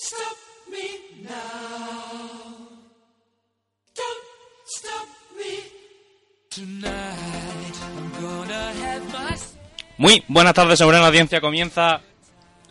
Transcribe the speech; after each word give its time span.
stop 0.00 0.36
me 0.70 1.22
now. 1.22 2.68
Don't 3.94 4.24
stop 4.66 5.08
me. 5.36 5.52
Tonight 6.48 7.76
I'm 7.96 8.10
gonna 8.20 8.72
have 8.82 9.04
my 9.12 9.36
Muy 9.98 10.24
buenas 10.28 10.54
tardes, 10.54 10.78
sobre 10.78 10.98
la 10.98 11.06
audiencia. 11.08 11.40
Comienza 11.40 12.00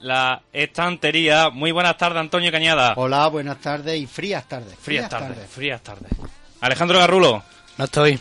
la 0.02 0.42
estantería. 0.52 1.50
Muy 1.50 1.72
buenas 1.72 1.98
tardes, 1.98 2.20
Antonio 2.20 2.52
Cañada. 2.52 2.94
Hola, 2.96 3.28
buenas 3.28 3.60
tardes 3.60 4.00
y 4.00 4.08
frías 4.08 4.48
tardes. 4.48 4.76
Frías 4.80 5.10
tardes, 5.10 5.48
frías 5.50 5.82
tardes. 5.82 6.12
Alejandro 6.62 7.00
Garrulo. 7.00 7.44
No 7.78 7.86
estoy. 7.86 8.20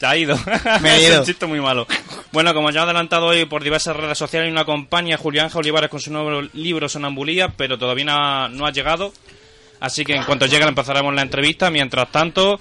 Te 0.00 0.06
ha 0.06 0.16
ido. 0.16 0.34
Me 0.82 0.96
Es 0.96 1.08
ido. 1.08 1.20
un 1.20 1.26
chiste 1.26 1.46
muy 1.46 1.60
malo. 1.60 1.86
Bueno, 2.32 2.52
como 2.54 2.70
ya 2.70 2.80
he 2.80 2.82
adelantado 2.84 3.26
hoy 3.26 3.44
por 3.44 3.62
diversas 3.62 3.94
redes 3.94 4.16
sociales, 4.18 4.50
una 4.50 4.64
compañía, 4.64 5.16
Julio 5.18 5.42
Ángel 5.42 5.58
Olivares, 5.60 5.90
con 5.90 6.00
su 6.00 6.10
nuevo 6.10 6.40
libro 6.54 6.88
Sonambulía, 6.88 7.48
pero 7.56 7.76
todavía 7.78 8.06
no 8.06 8.12
ha, 8.16 8.48
no 8.48 8.66
ha 8.66 8.72
llegado. 8.72 9.12
Así 9.78 10.04
que 10.04 10.14
en 10.14 10.24
cuanto 10.24 10.46
llegue 10.46 10.64
empezaremos 10.66 11.14
la 11.14 11.22
entrevista. 11.22 11.70
Mientras 11.70 12.10
tanto, 12.10 12.58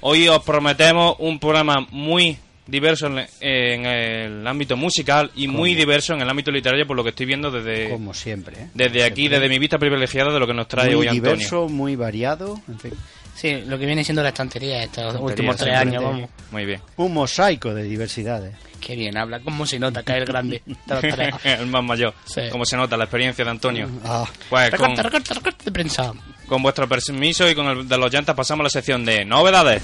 hoy 0.00 0.28
os 0.28 0.42
prometemos 0.42 1.16
un 1.18 1.38
programa 1.38 1.86
muy 1.90 2.38
diverso 2.66 3.06
en, 3.06 3.26
en 3.40 3.86
el 3.86 4.46
ámbito 4.46 4.76
musical 4.76 5.30
y 5.34 5.48
muy 5.48 5.74
diverso 5.74 6.12
en 6.14 6.20
el 6.20 6.28
ámbito 6.28 6.50
literario, 6.50 6.86
por 6.86 6.96
lo 6.96 7.02
que 7.02 7.10
estoy 7.10 7.24
viendo 7.26 7.50
desde, 7.50 7.88
Como 7.90 8.12
siempre. 8.12 8.56
¿eh? 8.62 8.68
desde 8.74 9.04
aquí, 9.04 9.22
Siempre. 9.22 9.40
desde 9.40 9.48
mi 9.48 9.58
vista 9.58 9.78
privilegiada 9.78 10.32
de 10.32 10.38
lo 10.38 10.46
que 10.46 10.52
nos 10.54 10.68
trae 10.68 10.88
muy 10.88 10.96
hoy 10.96 11.08
Antonio. 11.08 11.34
diverso, 11.36 11.68
muy 11.68 11.96
variado. 11.96 12.60
En 12.68 12.78
fin, 12.78 12.92
Sí, 13.40 13.62
lo 13.66 13.78
que 13.78 13.86
viene 13.86 14.02
siendo 14.02 14.20
la 14.22 14.30
estantería 14.30 14.82
estos 14.82 15.14
últimos 15.20 15.56
tres 15.56 15.76
años, 15.76 16.02
vamos. 16.02 16.28
Muy 16.50 16.64
bien. 16.64 16.80
un 16.96 17.14
mosaico 17.14 17.72
de 17.72 17.84
diversidades. 17.84 18.54
Qué 18.80 18.96
bien 18.96 19.16
habla, 19.16 19.38
como 19.40 19.64
se 19.66 19.78
nota 19.78 20.02
que 20.02 20.12
es 20.12 20.18
el 20.18 20.24
grande. 20.24 20.62
de 20.66 20.76
los 20.94 21.00
tres. 21.14 21.34
el 21.44 21.66
más 21.68 21.84
mayor. 21.84 22.14
Sí. 22.24 22.42
Como 22.50 22.64
se 22.64 22.76
nota 22.76 22.96
la 22.96 23.04
experiencia 23.04 23.44
de 23.44 23.50
Antonio. 23.52 23.88
Ah, 24.04 24.24
Pues 24.50 24.70
con, 24.70 24.80
Recorta, 24.96 25.02
recorta, 25.02 25.34
recorta 25.34 25.64
de 25.64 25.70
prensa. 25.72 26.12
con 26.48 26.62
vuestro 26.62 26.88
permiso 26.88 27.48
y 27.48 27.54
con 27.54 27.66
el 27.66 27.88
de 27.88 27.96
los 27.98 28.12
llantas 28.12 28.34
pasamos 28.34 28.62
a 28.62 28.64
la 28.64 28.70
sección 28.70 29.04
de 29.04 29.24
novedades. 29.24 29.82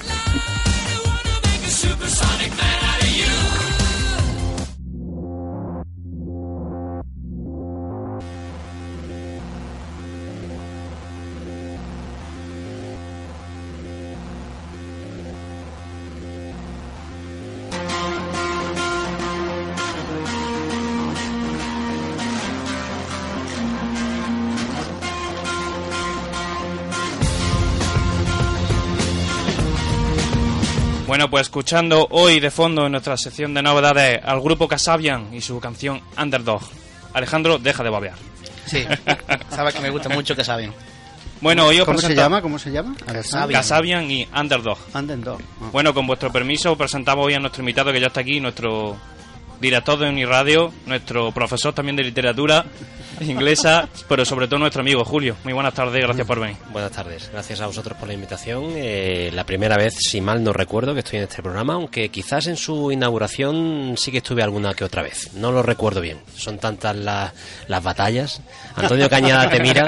Escuchando 31.44 32.08
hoy 32.10 32.40
de 32.40 32.50
fondo 32.50 32.86
en 32.86 32.92
nuestra 32.92 33.18
sección 33.18 33.52
de 33.52 33.62
novedades 33.62 34.18
al 34.24 34.40
grupo 34.40 34.66
Casabian 34.66 35.32
y 35.34 35.42
su 35.42 35.60
canción 35.60 36.00
Underdog. 36.20 36.62
Alejandro, 37.12 37.58
deja 37.58 37.84
de 37.84 37.90
babear. 37.90 38.14
Sí, 38.66 38.82
sabes 39.50 39.74
que 39.74 39.80
me 39.80 39.90
gusta 39.90 40.08
mucho 40.08 40.34
que 40.34 40.42
saben. 40.42 40.72
Bueno, 41.42 41.66
hoy 41.66 41.80
os 41.80 41.86
¿Cómo 41.86 41.98
se 41.98 42.14
llama? 42.14 42.40
¿Cómo 42.40 42.58
se 42.58 42.70
llama? 42.70 42.96
Casabian. 43.04 43.60
Casabian 43.60 44.10
y 44.10 44.26
Underdog. 44.34 44.78
Anden 44.94 45.20
dos. 45.20 45.38
Ah. 45.60 45.68
Bueno, 45.70 45.92
con 45.92 46.06
vuestro 46.06 46.32
permiso 46.32 46.76
presentamos 46.76 47.26
hoy 47.26 47.34
a 47.34 47.40
nuestro 47.40 47.60
invitado 47.60 47.92
que 47.92 48.00
ya 48.00 48.06
está 48.06 48.20
aquí, 48.20 48.40
nuestro 48.40 48.96
director 49.60 49.98
de 49.98 50.08
Uniradio, 50.08 50.72
nuestro 50.86 51.32
profesor 51.32 51.72
también 51.72 51.96
de 51.96 52.04
literatura 52.04 52.64
inglesa, 53.20 53.88
pero 54.08 54.24
sobre 54.24 54.46
todo 54.48 54.58
nuestro 54.58 54.80
amigo 54.82 55.04
Julio. 55.04 55.36
Muy 55.44 55.52
buenas 55.52 55.72
tardes, 55.72 56.02
gracias 56.02 56.26
por 56.26 56.40
venir. 56.40 56.56
Buenas 56.72 56.90
tardes, 56.90 57.30
gracias 57.32 57.60
a 57.60 57.66
vosotros 57.66 57.96
por 57.96 58.08
la 58.08 58.14
invitación. 58.14 58.72
Eh, 58.74 59.30
la 59.32 59.44
primera 59.44 59.76
vez, 59.76 59.94
si 59.98 60.20
mal 60.20 60.42
no 60.42 60.52
recuerdo, 60.52 60.92
que 60.94 61.00
estoy 61.00 61.18
en 61.18 61.24
este 61.24 61.40
programa, 61.42 61.74
aunque 61.74 62.08
quizás 62.08 62.46
en 62.48 62.56
su 62.56 62.90
inauguración 62.90 63.94
sí 63.96 64.10
que 64.10 64.18
estuve 64.18 64.42
alguna 64.42 64.74
que 64.74 64.84
otra 64.84 65.02
vez. 65.02 65.32
No 65.34 65.52
lo 65.52 65.62
recuerdo 65.62 66.00
bien, 66.00 66.18
son 66.36 66.58
tantas 66.58 66.96
la- 66.96 67.32
las 67.68 67.82
batallas. 67.82 68.42
Antonio 68.74 69.08
Cañada 69.08 69.48
te 69.48 69.60
mira 69.60 69.86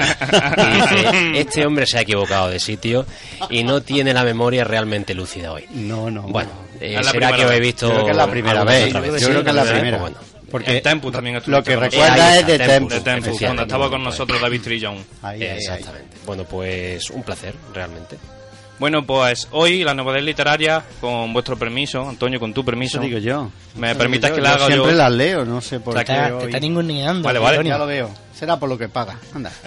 y 0.57 0.75
dice, 0.81 1.39
este 1.39 1.65
hombre 1.65 1.85
se 1.85 1.97
ha 1.97 2.01
equivocado 2.01 2.49
de 2.49 2.59
sitio 2.59 3.05
y 3.49 3.63
no 3.63 3.81
tiene 3.81 4.13
la 4.13 4.23
memoria 4.23 4.63
realmente 4.63 5.13
lúcida 5.13 5.51
hoy. 5.51 5.65
No, 5.71 6.09
no. 6.09 6.21
Bueno, 6.23 6.49
eh, 6.79 7.01
será 7.03 7.31
que 7.33 7.45
os 7.45 7.51
he 7.51 7.59
visto 7.59 7.87
Yo 7.87 7.93
creo 7.93 8.05
que 8.05 8.11
es 8.11 8.17
la 8.17 8.27
primera 8.29 8.63
vez. 8.63 8.93
Yo 8.93 9.29
creo 9.29 9.43
que 9.43 9.49
es 9.49 9.55
la 9.55 9.63
primera. 9.63 9.99
pues 9.99 10.13
bueno. 10.13 10.27
Porque 10.49 10.77
En 10.77 10.83
Tempus 10.83 11.11
también 11.11 11.33
lo 11.33 11.39
estuviste 11.39 11.71
que 11.71 11.75
recuerda 11.75 12.31
Ahí 12.31 12.39
es 12.39 12.47
de 12.47 12.57
Tempus. 12.57 13.03
Tempus. 13.03 13.39
De 13.39 13.45
cuando 13.45 13.61
estaba 13.63 13.89
con 13.89 14.03
nosotros 14.03 14.39
David 14.41 14.61
Trillon. 14.61 14.95
Ahí, 15.21 15.41
ahí, 15.41 15.49
ahí. 15.49 15.57
Exactamente. 15.57 16.17
Bueno, 16.25 16.45
pues 16.45 17.09
un 17.09 17.23
placer, 17.23 17.53
realmente. 17.73 18.17
Bueno, 18.79 19.03
pues 19.05 19.47
hoy 19.51 19.83
la 19.83 19.93
novedad 19.95 20.21
literaria, 20.21 20.83
con 21.01 21.33
vuestro 21.33 21.57
permiso, 21.57 22.07
Antonio, 22.07 22.39
con 22.39 22.53
tu 22.53 22.63
permiso. 22.63 22.97
Eso 22.99 23.05
digo 23.07 23.17
yo. 23.19 23.49
¿Me 23.75 23.91
Eso 23.91 23.99
digo 24.07 24.21
que 24.21 24.27
yo. 24.29 24.37
la 24.37 24.53
haga 24.53 24.67
Siempre 24.67 24.91
yo? 24.91 24.97
las 24.97 25.11
leo, 25.11 25.45
no 25.45 25.61
sé 25.61 25.79
por 25.79 25.95
O 25.95 25.97
sea, 25.97 26.05
qué. 26.05 26.13
Te, 26.13 26.27
te 26.27 26.33
hoy. 26.33 26.43
está 26.45 26.59
ninguneando. 26.59 27.23
Vale, 27.23 27.39
vale. 27.39 27.57
Antonio. 27.57 27.73
Ya 27.73 27.77
lo 27.79 27.87
veo. 27.87 28.11
Será 28.33 28.57
por 28.59 28.69
lo 28.69 28.77
que 28.77 28.87
paga. 28.89 29.17
Anda. 29.33 29.51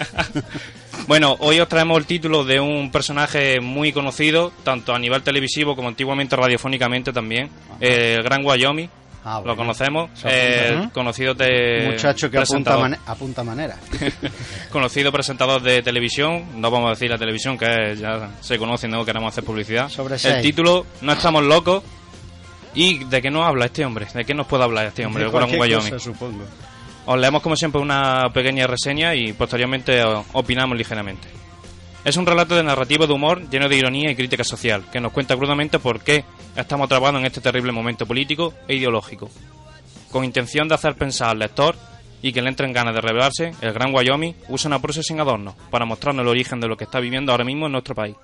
Bueno, 1.07 1.35
hoy 1.39 1.59
os 1.59 1.67
traemos 1.67 1.97
el 1.97 2.05
título 2.05 2.43
de 2.45 2.59
un 2.59 2.91
personaje 2.91 3.59
muy 3.59 3.91
conocido, 3.91 4.51
tanto 4.63 4.93
a 4.93 4.99
nivel 4.99 5.23
televisivo 5.23 5.75
como 5.75 5.87
antiguamente 5.87 6.35
radiofónicamente 6.35 7.11
también, 7.11 7.49
eh, 7.79 8.15
el 8.17 8.23
Gran 8.23 8.45
Wyoming. 8.45 8.87
Ah, 9.23 9.41
Lo 9.45 9.55
conocemos, 9.55 10.09
eh, 10.25 10.73
¿no? 10.75 10.91
conocido 10.91 11.35
de 11.35 11.89
Muchacho 11.91 12.29
que 12.31 12.39
apunta, 12.39 12.99
apunta 13.05 13.43
manera. 13.43 13.77
conocido 14.71 15.11
presentador 15.11 15.61
de 15.61 15.83
televisión, 15.83 16.59
no 16.59 16.71
vamos 16.71 16.87
a 16.87 16.89
decir 16.91 17.09
la 17.09 17.19
televisión 17.19 17.57
que 17.57 17.95
ya 17.95 18.31
se 18.41 18.57
conoce, 18.57 18.87
no 18.87 19.05
queremos 19.05 19.31
hacer 19.31 19.43
publicidad. 19.43 19.89
Sobre 19.89 20.15
el 20.15 20.41
título 20.41 20.85
No 21.01 21.13
estamos 21.13 21.43
locos. 21.43 21.83
¿Y 22.73 23.03
de 23.03 23.21
qué 23.21 23.29
nos 23.29 23.45
habla 23.45 23.65
este 23.65 23.83
hombre? 23.83 24.07
¿De 24.13 24.23
qué 24.23 24.33
nos 24.33 24.47
puede 24.47 24.63
hablar 24.63 24.85
este 24.85 25.05
hombre, 25.05 25.25
De 25.25 25.29
cualquier 25.29 25.75
cosa, 25.75 25.99
supongo. 25.99 26.45
Os 27.05 27.19
leemos 27.19 27.41
como 27.41 27.55
siempre 27.55 27.81
una 27.81 28.29
pequeña 28.33 28.65
reseña 28.65 29.13
y 29.13 29.33
posteriormente 29.33 30.01
opinamos 30.33 30.77
ligeramente. 30.77 31.27
Es 32.03 32.17
un 32.17 32.25
relato 32.25 32.55
de 32.55 32.63
narrativa 32.63 33.05
de 33.05 33.13
humor 33.13 33.47
lleno 33.51 33.69
de 33.69 33.77
ironía 33.77 34.09
y 34.09 34.15
crítica 34.15 34.43
social, 34.43 34.83
que 34.91 34.99
nos 34.99 35.11
cuenta 35.11 35.35
crudamente 35.35 35.77
por 35.77 36.01
qué 36.01 36.25
estamos 36.55 36.85
atrapados 36.85 37.19
en 37.19 37.27
este 37.27 37.41
terrible 37.41 37.71
momento 37.71 38.07
político 38.07 38.55
e 38.67 38.75
ideológico. 38.75 39.29
Con 40.09 40.25
intención 40.25 40.67
de 40.67 40.73
hacer 40.73 40.95
pensar 40.95 41.29
al 41.29 41.39
lector 41.39 41.75
y 42.23 42.33
que 42.33 42.41
le 42.41 42.49
entren 42.49 42.73
ganas 42.73 42.95
de 42.95 43.01
revelarse, 43.01 43.53
el 43.61 43.73
Gran 43.73 43.93
Wyoming 43.93 44.33
usa 44.49 44.67
una 44.67 44.81
prosa 44.81 45.03
sin 45.03 45.19
adornos 45.19 45.53
para 45.69 45.85
mostrarnos 45.85 46.23
el 46.23 46.29
origen 46.29 46.59
de 46.59 46.67
lo 46.67 46.75
que 46.75 46.85
está 46.85 46.99
viviendo 46.99 47.31
ahora 47.31 47.45
mismo 47.45 47.67
en 47.67 47.73
nuestro 47.73 47.93
país. 47.93 48.15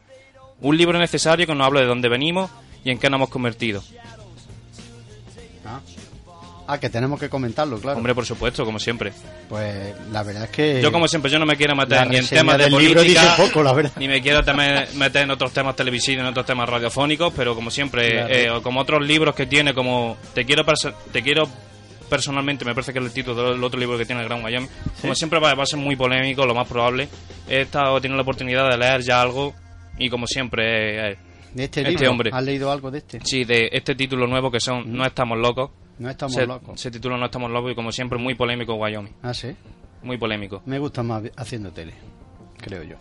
Un 0.60 0.76
libro 0.76 0.98
necesario 0.98 1.46
que 1.46 1.54
nos 1.54 1.68
habla 1.68 1.82
de 1.82 1.86
dónde 1.86 2.10
venimos 2.10 2.50
y 2.84 2.90
en 2.90 2.98
qué 2.98 3.12
nos 3.12 3.20
hemos 3.20 3.30
convertido. 3.30 3.84
Ah. 6.68 6.80
Que 6.80 6.90
tenemos 6.90 7.20
que 7.20 7.30
comentarlo, 7.30 7.80
claro. 7.80 7.98
Hombre, 7.98 8.14
por 8.14 8.26
supuesto, 8.26 8.66
como 8.66 8.78
siempre. 8.80 9.12
Pues 9.50 9.94
la 10.12 10.22
verdad 10.24 10.44
es 10.44 10.50
que. 10.50 10.82
Yo, 10.82 10.92
como 10.92 11.08
siempre, 11.08 11.32
yo 11.32 11.40
no 11.40 11.46
me 11.46 11.56
quiero 11.56 11.76
meter 11.76 12.08
ni 12.10 12.18
en 12.18 12.28
temas 12.28 12.58
de 12.58 12.68
política, 12.70 13.02
dice 13.02 13.28
poco, 13.38 13.64
la 13.64 13.74
verdad. 13.74 13.92
ni 13.98 14.08
me 14.08 14.22
quiero 14.22 14.42
meter 14.96 15.24
en 15.24 15.32
otros 15.32 15.52
temas 15.54 15.76
televisivos, 15.76 16.22
en 16.22 16.28
otros 16.28 16.46
temas 16.46 16.68
radiofónicos, 16.70 17.34
pero 17.36 17.56
como 17.56 17.72
siempre, 17.72 18.12
Claro. 18.12 18.34
eh, 18.34 18.50
o 18.52 18.62
como 18.62 18.82
otros 18.82 19.06
libros 19.06 19.34
que 19.34 19.46
tiene, 19.46 19.74
como 19.74 20.18
Te 20.34 20.46
quiero 20.46 20.64
te 21.12 21.22
quiero 21.24 21.48
personalmente, 22.10 22.64
me 22.66 22.74
parece 22.74 22.94
que 22.94 23.00
es 23.00 23.06
el 23.06 23.12
título 23.12 23.52
del 23.52 23.64
otro 23.64 23.80
libro 23.80 23.98
que 23.98 24.06
tiene 24.06 24.22
el 24.22 24.28
Gran 24.28 24.44
Wyoming, 24.44 24.70
como 25.02 25.14
siempre 25.16 25.40
va, 25.40 25.54
va 25.56 25.64
a 25.64 25.66
ser 25.66 25.80
muy 25.80 25.96
polémico, 25.96 26.46
lo 26.46 26.56
más 26.56 26.68
probable. 26.68 27.08
He 27.50 27.62
estado 27.62 28.00
teniendo 28.02 28.18
la 28.18 28.22
oportunidad 28.24 28.70
de 28.70 28.78
leer 28.78 29.02
ya 29.02 29.22
algo 29.22 29.54
y 29.98 30.10
como 30.10 30.28
siempre, 30.28 31.12
eh, 31.12 31.18
De 31.54 31.64
este, 31.66 31.82
este 31.82 31.92
libro. 31.92 32.12
hombre. 32.12 32.30
¿Has 32.34 32.44
leído 32.44 32.72
algo 32.72 32.92
de 32.92 33.00
este? 33.00 33.20
sí, 33.24 33.44
de 33.46 33.70
este 33.72 33.96
título 33.96 34.28
nuevo 34.28 34.52
que 34.52 34.60
son 34.60 34.92
No 34.94 35.06
estamos 35.06 35.38
locos. 35.38 35.72
No 36.00 36.10
estamos 36.10 36.36
se, 36.36 36.46
locos. 36.46 36.80
se 36.80 36.92
titula 36.92 37.18
No 37.18 37.26
estamos 37.26 37.50
locos 37.52 37.72
y 37.72 37.76
como 37.76 37.92
siempre 37.92 38.18
muy 38.20 38.36
polémico 38.36 38.76
Wyoming, 38.76 39.14
Ah, 39.24 39.34
sí. 39.34 39.56
muy 40.04 40.18
polémico. 40.18 40.62
Me 40.66 40.80
gusta 40.80 41.02
más 41.04 41.24
haciendo 41.36 41.72
tele, 41.72 41.94
creo 42.58 42.84
yo. 42.84 42.96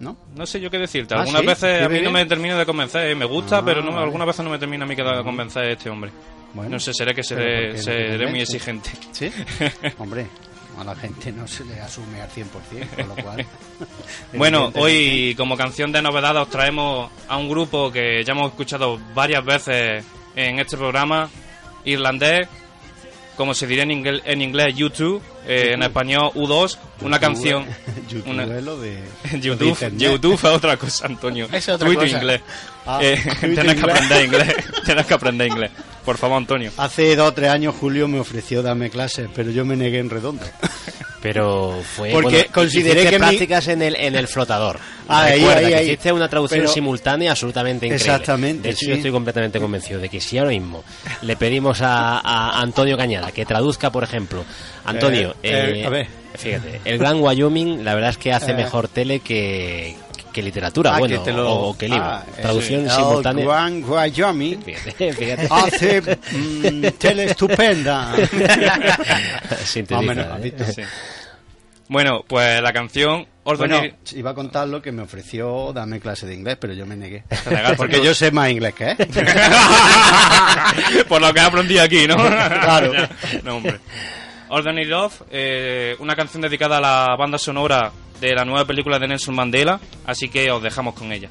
¿No? 0.00 0.16
No 0.34 0.44
sé 0.46 0.60
yo 0.60 0.68
qué 0.70 0.78
decirte. 0.78 1.14
Ah, 1.14 1.20
Algunas 1.20 1.40
¿sí? 1.42 1.46
veces 1.46 1.82
a 1.82 1.88
¿Qué 1.88 1.94
mí 1.94 2.00
no 2.00 2.10
bebé? 2.10 2.24
me 2.24 2.26
termina 2.26 2.58
de 2.58 2.66
convencer. 2.66 3.08
¿eh? 3.10 3.14
Me 3.14 3.24
gusta, 3.24 3.58
Ah, 3.58 3.62
pero 3.64 3.82
no, 3.82 3.92
vale. 3.92 4.02
algunas 4.04 4.26
veces 4.26 4.44
no 4.44 4.50
me 4.50 4.58
termina 4.58 4.84
a 4.84 4.88
mí 4.88 4.94
de 4.96 5.04
convencer 5.22 5.64
este 5.70 5.88
hombre. 5.90 6.10
Bueno. 6.54 6.70
no 6.72 6.80
sé, 6.80 6.92
seré 6.92 7.14
que 7.14 7.22
Pero 7.26 7.40
¿por 7.40 7.78
seré, 7.78 8.08
no 8.08 8.08
seré 8.10 8.26
muy 8.30 8.40
exigente. 8.40 8.90
¿Sí? 9.12 9.30
Hombre, 9.98 10.26
a 10.78 10.84
la 10.84 10.94
gente 10.94 11.32
no 11.32 11.46
se 11.48 11.64
le 11.64 11.80
asume 11.80 12.20
al 12.20 12.28
100%, 12.28 12.44
con 12.96 13.08
lo 13.08 13.14
cual... 13.22 13.46
Bueno, 14.34 14.70
hoy 14.76 15.34
como 15.36 15.56
canción 15.56 15.92
de 15.92 16.02
novedad 16.02 16.36
os 16.36 16.50
traemos 16.50 17.10
a 17.28 17.36
un 17.38 17.48
grupo 17.48 17.90
que 17.90 18.22
ya 18.24 18.32
hemos 18.32 18.50
escuchado 18.50 18.98
varias 19.14 19.44
veces 19.44 20.04
en 20.36 20.58
este 20.58 20.76
programa, 20.76 21.30
irlandés, 21.84 22.48
como 23.36 23.54
se 23.54 23.66
diría 23.66 23.82
en, 23.84 23.90
inglés, 23.90 24.22
en 24.24 24.42
inglés 24.42 24.74
YouTube, 24.76 25.22
eh, 25.46 25.70
en 25.72 25.82
español 25.82 26.30
U2, 26.34 26.76
una 27.00 27.18
canción... 27.18 27.64
YouTube 28.08 28.28
una- 28.30 28.44
es 28.44 28.62
lo 28.62 28.78
de... 28.78 28.98
lo 29.32 29.38
de 29.38 29.40
YouTube. 29.40 29.98
YouTube 29.98 30.34
es 30.34 30.44
otra 30.44 30.76
cosa, 30.76 31.06
Antonio. 31.06 31.48
Es 31.52 31.68
otra 31.68 31.86
Tuit 31.86 31.98
cosa. 31.98 32.16
inglés. 32.16 32.40
Ah, 32.86 32.98
Eh, 33.02 33.16
tuit 33.40 33.54
tienes 33.54 33.74
que 33.74 33.80
inglés. 33.80 33.94
aprender 33.94 34.24
inglés. 34.24 34.54
Tienes 34.84 35.06
que 35.06 35.14
aprender 35.14 35.46
inglés. 35.48 35.70
Por 36.04 36.18
favor, 36.18 36.36
Antonio. 36.38 36.72
Hace 36.76 37.14
dos 37.16 37.28
o 37.28 37.32
tres 37.32 37.50
años 37.50 37.74
Julio 37.78 38.08
me 38.08 38.18
ofreció 38.18 38.62
darme 38.62 38.90
clases, 38.90 39.28
pero 39.34 39.50
yo 39.50 39.64
me 39.64 39.76
negué 39.76 39.98
en 40.00 40.10
redondo. 40.10 40.44
Pero 41.20 41.80
fue 41.84 42.10
Porque 42.10 42.28
bueno, 42.38 42.50
consideré 42.52 43.04
que 43.04 43.12
mi- 43.12 43.18
prácticas 43.18 43.68
en 43.68 43.80
el 43.82 43.94
en 43.94 44.16
el 44.16 44.26
flotador. 44.26 44.80
Ahí, 45.06 45.38
Recuerda 45.38 45.58
ahí, 45.60 45.66
que 45.68 45.74
ahí. 45.76 45.86
hiciste 45.86 46.12
una 46.12 46.28
traducción 46.28 46.62
Pero- 46.62 46.72
simultánea 46.72 47.30
absolutamente 47.30 47.86
increíble. 47.86 48.10
Exactamente, 48.12 48.62
De 48.64 48.70
hecho, 48.70 48.80
sí. 48.80 48.86
yo 48.88 48.94
estoy 48.94 49.12
completamente 49.12 49.60
convencido 49.60 50.00
de 50.00 50.08
que 50.08 50.20
si 50.20 50.38
ahora 50.38 50.50
mismo 50.50 50.82
le 51.22 51.36
pedimos 51.36 51.80
a, 51.80 52.18
a 52.18 52.60
Antonio 52.60 52.96
Cañada 52.96 53.30
que 53.30 53.46
traduzca, 53.46 53.90
por 53.92 54.02
ejemplo, 54.02 54.44
Antonio, 54.84 55.36
Eh, 55.44 55.50
eh, 55.52 55.72
eh, 55.82 55.86
a 55.86 55.90
ver. 55.90 56.08
fíjate, 56.34 56.80
el 56.84 56.98
Gran 56.98 57.20
Wyoming, 57.20 57.84
la 57.84 57.94
verdad 57.94 58.10
es 58.10 58.18
que 58.18 58.32
hace 58.32 58.50
Eh. 58.50 58.54
mejor 58.54 58.88
tele 58.88 59.20
que, 59.20 59.94
que 60.32 60.42
literatura, 60.42 60.94
Ah, 60.94 60.98
bueno, 60.98 61.18
que 61.18 61.30
te 61.30 61.36
lo- 61.36 61.50
o, 61.54 61.76
que 61.78 61.88
libro. 61.88 62.04
Ah, 62.04 62.24
eh, 62.36 62.40
Traducción 62.42 62.84
el 62.84 62.90
simultánea. 62.90 63.44
Gran 63.44 63.84
Wyoming 63.84 64.62
Fíjate, 64.64 65.12
fíjate. 65.12 65.48
hace 65.50 66.00
mm, 66.32 66.86
tele 66.98 67.24
estupenda. 67.24 68.14
Sintetiza, 69.64 70.02
Más 70.14 70.16
o 70.32 70.38
menos, 70.38 70.78
¿eh? 70.78 70.86
Bueno, 71.88 72.24
pues 72.26 72.62
la 72.62 72.72
canción 72.72 73.26
Bueno, 73.44 73.62
Ordinary... 73.76 73.94
iba 74.12 74.30
a 74.30 74.34
contar 74.34 74.66
lo 74.68 74.80
que 74.80 74.92
me 74.92 75.02
ofreció 75.02 75.72
darme 75.74 76.00
clase 76.00 76.26
de 76.26 76.34
inglés, 76.34 76.56
pero 76.58 76.72
yo 76.72 76.86
me 76.86 76.96
negué. 76.96 77.24
Porque 77.76 78.02
yo 78.02 78.14
sé 78.14 78.30
más 78.30 78.48
inglés 78.50 78.72
que 78.74 78.92
él. 78.92 78.96
Por 81.08 81.20
lo 81.20 81.32
que 81.34 81.40
he 81.40 81.42
aprendido 81.42 81.82
aquí, 81.82 82.06
¿no? 82.06 82.16
Claro. 82.16 82.92
No, 83.42 83.56
hombre. 83.56 83.78
Ordinary 84.48 84.86
Love, 84.86 85.22
eh, 85.30 85.96
una 85.98 86.14
canción 86.14 86.42
dedicada 86.42 86.76
a 86.76 86.80
la 86.80 87.16
banda 87.16 87.38
sonora 87.38 87.90
de 88.28 88.34
la 88.34 88.44
nueva 88.44 88.64
película 88.64 88.98
de 88.98 89.08
Nelson 89.08 89.34
Mandela, 89.34 89.80
así 90.06 90.28
que 90.28 90.50
os 90.50 90.62
dejamos 90.62 90.94
con 90.94 91.12
ella. 91.12 91.28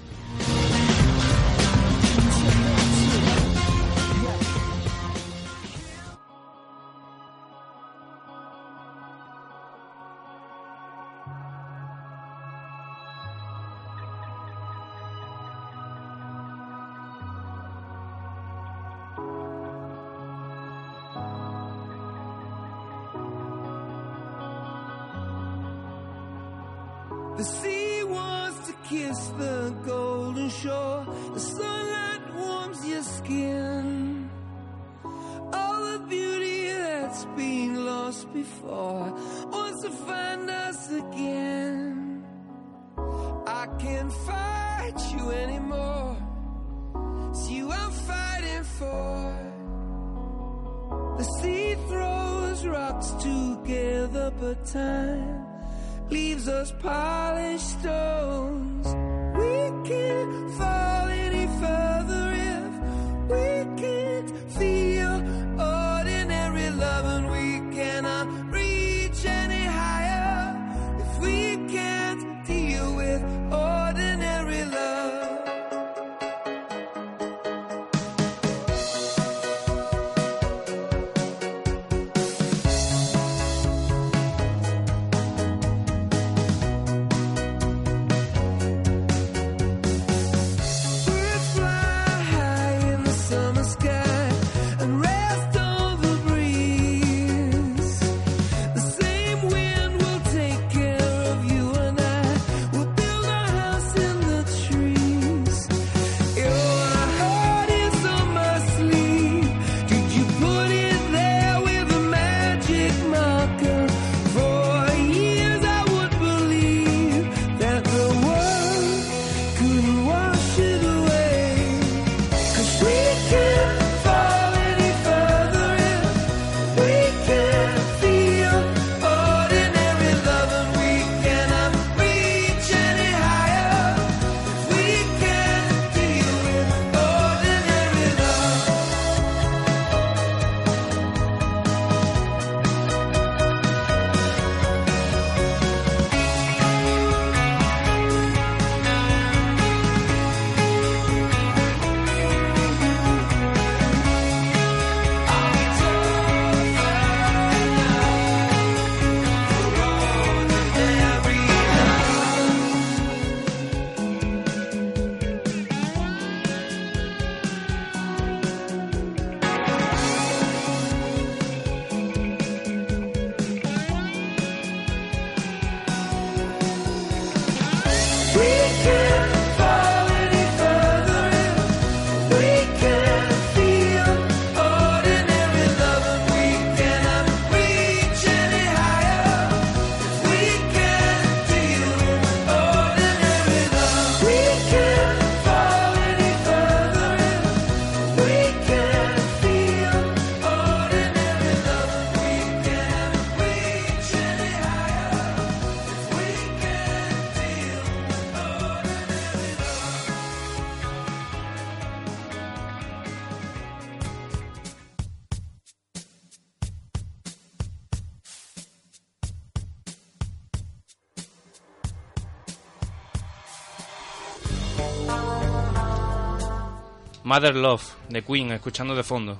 Mother 227.31 227.55
Love, 227.55 227.81
de 228.09 228.23
Queen, 228.23 228.51
escuchando 228.51 228.93
de 228.93 229.03
fondo. 229.03 229.39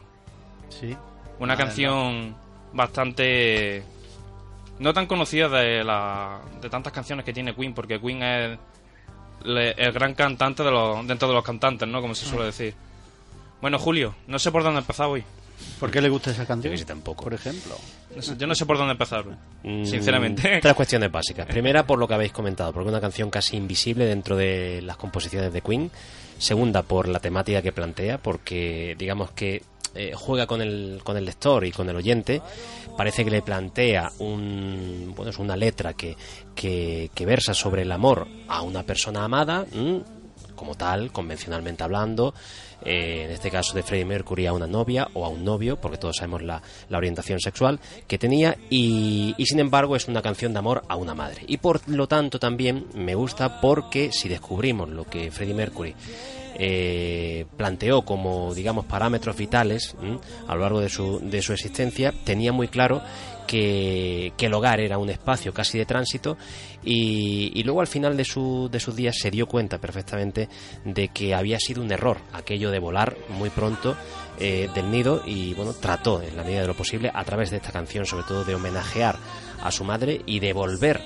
Sí. 0.70 0.96
Una 1.40 1.58
canción 1.58 2.34
bastante... 2.72 3.84
No 4.80 4.94
tan 4.94 5.08
conocida 5.08 5.50
de, 5.50 5.84
la, 5.84 6.40
de 6.62 6.70
tantas 6.70 6.94
canciones 6.94 7.26
que 7.26 7.34
tiene 7.34 7.54
Queen, 7.54 7.74
porque 7.74 8.00
Queen 8.00 8.24
es 8.24 8.60
le- 9.44 9.72
el 9.72 9.92
gran 9.92 10.14
cantante 10.16 10.64
de 10.64 10.72
los, 10.72 11.06
dentro 11.06 11.28
de 11.28 11.34
los 11.34 11.44
cantantes, 11.44 11.86
¿no? 11.88 12.02
Como 12.02 12.16
se 12.16 12.26
suele 12.26 12.46
decir. 12.46 12.74
Bueno, 13.62 13.78
Julio, 13.78 14.16
no 14.28 14.40
sé 14.40 14.52
por 14.52 14.64
dónde 14.64 14.80
empezar 14.80 15.08
hoy. 15.08 15.24
¿Por 15.80 15.92
qué 15.92 16.02
le 16.02 16.10
gusta 16.10 16.32
esa 16.32 16.48
canción? 16.48 16.72
Yo 16.74 16.78
sí 16.78 16.86
tampoco. 16.86 17.26
Por 17.26 17.34
ejemplo. 17.36 17.76
No 18.16 18.22
sé- 18.22 18.36
yo 18.38 18.48
no 18.48 18.56
sé 18.56 18.66
por 18.66 18.78
dónde 18.78 18.94
empezar, 18.94 19.26
Mm, 19.64 19.86
sinceramente. 19.86 20.60
Tres 20.62 20.74
cuestiones 20.74 21.12
básicas. 21.12 21.46
Primera, 21.46 21.86
por 21.86 22.00
lo 22.00 22.08
que 22.08 22.14
habéis 22.16 22.32
comentado, 22.32 22.72
porque 22.74 22.88
es 22.88 22.92
una 22.94 23.02
canción 23.02 23.30
casi 23.30 23.58
invisible 23.58 24.06
dentro 24.06 24.36
de 24.38 24.82
las 24.82 24.96
composiciones 24.98 25.52
de 25.54 25.62
Queen. 25.62 25.92
Segunda, 26.42 26.82
por 26.82 27.08
la 27.08 27.20
temática 27.20 27.62
que 27.62 27.72
plantea, 27.72 28.18
porque 28.18 28.96
digamos 28.98 29.30
que 29.30 29.62
eh, 29.94 30.14
juega 30.16 30.48
con 30.48 30.60
el, 30.60 31.00
con 31.04 31.16
el 31.16 31.24
lector 31.24 31.64
y 31.66 31.72
con 31.72 31.88
el 31.88 31.96
oyente. 31.96 32.42
Parece 32.98 33.24
que 33.24 33.30
le 33.30 33.44
plantea 33.44 34.12
un, 34.18 35.14
bueno, 35.16 35.32
una 35.38 35.56
letra 35.56 35.94
que, 35.94 36.18
que, 36.56 37.12
que 37.14 37.26
versa 37.28 37.54
sobre 37.54 37.84
el 37.84 37.92
amor 37.92 38.28
a 38.48 38.64
una 38.64 38.82
persona 38.82 39.24
amada, 39.24 39.68
como 40.56 40.74
tal, 40.74 41.12
convencionalmente 41.12 41.84
hablando, 41.84 42.34
eh, 42.84 43.24
en 43.26 43.32
este 43.32 43.52
caso 43.52 43.74
de 43.74 43.84
Freddie 43.84 44.06
Mercury 44.06 44.46
a 44.46 44.54
una 44.54 44.68
novia 44.68 45.08
o 45.14 45.26
a 45.26 45.30
un 45.30 45.44
novio, 45.44 45.80
porque 45.80 45.98
todos 45.98 46.18
sabemos 46.18 46.42
la, 46.42 46.62
la 46.90 46.98
orientación 46.98 47.40
sexual 47.40 47.80
que 48.08 48.18
tenía, 48.18 48.58
y, 48.70 49.36
y 49.38 49.46
sin 49.46 49.60
embargo 49.60 49.96
es 49.96 50.08
una 50.08 50.22
canción 50.22 50.54
de 50.54 50.60
amor 50.60 50.84
a 50.88 50.96
una 50.96 51.14
madre. 51.14 51.44
Y 51.48 51.58
por 51.58 51.88
lo 51.88 52.08
tanto 52.08 52.40
también 52.40 52.88
me 52.94 53.16
gusta 53.16 53.62
porque 53.62 54.12
si 54.12 54.30
descubrimos 54.30 54.90
lo 54.90 55.06
que 55.06 55.32
Freddie 55.32 55.54
Mercury 55.54 55.96
eh, 56.56 57.46
planteó 57.58 58.04
como, 58.04 58.54
digamos, 58.54 58.86
parámetros 58.86 59.36
vitales 59.36 59.96
a 60.48 60.56
lo 60.56 60.62
largo 60.62 60.80
de 60.82 60.90
su, 60.90 61.20
de 61.20 61.42
su 61.42 61.54
existencia, 61.54 62.14
tenía 62.24 62.52
muy 62.52 62.68
claro 62.68 63.02
que 63.48 64.32
el 64.40 64.54
hogar 64.54 64.80
era 64.80 64.98
un 64.98 65.10
espacio 65.10 65.54
casi 65.54 65.78
de 65.78 65.86
tránsito 65.86 66.38
y, 66.84 67.62
luego 67.64 67.82
al 67.82 67.88
final 67.88 68.18
de, 68.18 68.26
su, 68.26 68.70
de 68.72 68.80
sus 68.80 68.96
días 68.96 69.16
se 69.20 69.32
dio 69.32 69.48
cuenta 69.48 69.80
perfectamente 69.80 70.50
de 70.84 71.10
que 71.10 71.36
había 71.36 71.60
sido 71.60 71.82
un 71.82 71.92
error 71.92 72.18
aquello 72.34 72.72
de 72.72 72.80
volar 72.80 73.16
muy 73.30 73.50
pronto 73.50 73.96
eh, 74.40 74.70
del 74.74 74.90
nido 74.90 75.22
y 75.26 75.54
bueno, 75.54 75.74
trató 75.74 76.22
en 76.22 76.36
la 76.36 76.44
medida 76.44 76.62
de 76.62 76.68
lo 76.68 76.74
posible 76.74 77.12
a 77.14 77.24
través 77.24 77.52
de 77.52 77.58
esta 77.58 77.72
canción 77.72 78.06
sobre 78.06 78.24
todo 78.24 78.44
de 78.44 78.56
homenajear 78.56 79.18
a 79.62 79.72
su 79.72 79.84
madre 79.84 80.22
y 80.26 80.40
de 80.40 80.54
volver 80.54 81.00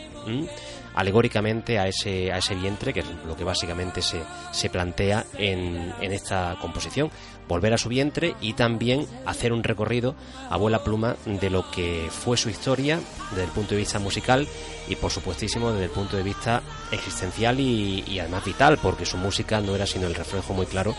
alegóricamente 0.96 1.77
a 1.77 1.88
ese, 1.88 2.32
a 2.32 2.38
ese 2.38 2.55
vientre, 2.55 2.94
que 2.94 3.01
es 3.01 3.05
lo 3.27 3.36
que 3.36 3.44
básicamente 3.44 4.01
se, 4.01 4.22
se 4.51 4.70
plantea 4.70 5.25
en, 5.38 5.94
en 6.01 6.12
esta 6.13 6.58
composición. 6.60 7.12
Volver 7.48 7.74
a 7.74 7.78
su 7.78 7.90
vientre 7.90 8.36
y 8.42 8.54
también 8.54 9.06
hacer 9.25 9.54
un 9.54 9.64
recorrido 9.64 10.16
a 10.50 10.58
vuela 10.58 10.84
pluma 10.84 11.16
de 11.25 11.50
lo 11.52 11.70
que 11.70 12.08
fue 12.10 12.38
su 12.38 12.50
historia 12.50 13.00
desde 13.32 13.44
el 13.44 13.52
punto 13.52 13.72
de 13.72 13.78
vista 13.82 14.00
musical 14.00 14.48
y 14.88 14.96
por 14.96 15.12
supuestísimo 15.12 15.72
desde 15.72 15.86
el 15.86 15.92
punto 15.92 16.18
de 16.18 16.24
vista 16.24 16.64
existencial 16.92 17.60
y, 17.60 18.04
y 18.08 18.18
además 18.20 18.46
vital, 18.46 18.80
porque 18.82 19.06
su 19.06 19.18
música 19.18 19.62
no 19.62 19.75
era 19.75 19.86
sino 19.86 20.08
el 20.08 20.16
reflejo 20.16 20.54
muy 20.54 20.66
claro 20.66 20.96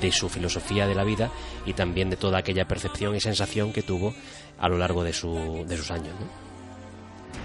de 0.00 0.12
su 0.12 0.28
filosofía 0.28 0.86
de 0.86 0.94
la 0.94 1.02
vida 1.02 1.30
y 1.66 1.72
también 1.72 2.10
de 2.10 2.16
toda 2.16 2.38
aquella 2.38 2.66
percepción 2.68 3.16
y 3.16 3.20
sensación 3.20 3.72
que 3.72 3.82
tuvo 3.82 4.14
a 4.60 4.68
lo 4.68 4.78
largo 4.78 5.02
de, 5.02 5.12
su, 5.12 5.64
de 5.66 5.76
sus 5.76 5.90
años. 5.90 6.14
¿no? 6.20 6.26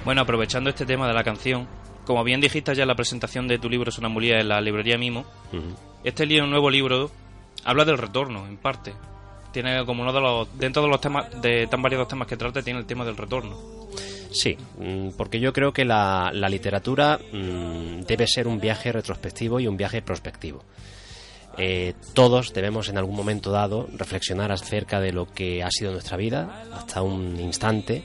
Bueno, 0.06 0.22
aprovechando 0.22 0.70
este 0.70 0.86
tema 0.86 1.08
de 1.08 1.14
la 1.14 1.24
canción, 1.24 1.68
como 2.06 2.24
bien 2.24 2.42
dijiste 2.42 2.76
ya 2.76 2.84
en 2.84 2.90
la 2.90 2.96
presentación 2.96 3.48
de 3.48 3.58
tu 3.58 3.70
libro 3.70 3.92
Sonambulía 3.92 4.40
en 4.40 4.50
la 4.50 4.62
librería 4.62 4.98
Mimo, 4.98 5.22
Ujú. 5.52 5.76
este 6.04 6.26
libro, 6.26 6.46
nuevo 6.48 6.70
libro 6.70 7.10
habla 7.64 7.86
del 7.86 7.98
retorno, 7.98 8.46
en 8.48 8.58
parte. 8.58 8.94
Tiene 9.52 9.86
como 9.86 10.02
uno 10.02 10.12
de 10.12 10.22
los 10.22 10.58
dentro 10.58 10.82
de 10.82 10.88
los 10.88 11.00
temas 11.00 11.30
de 11.42 11.68
tan 11.68 11.82
variados 11.82 12.08
temas 12.08 12.28
que 12.28 12.38
trata 12.38 12.62
tiene 12.62 12.80
el 12.80 12.86
tema 12.86 13.06
del 13.06 13.18
retorno. 13.18 13.58
Sí, 14.32 14.58
mm, 14.80 15.10
porque 15.16 15.40
yo 15.40 15.54
creo 15.54 15.72
que 15.72 15.86
la, 15.86 16.32
la 16.34 16.50
literatura 16.50 17.20
mm, 17.32 18.02
debe 18.02 18.28
ser 18.28 18.48
un 18.48 18.60
viaje 18.60 18.92
retrospectivo 18.92 19.60
y 19.60 19.68
un 19.68 19.78
viaje 19.78 20.02
prospectivo. 20.02 20.64
Eh, 21.58 21.94
todos 22.14 22.52
debemos 22.52 22.90
en 22.90 22.98
algún 22.98 23.16
momento 23.16 23.52
dado 23.52 23.88
reflexionar 23.96 24.52
acerca 24.52 25.00
de 25.00 25.14
lo 25.14 25.32
que 25.32 25.64
ha 25.64 25.70
sido 25.70 25.92
nuestra 25.92 26.18
vida 26.18 26.64
hasta 26.74 27.04
un 27.04 27.40
instante 27.40 28.04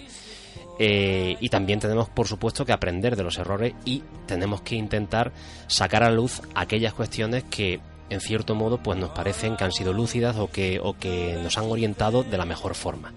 eh, 0.79 1.35
y 1.41 1.49
también 1.49 1.81
tenemos 1.81 2.11
por 2.11 2.29
supuesto 2.29 2.67
que 2.67 2.73
aprender 2.73 3.17
de 3.17 3.23
los 3.23 3.39
errores 3.39 3.73
y 3.87 4.03
tenemos 4.27 4.61
que 4.61 4.75
intentar 4.75 5.33
sacar 5.67 6.03
a 6.03 6.11
luz 6.11 6.43
aquellas 6.55 6.93
cuestiones 6.93 7.45
que 7.45 7.81
en 8.11 8.21
cierto 8.21 8.55
modo 8.55 8.79
pues 8.79 8.99
nos 8.99 9.11
parecen 9.11 9.57
que 9.57 9.65
han 9.65 9.73
sido 9.73 9.93
lúcidas 9.93 10.37
o 10.37 10.51
que, 10.51 10.81
o 10.83 10.97
que 10.97 11.39
nos 11.43 11.57
han 11.59 11.65
orientado 11.71 12.23
de 12.23 12.39
la 12.39 12.45
mejor 12.45 12.75
forma. 12.75 13.13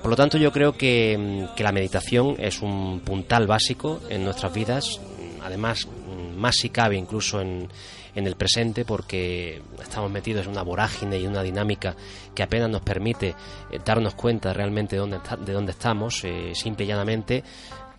Por 0.00 0.10
lo 0.10 0.16
tanto, 0.16 0.36
yo 0.36 0.50
creo 0.50 0.76
que, 0.76 1.16
mm, 1.16 1.54
que 1.54 1.62
la 1.62 1.70
meditación 1.72 2.34
es 2.38 2.60
un 2.60 3.00
puntal 3.04 3.46
básico 3.46 4.00
en 4.08 4.24
nuestras 4.24 4.52
vidas, 4.52 5.00
además, 5.44 5.86
mm, 5.86 6.36
más 6.38 6.56
si 6.56 6.70
cabe 6.70 6.96
incluso 6.96 7.40
en, 7.40 7.68
en 8.14 8.26
el 8.26 8.34
presente, 8.34 8.84
porque 8.84 9.62
estamos 9.80 10.10
metidos 10.10 10.44
en 10.46 10.52
una 10.52 10.62
vorágine 10.62 11.18
y 11.18 11.26
una 11.26 11.42
dinámica 11.42 11.94
que 12.34 12.42
apenas 12.42 12.68
nos 12.68 12.82
permite 12.82 13.28
eh, 13.70 13.78
darnos 13.84 14.14
cuenta 14.14 14.52
realmente 14.52 14.96
de 14.96 15.00
dónde, 15.00 15.16
está- 15.18 15.36
de 15.36 15.52
dónde 15.52 15.70
estamos, 15.72 16.22
eh, 16.24 16.50
simple 16.54 16.84
y 16.84 16.88
llanamente 16.88 17.44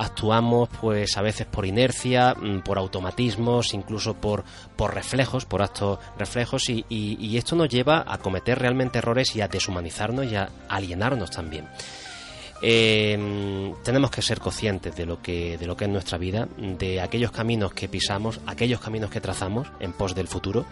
actuamos 0.03 0.69
pues 0.81 1.17
a 1.17 1.21
veces 1.21 1.47
por 1.47 1.65
inercia, 1.65 2.35
mm, 2.35 2.59
por 2.61 2.77
automatismos, 2.77 3.73
incluso 3.73 4.13
por, 4.13 4.43
por 4.75 4.93
reflejos, 4.93 5.45
por 5.45 5.61
actos 5.61 5.99
reflejos 6.17 6.69
y, 6.69 7.37
esto 7.37 7.55
nos 7.55 7.69
lleva 7.69 8.05
a 8.07 8.19
cometer 8.19 8.59
realmente 8.59 8.99
errores 8.99 9.35
y 9.35 9.41
a 9.41 9.47
deshumanizarnos 9.47 10.31
y 10.31 10.35
a 10.35 10.49
alienarnos 10.69 11.31
también. 11.31 11.67
Eh, 12.61 13.73
tenemos 13.83 14.09
que 14.09 14.21
ser 14.21 14.39
conscientes 14.39 14.95
de 14.95 15.05
lo 15.05 15.21
que 15.21 15.57
de 15.57 15.67
lo 15.67 15.75
que 15.75 15.85
es 15.85 15.91
nuestra 15.91 16.17
vida, 16.17 16.47
de 16.57 17.01
aquellos 17.01 17.31
caminos 17.31 17.73
que 17.73 17.89
pisamos, 17.89 18.39
aquellos 18.45 18.79
caminos 18.79 19.09
que 19.09 19.19
trazamos 19.19 19.67
en 19.81 19.91
pos 19.91 20.15
del 20.15 20.29
futuro, 20.29 20.65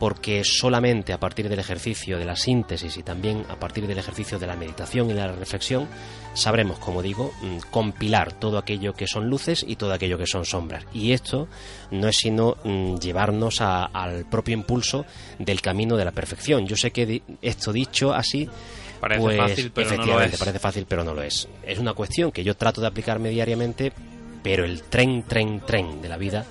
porque 0.00 0.42
solamente 0.44 1.12
a 1.12 1.20
partir 1.20 1.48
del 1.48 1.60
ejercicio 1.60 2.18
de 2.18 2.24
la 2.24 2.34
síntesis 2.34 2.96
y 2.96 3.02
también 3.04 3.44
a 3.48 3.56
partir 3.60 3.86
del 3.86 3.98
ejercicio 3.98 4.38
de 4.40 4.46
la 4.48 4.56
meditación 4.56 5.08
y 5.10 5.12
de 5.12 5.20
la 5.20 5.30
reflexión 5.32 5.86
sabremos, 6.34 6.78
como 6.78 7.02
digo, 7.02 7.32
mm, 7.42 7.58
compilar 7.70 8.32
todo 8.32 8.56
aquello 8.58 8.94
que 8.94 9.06
son 9.06 9.28
luces 9.28 9.64
y 9.68 9.76
todo 9.76 9.92
aquello 9.92 10.16
que 10.18 10.26
son 10.26 10.44
sombras. 10.46 10.84
Y 10.94 11.12
esto 11.12 11.46
no 11.92 12.08
es 12.08 12.16
sino 12.16 12.56
mm, 12.64 12.96
llevarnos 12.96 13.60
a- 13.60 13.84
al 13.84 14.24
propio 14.24 14.54
impulso 14.54 15.04
del 15.38 15.60
camino 15.60 15.96
de 15.96 16.04
la 16.06 16.12
perfección. 16.12 16.66
Yo 16.66 16.76
sé 16.76 16.90
que 16.90 17.22
esto 17.42 17.72
dicho 17.72 18.12
así 18.14 18.48
Parece 19.00 19.20
pues, 19.20 19.36
fácil, 19.36 19.70
pero 19.74 19.86
no 19.86 19.90
lo 19.90 19.94
efectivamente, 19.96 20.34
es. 20.34 20.38
parece 20.40 20.58
fácil, 20.58 20.86
pero 20.88 21.04
no 21.04 21.14
lo 21.14 21.22
es. 21.22 21.48
Es 21.62 21.78
una 21.78 21.94
cuestión 21.94 22.32
que 22.32 22.42
yo 22.44 22.54
trato 22.56 22.80
de 22.80 22.86
aplicarme 22.86 23.30
diariamente, 23.30 23.92
pero 24.42 24.64
el 24.64 24.82
tren, 24.82 25.22
tren, 25.24 25.60
tren 25.60 26.00
de 26.02 26.08
la 26.08 26.16
vida, 26.18 26.44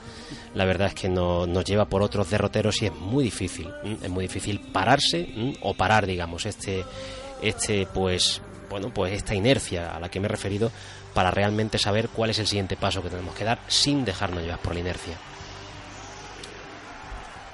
la 0.54 0.66
verdad 0.66 0.88
es 0.90 0.94
que 0.96 1.10
no- 1.10 1.46
nos 1.48 1.64
lleva 1.66 1.86
por 1.86 2.02
otros 2.02 2.30
derroteros 2.30 2.82
y 2.82 2.88
es 2.88 2.94
muy 2.94 3.24
difícil. 3.26 3.70
¿m? 3.84 3.98
Es 4.02 4.10
muy 4.10 4.24
difícil 4.26 4.60
pararse 4.60 5.30
¿m? 5.36 5.56
o 5.62 5.74
parar, 5.74 6.06
digamos, 6.06 6.46
este, 6.46 6.84
este, 7.42 7.88
pues, 7.94 8.42
bueno, 8.70 8.92
pues 8.94 9.14
esta 9.14 9.36
inercia 9.36 9.96
a 9.96 10.00
la 10.00 10.10
que 10.10 10.20
me 10.20 10.26
he 10.26 10.30
referido 10.30 10.72
para 11.14 11.32
realmente 11.32 11.78
saber 11.78 12.10
cuál 12.10 12.30
es 12.30 12.40
el 12.40 12.48
siguiente 12.48 12.76
paso 12.78 13.02
que 13.02 13.10
tenemos 13.10 13.34
que 13.36 13.44
dar 13.44 13.60
sin 13.68 14.06
dejarnos 14.06 14.44
llevar 14.44 14.60
por 14.60 14.74
la 14.74 14.80
inercia. 14.82 15.16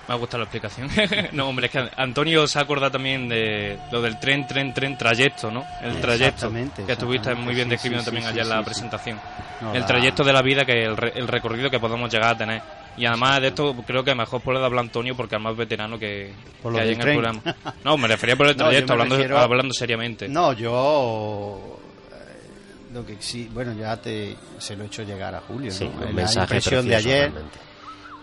Me 0.07 0.13
ha 0.13 0.17
gustado 0.17 0.43
la 0.43 0.43
explicación. 0.45 0.87
no, 1.31 1.49
hombre, 1.49 1.65
es 1.65 1.71
que 1.71 1.89
Antonio 1.97 2.45
se 2.47 2.59
acuerda 2.59 2.91
también 2.91 3.27
de 3.27 3.79
lo 3.91 4.03
del 4.03 4.19
tren, 4.19 4.45
tren, 4.45 4.71
tren, 4.71 4.95
trayecto, 4.97 5.49
¿no? 5.49 5.65
El 5.81 5.99
trayecto. 5.99 6.51
Que 6.85 6.91
estuviste 6.91 7.33
muy 7.33 7.55
bien 7.55 7.69
describiendo 7.69 8.03
sí, 8.03 8.05
también 8.05 8.23
sí, 8.25 8.29
allá 8.33 8.43
en 8.43 8.49
la 8.49 8.63
presentación. 8.63 9.19
No, 9.61 9.73
el 9.73 9.79
la- 9.81 9.87
trayecto 9.87 10.23
de 10.23 10.31
la 10.31 10.43
vida, 10.43 10.63
que 10.63 10.83
el, 10.83 10.95
re- 10.95 11.13
el 11.15 11.27
recorrido 11.27 11.71
que 11.71 11.79
podemos 11.79 12.11
llegar 12.13 12.35
a 12.35 12.37
tener. 12.37 12.61
Y 12.97 13.05
además 13.05 13.41
de 13.41 13.47
esto, 13.49 13.75
creo 13.85 14.03
que 14.03 14.15
mejor 14.15 14.41
puede 14.41 14.63
hablar 14.63 14.79
Antonio 14.85 15.15
porque 15.15 15.35
es 15.35 15.41
más 15.41 15.55
veterano 15.57 15.99
que, 15.99 16.33
Por 16.61 16.73
que 16.73 16.79
hay 16.81 16.89
en 16.89 16.95
el 16.95 17.01
tren. 17.01 17.19
programa. 17.19 17.55
No, 17.83 17.97
me 17.97 18.07
refería 18.07 18.35
por 18.35 18.47
el 18.47 18.53
No, 18.57 18.63
trayecto, 18.65 18.87
me 18.87 18.93
hablando, 18.93 19.15
refiero 19.17 19.37
hablando 19.39 19.73
seriamente. 19.73 20.27
No, 20.29 20.53
yo. 20.53 21.79
eh, 22.13 22.93
Lo 22.93 23.05
que 23.05 23.17
sí, 23.19 23.49
bueno, 23.53 23.73
ya 23.73 23.97
te 24.01 24.35
se 24.57 24.75
lo 24.77 24.83
he 24.83 24.87
hecho 24.87 25.03
llegar 25.03 25.35
a 25.35 25.41
Julio. 25.41 25.71
Sí, 25.71 25.85
¿no? 25.85 25.91
un 25.99 26.05
la 26.05 26.11
mensaje 26.11 26.55
impresión 26.55 26.87
de 26.87 26.95
ayer. 26.95 27.31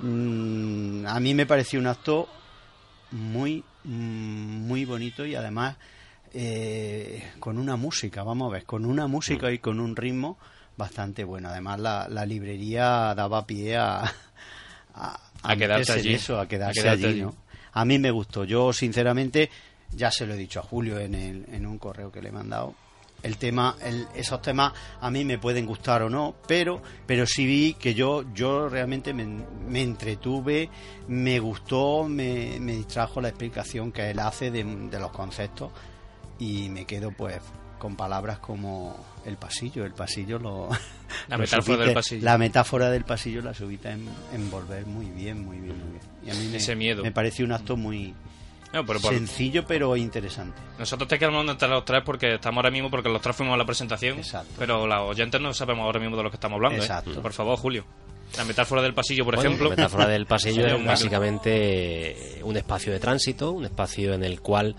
mm, 0.00 1.06
a 1.06 1.20
mí 1.20 1.34
me 1.34 1.46
pareció 1.46 1.78
un 1.78 1.86
acto 1.86 2.28
muy, 3.10 3.62
mm, 3.84 4.66
muy 4.66 4.84
bonito 4.84 5.24
y 5.26 5.34
además 5.34 5.76
eh, 6.34 7.30
con 7.40 7.58
una 7.58 7.76
música, 7.76 8.22
vamos 8.22 8.48
a 8.50 8.54
ver, 8.54 8.64
con 8.64 8.86
una 8.86 9.06
música 9.06 9.48
Mm. 9.48 9.52
y 9.52 9.58
con 9.58 9.80
un 9.80 9.94
ritmo 9.96 10.38
bastante 10.78 11.24
bueno. 11.24 11.50
Además, 11.50 11.78
la, 11.78 12.08
la 12.08 12.24
librería 12.24 13.14
daba 13.14 13.46
pie 13.46 13.76
a, 13.76 14.10
a, 14.94 15.18
A 15.42 15.56
quedarse 15.56 15.92
allí. 15.92 16.14
eso, 16.14 16.38
a 16.38 16.46
quedarse, 16.48 16.80
A 16.80 16.82
quedarte 16.82 17.06
allí, 17.06 17.14
allí. 17.14 17.22
¿no? 17.22 17.34
A 17.72 17.84
mí 17.84 17.98
me 17.98 18.10
gustó. 18.10 18.44
Yo, 18.44 18.72
sinceramente, 18.72 19.50
ya 19.94 20.10
se 20.10 20.26
lo 20.26 20.34
he 20.34 20.36
dicho 20.36 20.60
a 20.60 20.62
Julio 20.62 20.98
en, 20.98 21.14
el- 21.14 21.46
en 21.52 21.66
un 21.66 21.78
correo 21.78 22.10
que 22.12 22.20
le 22.22 22.28
he 22.28 22.32
mandado. 22.32 22.74
El 23.22 23.36
tema, 23.36 23.76
el- 23.82 24.08
esos 24.16 24.42
temas 24.42 24.72
a 25.00 25.08
mí 25.10 25.24
me 25.24 25.38
pueden 25.38 25.64
gustar 25.64 26.02
o 26.02 26.10
no, 26.10 26.34
pero, 26.48 26.82
pero 27.06 27.24
sí 27.24 27.46
vi 27.46 27.74
que 27.74 27.94
yo, 27.94 28.24
yo 28.34 28.68
realmente 28.68 29.14
me, 29.14 29.24
me 29.24 29.80
entretuve, 29.82 30.68
me 31.06 31.38
gustó, 31.38 32.04
me, 32.08 32.58
me 32.58 32.72
distrajo 32.72 33.20
la 33.20 33.28
explicación 33.28 33.92
que 33.92 34.10
él 34.10 34.18
hace 34.18 34.50
de, 34.50 34.64
de 34.64 34.98
los 34.98 35.12
conceptos 35.12 35.70
y 36.40 36.68
me 36.68 36.84
quedo 36.84 37.12
pues 37.12 37.40
con 37.82 37.96
palabras 37.96 38.38
como 38.38 38.94
el 39.26 39.36
pasillo, 39.36 39.84
el 39.84 39.92
pasillo 39.92 40.38
lo 40.38 40.68
La 41.28 41.36
lo 41.36 41.38
metáfora 41.38 41.84
del 41.84 41.94
pasillo. 41.94 42.24
La 42.24 42.38
metáfora 42.38 42.90
del 42.90 43.04
pasillo 43.04 43.42
la 43.42 43.52
subiste 43.52 43.90
en 43.90 44.08
envolver 44.32 44.86
muy 44.86 45.06
bien, 45.06 45.44
muy 45.44 45.58
bien, 45.58 45.76
muy 45.76 45.90
bien. 45.90 46.02
Y 46.24 46.30
a 46.30 46.34
mí 46.34 46.46
me, 46.48 46.58
Ese 46.58 46.76
miedo. 46.76 47.02
me 47.02 47.10
pareció 47.10 47.44
un 47.44 47.50
acto 47.50 47.76
muy 47.76 48.14
No, 48.72 48.86
pero 48.86 49.00
por- 49.00 49.12
Sencillo 49.12 49.64
pero 49.66 49.96
interesante. 49.96 50.56
Nosotros 50.78 51.08
te 51.08 51.18
quedamos 51.18 51.44
entre 51.48 51.66
los 51.68 51.84
tres 51.84 52.02
porque 52.04 52.34
estamos 52.34 52.58
ahora 52.58 52.70
mismo, 52.70 52.88
porque 52.88 53.08
los 53.08 53.20
tres 53.20 53.34
fuimos 53.34 53.54
a 53.54 53.56
la 53.58 53.66
presentación. 53.66 54.16
Exacto. 54.18 54.52
Pero 54.60 54.86
los 54.86 55.00
oyentes 55.00 55.40
no 55.40 55.52
sabemos 55.52 55.84
ahora 55.84 55.98
mismo 55.98 56.16
de 56.16 56.22
lo 56.22 56.30
que 56.30 56.36
estamos 56.36 56.56
hablando. 56.56 56.78
¿eh? 56.78 56.82
Exacto. 56.82 57.20
Por 57.20 57.32
favor, 57.32 57.58
Julio. 57.58 57.84
La 58.36 58.44
metáfora 58.44 58.80
del 58.80 58.94
pasillo, 58.94 59.24
por 59.24 59.34
Bueno, 59.34 59.50
ejemplo. 59.50 59.68
La 59.70 59.76
metáfora 59.76 60.06
del 60.06 60.24
pasillo 60.26 60.66
es 60.76 60.84
básicamente 60.86 62.38
eh, 62.38 62.42
un 62.44 62.56
espacio 62.56 62.92
de 62.92 63.00
tránsito, 63.00 63.50
un 63.50 63.64
espacio 63.64 64.14
en 64.14 64.24
el 64.24 64.40
cual 64.40 64.74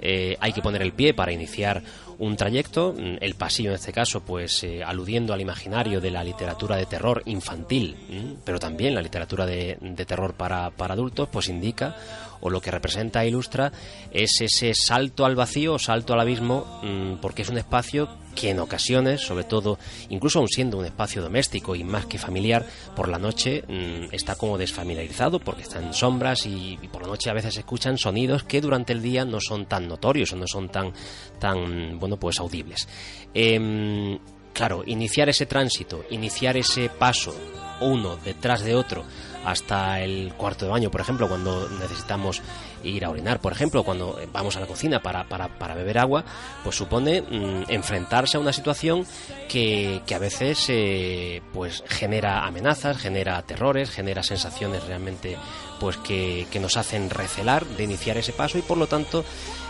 eh, 0.00 0.36
hay 0.40 0.52
que 0.52 0.60
poner 0.60 0.82
el 0.82 0.92
pie 0.92 1.14
para 1.14 1.32
iniciar 1.32 1.82
un 2.18 2.36
trayecto. 2.36 2.94
Mm, 2.96 3.16
El 3.20 3.34
pasillo, 3.34 3.70
en 3.70 3.76
este 3.76 3.92
caso, 3.92 4.20
pues 4.20 4.62
eh, 4.64 4.82
aludiendo 4.82 5.32
al 5.32 5.40
imaginario 5.40 6.00
de 6.00 6.10
la 6.10 6.24
literatura 6.24 6.76
de 6.76 6.86
terror 6.86 7.22
infantil, 7.26 7.96
¿m? 8.10 8.36
pero 8.44 8.58
también 8.58 8.94
la 8.94 9.02
literatura 9.02 9.46
de, 9.46 9.78
de 9.80 10.06
terror 10.06 10.34
para, 10.34 10.70
para 10.70 10.94
adultos, 10.94 11.28
pues 11.30 11.48
indica 11.48 11.96
o 12.40 12.50
lo 12.50 12.60
que 12.60 12.70
representa 12.70 13.24
e 13.24 13.28
ilustra 13.28 13.72
es 14.12 14.40
ese 14.40 14.72
salto 14.74 15.24
al 15.24 15.34
vacío 15.34 15.78
salto 15.78 16.14
al 16.14 16.20
abismo, 16.20 16.80
mm, 16.82 17.14
porque 17.20 17.42
es 17.42 17.48
un 17.48 17.58
espacio 17.58 18.08
que 18.38 18.50
en 18.50 18.60
ocasiones, 18.60 19.20
sobre 19.20 19.42
todo, 19.42 19.78
incluso 20.10 20.38
aun 20.38 20.46
siendo 20.46 20.78
un 20.78 20.84
espacio 20.84 21.20
doméstico 21.20 21.74
y 21.74 21.82
más 21.82 22.06
que 22.06 22.18
familiar, 22.18 22.64
por 22.94 23.08
la 23.08 23.18
noche 23.18 23.64
mm, 23.66 24.14
está 24.14 24.36
como 24.36 24.56
desfamiliarizado 24.56 25.40
porque 25.40 25.62
está 25.62 25.82
en 25.82 25.92
sombras 25.92 26.46
y, 26.46 26.78
y 26.80 26.86
por 26.88 27.02
la 27.02 27.08
noche 27.08 27.30
a 27.30 27.34
veces 27.34 27.56
escuchan 27.56 27.98
sonidos 27.98 28.44
que 28.44 28.60
durante 28.60 28.92
el 28.92 29.02
día 29.02 29.24
no 29.24 29.40
son 29.40 29.66
tan 29.66 29.88
notorios 29.88 30.32
o 30.32 30.36
no 30.36 30.46
son 30.46 30.68
tan, 30.68 30.92
tan 31.40 31.98
bueno, 31.98 32.16
pues 32.16 32.38
audibles. 32.38 32.88
Em, 33.34 34.18
claro, 34.52 34.84
iniciar 34.86 35.28
ese 35.28 35.46
tránsito, 35.46 36.04
iniciar 36.10 36.56
ese 36.56 36.90
paso 36.90 37.34
uno 37.80 38.16
detrás 38.24 38.62
de 38.62 38.74
otro 38.74 39.04
hasta 39.50 40.00
el 40.00 40.34
cuarto 40.36 40.64
de 40.64 40.70
baño, 40.70 40.90
por 40.90 41.00
ejemplo, 41.00 41.28
cuando 41.28 41.68
necesitamos 41.80 42.42
ir 42.82 43.04
a 43.04 43.10
orinar, 43.10 43.40
por 43.40 43.52
ejemplo, 43.52 43.82
cuando 43.82 44.18
vamos 44.32 44.56
a 44.56 44.60
la 44.60 44.66
cocina 44.66 45.00
para, 45.00 45.24
para, 45.28 45.48
para 45.58 45.74
beber 45.74 45.98
agua, 45.98 46.24
pues 46.62 46.76
supone 46.76 47.22
mm, 47.22 47.64
enfrentarse 47.68 48.36
a 48.36 48.40
una 48.40 48.52
situación 48.52 49.06
que, 49.48 50.02
que 50.06 50.14
a 50.14 50.18
veces 50.18 50.66
eh, 50.68 51.42
pues 51.52 51.82
genera 51.86 52.46
amenazas, 52.46 52.98
genera 52.98 53.40
terrores, 53.42 53.90
genera 53.90 54.22
sensaciones 54.22 54.84
realmente 54.84 55.36
pues 55.80 55.96
que, 55.96 56.46
que 56.50 56.60
nos 56.60 56.76
hacen 56.76 57.10
recelar 57.10 57.64
de 57.64 57.84
iniciar 57.84 58.16
ese 58.16 58.32
paso 58.32 58.58
y 58.58 58.62
por 58.62 58.78
lo 58.78 58.86
tanto 58.86 59.24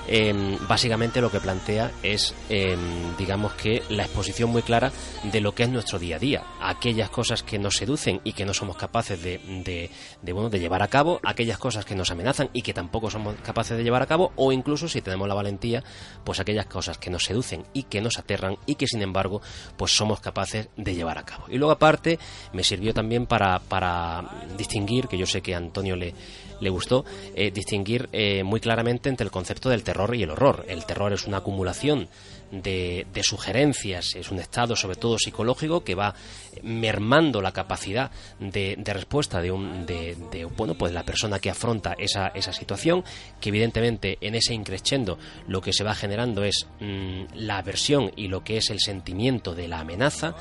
eh, 0.09 0.59
básicamente 0.67 1.21
lo 1.21 1.31
que 1.31 1.41
plantea 1.41 1.93
es, 2.03 2.35
eh, 2.49 2.77
digamos 3.19 3.53
que, 3.55 3.83
la 3.91 4.05
exposición 4.05 4.50
muy 4.50 4.62
clara 4.62 4.91
de 5.23 5.41
lo 5.41 5.55
que 5.55 5.65
es 5.65 5.69
nuestro 5.69 5.99
día 5.99 6.17
a 6.17 6.19
día, 6.19 6.45
aquellas 6.61 7.11
cosas 7.11 7.43
que 7.43 7.59
nos 7.59 7.75
seducen 7.75 8.21
y 8.25 8.33
que 8.33 8.47
no 8.47 8.55
somos 8.55 8.77
capaces 8.77 9.23
de, 9.23 9.91
de, 10.23 10.33
bueno, 10.33 10.49
de 10.49 10.61
llevar 10.61 10.83
a 10.83 10.88
cabo, 10.88 11.21
aquellas 11.25 11.59
cosas 11.59 11.85
que 11.85 11.95
nos 11.95 12.11
amenazan 12.11 12.49
y 12.53 12.62
que 12.62 12.73
tampoco 12.73 13.11
somos 13.11 13.37
capaces 13.43 13.77
de 13.77 13.85
llevar 13.85 14.03
a 14.03 14.07
cabo, 14.07 14.33
o 14.37 14.50
incluso 14.53 14.88
si 14.88 15.03
tenemos 15.03 15.29
la 15.29 15.35
valentía, 15.35 15.85
pues 16.25 16.41
aquellas 16.41 16.67
cosas 16.67 16.99
que 16.99 17.11
nos 17.11 17.25
seducen 17.25 17.65
y 17.73 17.85
que 17.85 18.00
nos 18.00 18.19
aterran 18.19 18.57
y 18.65 18.77
que 18.77 18.87
sin 18.87 19.03
embargo, 19.03 19.43
pues 19.77 19.95
somos 19.95 20.21
capaces 20.21 20.69
de 20.77 20.95
llevar 20.95 21.19
a 21.19 21.25
cabo. 21.25 21.45
Y 21.49 21.59
luego 21.59 21.73
aparte, 21.73 22.19
me 22.53 22.65
sirvió 22.65 22.95
también 22.95 23.27
para, 23.27 23.59
para 23.59 24.25
distinguir, 24.57 25.07
que 25.07 25.19
yo 25.19 25.27
sé 25.27 25.43
que 25.43 25.55
Antonio 25.55 25.97
le, 25.97 26.15
le 26.61 26.71
gustó 26.71 27.05
eh, 27.35 27.50
distinguir 27.50 28.09
eh, 28.12 28.43
muy 28.43 28.61
claramente 28.61 29.09
entre 29.09 29.25
el 29.25 29.31
concepto 29.31 29.69
del 29.69 29.83
terror 29.83 30.15
y 30.15 30.23
el 30.23 30.31
horror. 30.31 30.65
El 30.69 30.85
terror 30.85 31.12
es 31.12 31.27
una 31.27 31.38
acumulación 31.38 32.09
de, 32.50 33.07
de, 33.12 33.23
sugerencias, 33.23 34.15
es 34.15 34.31
un 34.31 34.38
estado 34.38 34.75
sobre 34.75 34.97
todo 34.97 35.19
psicológico 35.19 35.85
que 35.85 35.95
va 35.95 36.15
mermando 36.62 37.43
la 37.43 37.53
capacidad 37.53 38.11
de, 38.41 38.77
de 38.79 38.93
respuesta 38.95 39.43
de, 39.43 39.53
un, 39.53 39.85
de, 39.85 40.17
bueno, 40.57 40.75
pues 40.75 40.93
la 40.93 41.05
persona 41.05 41.38
que 41.38 41.50
afronta 41.50 41.95
esa, 41.99 42.29
esa 42.29 42.53
situación, 42.53 43.05
que 43.41 43.50
evidentemente 43.50 44.19
en 44.21 44.35
ese 44.35 44.55
increscendo 44.55 45.19
lo 45.47 45.61
que 45.61 45.73
se 45.73 45.85
va 45.85 45.95
generando 45.95 46.43
es 46.45 46.67
mmm, 46.81 47.25
la 47.35 47.59
aversión 47.59 48.12
y 48.17 48.29
lo 48.29 48.43
que 48.43 48.57
es 48.57 48.71
el 48.71 48.81
sentimiento 48.81 49.55
de 49.55 49.69
la 49.69 49.81
amenaza 49.81 50.35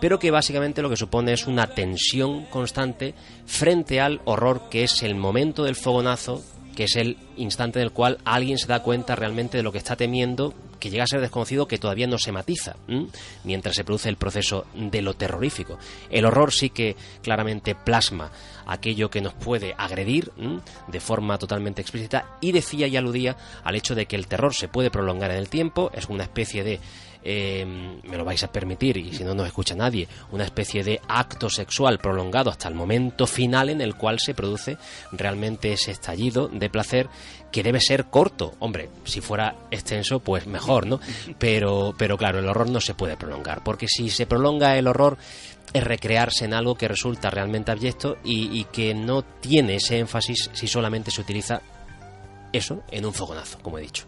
pero 0.00 0.18
que 0.18 0.30
básicamente 0.30 0.82
lo 0.82 0.90
que 0.90 0.96
supone 0.96 1.32
es 1.32 1.46
una 1.46 1.68
tensión 1.68 2.46
constante 2.46 3.14
frente 3.46 4.00
al 4.00 4.20
horror 4.24 4.68
que 4.70 4.84
es 4.84 5.02
el 5.02 5.14
momento 5.14 5.64
del 5.64 5.76
fogonazo, 5.76 6.42
que 6.74 6.84
es 6.84 6.96
el 6.96 7.16
instante 7.36 7.78
en 7.78 7.84
el 7.84 7.92
cual 7.92 8.18
alguien 8.24 8.58
se 8.58 8.66
da 8.66 8.82
cuenta 8.82 9.16
realmente 9.16 9.56
de 9.56 9.62
lo 9.62 9.72
que 9.72 9.78
está 9.78 9.96
temiendo, 9.96 10.54
que 10.78 10.90
llega 10.90 11.04
a 11.04 11.06
ser 11.06 11.20
desconocido, 11.20 11.68
que 11.68 11.78
todavía 11.78 12.06
no 12.06 12.18
se 12.18 12.32
matiza, 12.32 12.76
mientras 13.44 13.76
se 13.76 13.84
produce 13.84 14.08
el 14.08 14.16
proceso 14.16 14.66
de 14.74 15.02
lo 15.02 15.14
terrorífico. 15.14 15.78
El 16.10 16.24
horror 16.24 16.52
sí 16.52 16.70
que 16.70 16.96
claramente 17.22 17.74
plasma 17.74 18.30
aquello 18.66 19.10
que 19.10 19.20
nos 19.20 19.34
puede 19.34 19.74
agredir 19.76 20.32
de 20.88 21.00
forma 21.00 21.38
totalmente 21.38 21.82
explícita 21.82 22.36
y 22.40 22.52
decía 22.52 22.86
y 22.86 22.96
aludía 22.96 23.36
al 23.62 23.76
hecho 23.76 23.94
de 23.94 24.06
que 24.06 24.16
el 24.16 24.26
terror 24.26 24.54
se 24.54 24.68
puede 24.68 24.90
prolongar 24.90 25.30
en 25.30 25.38
el 25.38 25.48
tiempo, 25.48 25.90
es 25.94 26.08
una 26.08 26.24
especie 26.24 26.64
de 26.64 26.80
eh, 27.22 27.66
me 28.04 28.16
lo 28.16 28.24
vais 28.24 28.42
a 28.44 28.50
permitir 28.50 28.96
y 28.96 29.12
si 29.12 29.24
no 29.24 29.34
nos 29.34 29.46
escucha 29.46 29.74
nadie, 29.74 30.08
una 30.32 30.44
especie 30.44 30.82
de 30.82 31.00
acto 31.06 31.50
sexual 31.50 31.98
prolongado 31.98 32.48
hasta 32.48 32.68
el 32.68 32.74
momento 32.74 33.26
final 33.26 33.68
en 33.68 33.82
el 33.82 33.94
cual 33.94 34.18
se 34.18 34.34
produce 34.34 34.78
realmente 35.12 35.72
ese 35.72 35.90
estallido 35.90 36.48
de 36.48 36.70
placer 36.70 37.08
que 37.50 37.62
debe 37.62 37.80
ser 37.80 38.06
corto. 38.06 38.54
Hombre, 38.58 38.88
si 39.04 39.20
fuera 39.20 39.56
extenso, 39.70 40.20
pues 40.20 40.46
mejor, 40.46 40.86
¿no? 40.86 41.00
Pero, 41.38 41.94
pero 41.96 42.16
claro, 42.16 42.38
el 42.38 42.48
horror 42.48 42.70
no 42.70 42.80
se 42.80 42.94
puede 42.94 43.16
prolongar, 43.16 43.62
porque 43.64 43.88
si 43.88 44.10
se 44.10 44.26
prolonga 44.26 44.76
el 44.76 44.86
horror 44.86 45.18
es 45.72 45.84
recrearse 45.84 46.44
en 46.44 46.54
algo 46.54 46.74
que 46.74 46.88
resulta 46.88 47.30
realmente 47.30 47.70
abyecto 47.70 48.16
y, 48.24 48.58
y 48.58 48.64
que 48.64 48.92
no 48.94 49.22
tiene 49.22 49.76
ese 49.76 49.98
énfasis 49.98 50.50
si 50.52 50.66
solamente 50.66 51.10
se 51.10 51.20
utiliza 51.20 51.62
eso 52.52 52.82
en 52.90 53.06
un 53.06 53.14
fogonazo, 53.14 53.58
como 53.60 53.78
he 53.78 53.82
dicho. 53.82 54.04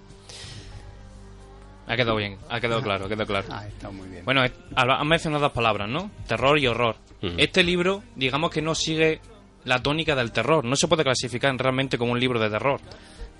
Ha 1.87 1.97
quedado 1.97 2.17
bien, 2.17 2.39
ha 2.49 2.61
quedado 2.61 2.81
claro, 2.81 3.07
ha 3.07 3.09
quedado 3.09 3.27
claro. 3.27 3.47
Ah, 3.51 3.67
está 3.67 3.91
muy 3.91 4.09
bien. 4.09 4.25
Bueno, 4.25 4.43
han 4.75 5.09
mencionado 5.09 5.43
dos 5.43 5.53
palabras, 5.53 5.89
¿no? 5.89 6.11
Terror 6.27 6.59
y 6.59 6.67
horror. 6.67 6.97
Este 7.37 7.63
libro, 7.63 8.03
digamos 8.17 8.51
que 8.51 8.63
no 8.63 8.75
sigue 8.75 9.21
la 9.64 9.83
tónica 9.83 10.14
del 10.14 10.33
terror. 10.33 10.64
No 10.64 10.77
se 10.77 10.88
puede 10.88 11.05
clasificar 11.05 11.55
realmente 11.57 11.98
como 11.98 12.12
un 12.12 12.20
libro 12.20 12.40
de 12.40 12.51
terror. 12.51 12.81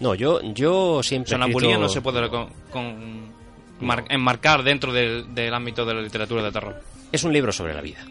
No, 0.01 0.15
yo, 0.15 0.41
yo 0.43 1.03
siempre. 1.03 1.31
Sonambulía 1.31 1.79
no 1.79 1.89
se 1.89 2.01
puede 2.01 2.29
con, 2.29 2.49
con 2.71 3.33
mar, 3.81 4.05
enmarcar 4.09 4.63
dentro 4.63 4.93
del, 4.93 5.35
del 5.35 5.53
ámbito 5.55 5.85
de 5.85 5.95
la 5.95 6.01
literatura 6.03 6.43
de 6.43 6.53
terror. 6.53 6.83
Es 7.11 7.25
un 7.25 7.33
libro 7.33 7.53
sobre 7.53 7.75
la 7.75 7.81
vida. 7.81 8.05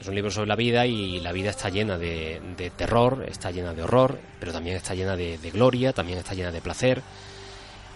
Es 0.00 0.08
un 0.08 0.16
libro 0.16 0.32
sobre 0.32 0.48
la 0.48 0.56
vida 0.56 0.84
y 0.84 1.20
la 1.20 1.30
vida 1.30 1.50
está 1.50 1.68
llena 1.68 1.96
de, 1.96 2.40
de 2.56 2.70
terror, 2.70 3.24
está 3.28 3.52
llena 3.52 3.72
de 3.72 3.84
horror, 3.84 4.18
pero 4.40 4.50
también 4.50 4.74
está 4.74 4.94
llena 4.94 5.14
de, 5.14 5.38
de 5.38 5.50
gloria, 5.52 5.92
también 5.92 6.18
está 6.18 6.34
llena 6.34 6.50
de 6.50 6.60
placer. 6.60 7.02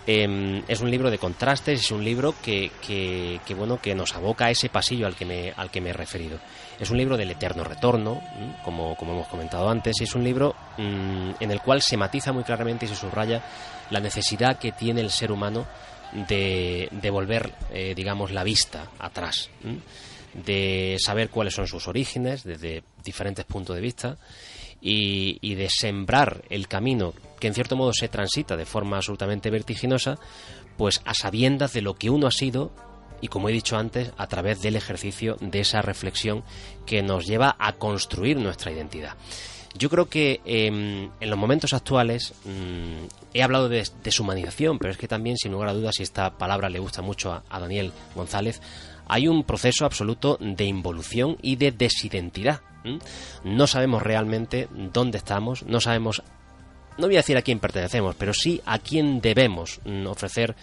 Eh, 0.06 0.62
es 0.68 0.80
un 0.80 0.90
libro 0.90 1.10
de 1.10 1.18
contrastes, 1.18 1.80
es 1.80 1.90
un 1.90 2.04
libro 2.04 2.32
que, 2.44 2.70
que, 2.86 3.40
que, 3.44 3.54
bueno 3.54 3.80
que 3.80 3.96
nos 3.96 4.14
aboca 4.14 4.46
a 4.46 4.50
ese 4.50 4.68
pasillo 4.68 5.08
al 5.08 5.16
que 5.16 5.24
me 5.24 5.52
al 5.56 5.70
que 5.72 5.80
me 5.80 5.90
he 5.90 5.92
referido. 5.92 6.38
Es 6.78 6.90
un 6.90 6.98
libro 6.98 7.16
del 7.16 7.30
eterno 7.30 7.64
retorno, 7.64 8.20
como, 8.64 8.96
como 8.96 9.12
hemos 9.12 9.28
comentado 9.28 9.68
antes, 9.68 10.00
y 10.00 10.04
es 10.04 10.14
un 10.14 10.22
libro 10.22 10.54
mmm, 10.76 11.30
en 11.40 11.50
el 11.50 11.60
cual 11.60 11.80
se 11.80 11.96
matiza 11.96 12.32
muy 12.32 12.44
claramente 12.44 12.84
y 12.84 12.88
se 12.88 12.96
subraya 12.96 13.42
la 13.90 14.00
necesidad 14.00 14.58
que 14.58 14.72
tiene 14.72 15.00
el 15.00 15.10
ser 15.10 15.32
humano 15.32 15.66
de, 16.12 17.10
volver, 17.10 17.52
eh, 17.72 17.94
digamos, 17.94 18.30
la 18.30 18.44
vista 18.44 18.90
atrás, 18.98 19.50
de 20.34 20.96
saber 20.98 21.30
cuáles 21.30 21.54
son 21.54 21.66
sus 21.66 21.88
orígenes 21.88 22.44
desde 22.44 22.82
diferentes 23.02 23.44
puntos 23.44 23.74
de 23.74 23.82
vista 23.82 24.18
y, 24.80 25.38
y, 25.40 25.54
de 25.54 25.68
sembrar 25.70 26.42
el 26.50 26.68
camino 26.68 27.14
que 27.40 27.46
en 27.46 27.54
cierto 27.54 27.76
modo 27.76 27.92
se 27.92 28.08
transita 28.08 28.56
de 28.56 28.66
forma 28.66 28.96
absolutamente 28.96 29.50
vertiginosa, 29.50 30.18
pues 30.76 31.00
a 31.04 31.14
sabiendas 31.14 31.72
de 31.72 31.82
lo 31.82 31.94
que 31.94 32.10
uno 32.10 32.26
ha 32.26 32.30
sido 32.32 32.70
y 33.20 33.28
como 33.28 33.48
he 33.48 33.52
dicho 33.52 33.76
antes, 33.76 34.12
a 34.16 34.26
través 34.26 34.62
del 34.62 34.76
ejercicio 34.76 35.36
de 35.40 35.60
esa 35.60 35.82
reflexión 35.82 36.44
que 36.84 37.02
nos 37.02 37.26
lleva 37.26 37.56
a 37.58 37.72
construir 37.72 38.36
nuestra 38.38 38.72
identidad. 38.72 39.14
Yo 39.78 39.90
creo 39.90 40.08
que 40.08 40.40
eh, 40.44 40.66
en 40.66 41.30
los 41.30 41.38
momentos 41.38 41.74
actuales 41.74 42.34
mmm, 42.44 43.06
he 43.34 43.42
hablado 43.42 43.68
de 43.68 43.86
deshumanización, 44.02 44.78
pero 44.78 44.92
es 44.92 44.98
que 44.98 45.08
también, 45.08 45.36
sin 45.36 45.52
lugar 45.52 45.68
a 45.68 45.74
dudas, 45.74 46.00
y 46.00 46.02
esta 46.02 46.38
palabra 46.38 46.70
le 46.70 46.78
gusta 46.78 47.02
mucho 47.02 47.42
a, 47.48 47.60
Daniel 47.60 47.92
González, 48.14 48.62
hay 49.06 49.28
un 49.28 49.44
proceso 49.44 49.84
absoluto 49.84 50.38
de 50.40 50.64
involución 50.64 51.36
y 51.42 51.56
de 51.56 51.72
desidentidad. 51.72 52.62
No 53.44 53.66
sabemos 53.66 54.02
realmente 54.02 54.68
dónde 54.72 55.18
estamos, 55.18 55.64
no 55.64 55.80
sabemos, 55.80 56.22
no 56.96 57.06
voy 57.06 57.16
a 57.16 57.18
decir 57.18 57.36
a 57.36 57.42
quién 57.42 57.58
pertenecemos, 57.58 58.14
pero 58.16 58.32
sí 58.32 58.62
a 58.64 58.78
quién 58.78 59.20
debemos 59.20 59.80
ofrecer 60.06 60.56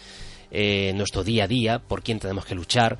eh, 0.56 0.94
nuestro 0.94 1.24
día 1.24 1.46
a 1.46 1.48
día, 1.48 1.80
por 1.80 2.04
quién 2.04 2.20
tenemos 2.20 2.46
que 2.46 2.54
luchar, 2.54 3.00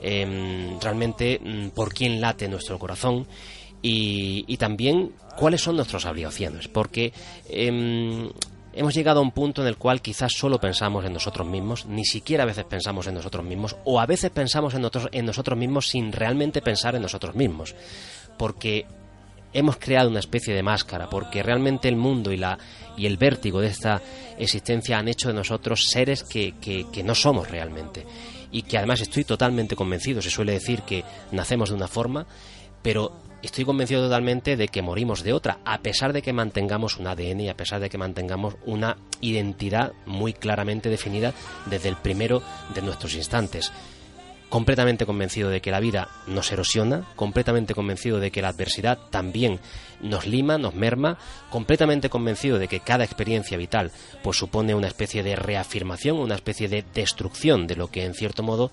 eh, 0.00 0.76
realmente 0.80 1.38
mm, 1.38 1.68
por 1.68 1.92
quién 1.92 2.18
late 2.18 2.48
nuestro 2.48 2.78
corazón 2.78 3.26
y, 3.82 4.56
también 4.56 5.12
cuáles 5.36 5.60
son 5.60 5.76
nuestras 5.76 6.06
obligaciones, 6.06 6.68
porque 6.68 7.12
eh, 7.50 8.30
hemos 8.72 8.94
llegado 8.94 9.20
a 9.20 9.22
un 9.22 9.32
punto 9.32 9.60
en 9.60 9.68
el 9.68 9.76
cual 9.76 10.00
quizás 10.00 10.32
solo 10.32 10.58
pensamos 10.58 11.04
en 11.04 11.12
nosotros 11.12 11.46
mismos, 11.46 11.84
ni 11.84 12.06
siquiera 12.06 12.44
a 12.44 12.46
veces 12.46 12.64
pensamos 12.64 13.06
en 13.06 13.14
nosotros 13.14 13.44
mismos, 13.44 13.76
o 13.84 14.00
a 14.00 14.06
veces 14.06 14.30
pensamos 14.30 14.72
en, 14.72 14.80
nosotros, 14.80 15.08
en 15.12 15.26
nosotros 15.26 15.58
mismos 15.58 15.88
sin 15.88 16.10
realmente 16.10 16.62
pensar 16.62 16.94
en 16.94 17.02
nosotros 17.02 17.34
mismos, 17.34 17.74
porque 18.38 18.86
hemos 19.52 19.76
creado 19.76 20.08
una 20.08 20.20
especie 20.20 20.54
de 20.54 20.62
máscara, 20.62 21.08
porque 21.08 21.42
realmente 21.42 21.88
el 21.88 21.96
mundo 21.96 22.32
y 22.32 22.36
la, 22.36 22.58
y 22.96 23.06
el 23.06 23.16
vértigo 23.16 23.60
de 23.60 23.68
esta 23.68 24.00
existencia 24.38 24.98
han 24.98 25.08
hecho 25.08 25.28
de 25.28 25.34
nosotros 25.34 25.86
seres 25.90 26.22
que, 26.22 26.54
que- 26.60 27.02
no 27.02 27.14
somos 27.14 27.50
realmente. 27.50 28.06
Y 28.52 28.62
que 28.62 28.78
además 28.78 29.00
estoy 29.00 29.24
totalmente 29.24 29.74
convencido, 29.76 30.22
se 30.22 30.30
suele 30.30 30.52
decir 30.52 30.82
que 30.82 31.04
nacemos 31.32 31.70
de 31.70 31.74
una 31.74 31.88
forma, 31.88 32.26
pero 32.82 33.12
estoy 33.42 33.64
convencido 33.64 34.02
totalmente 34.04 34.56
de 34.56 34.68
que 34.68 34.80
morimos 34.80 35.22
de 35.22 35.32
otra, 35.32 35.58
a 35.64 35.78
pesar 35.78 36.12
de 36.12 36.22
que 36.22 36.32
mantengamos 36.32 36.96
un 36.98 37.06
ADN 37.08 37.40
y 37.40 37.48
a 37.48 37.56
pesar 37.56 37.80
de 37.80 37.90
que 37.90 37.98
mantengamos 37.98 38.54
una 38.64 38.96
identidad 39.20 39.92
muy 40.06 40.32
claramente 40.32 40.88
definida 40.88 41.34
desde 41.66 41.88
el 41.88 41.96
primero 41.96 42.42
de 42.74 42.82
nuestros 42.82 43.14
instantes 43.14 43.72
completamente 44.50 45.04
convencido 45.04 45.50
de 45.50 45.60
que 45.60 45.72
la 45.72 45.80
vida 45.80 46.08
nos 46.28 46.52
erosiona, 46.52 47.04
completamente 47.16 47.74
convencido 47.74 48.20
de 48.20 48.30
que 48.30 48.40
la 48.40 48.50
adversidad 48.50 48.98
también 49.10 49.58
nos 50.04 50.26
lima, 50.26 50.58
nos 50.58 50.74
merma, 50.74 51.18
completamente 51.50 52.10
convencido 52.10 52.58
de 52.58 52.68
que 52.68 52.80
cada 52.80 53.04
experiencia 53.04 53.56
vital 53.56 53.90
pues 54.22 54.36
supone 54.36 54.74
una 54.74 54.86
especie 54.86 55.22
de 55.22 55.34
reafirmación, 55.34 56.18
una 56.18 56.36
especie 56.36 56.68
de 56.68 56.84
destrucción 56.94 57.66
de 57.66 57.76
lo 57.76 57.88
que 57.88 58.04
en 58.04 58.14
cierto 58.14 58.42
modo 58.42 58.70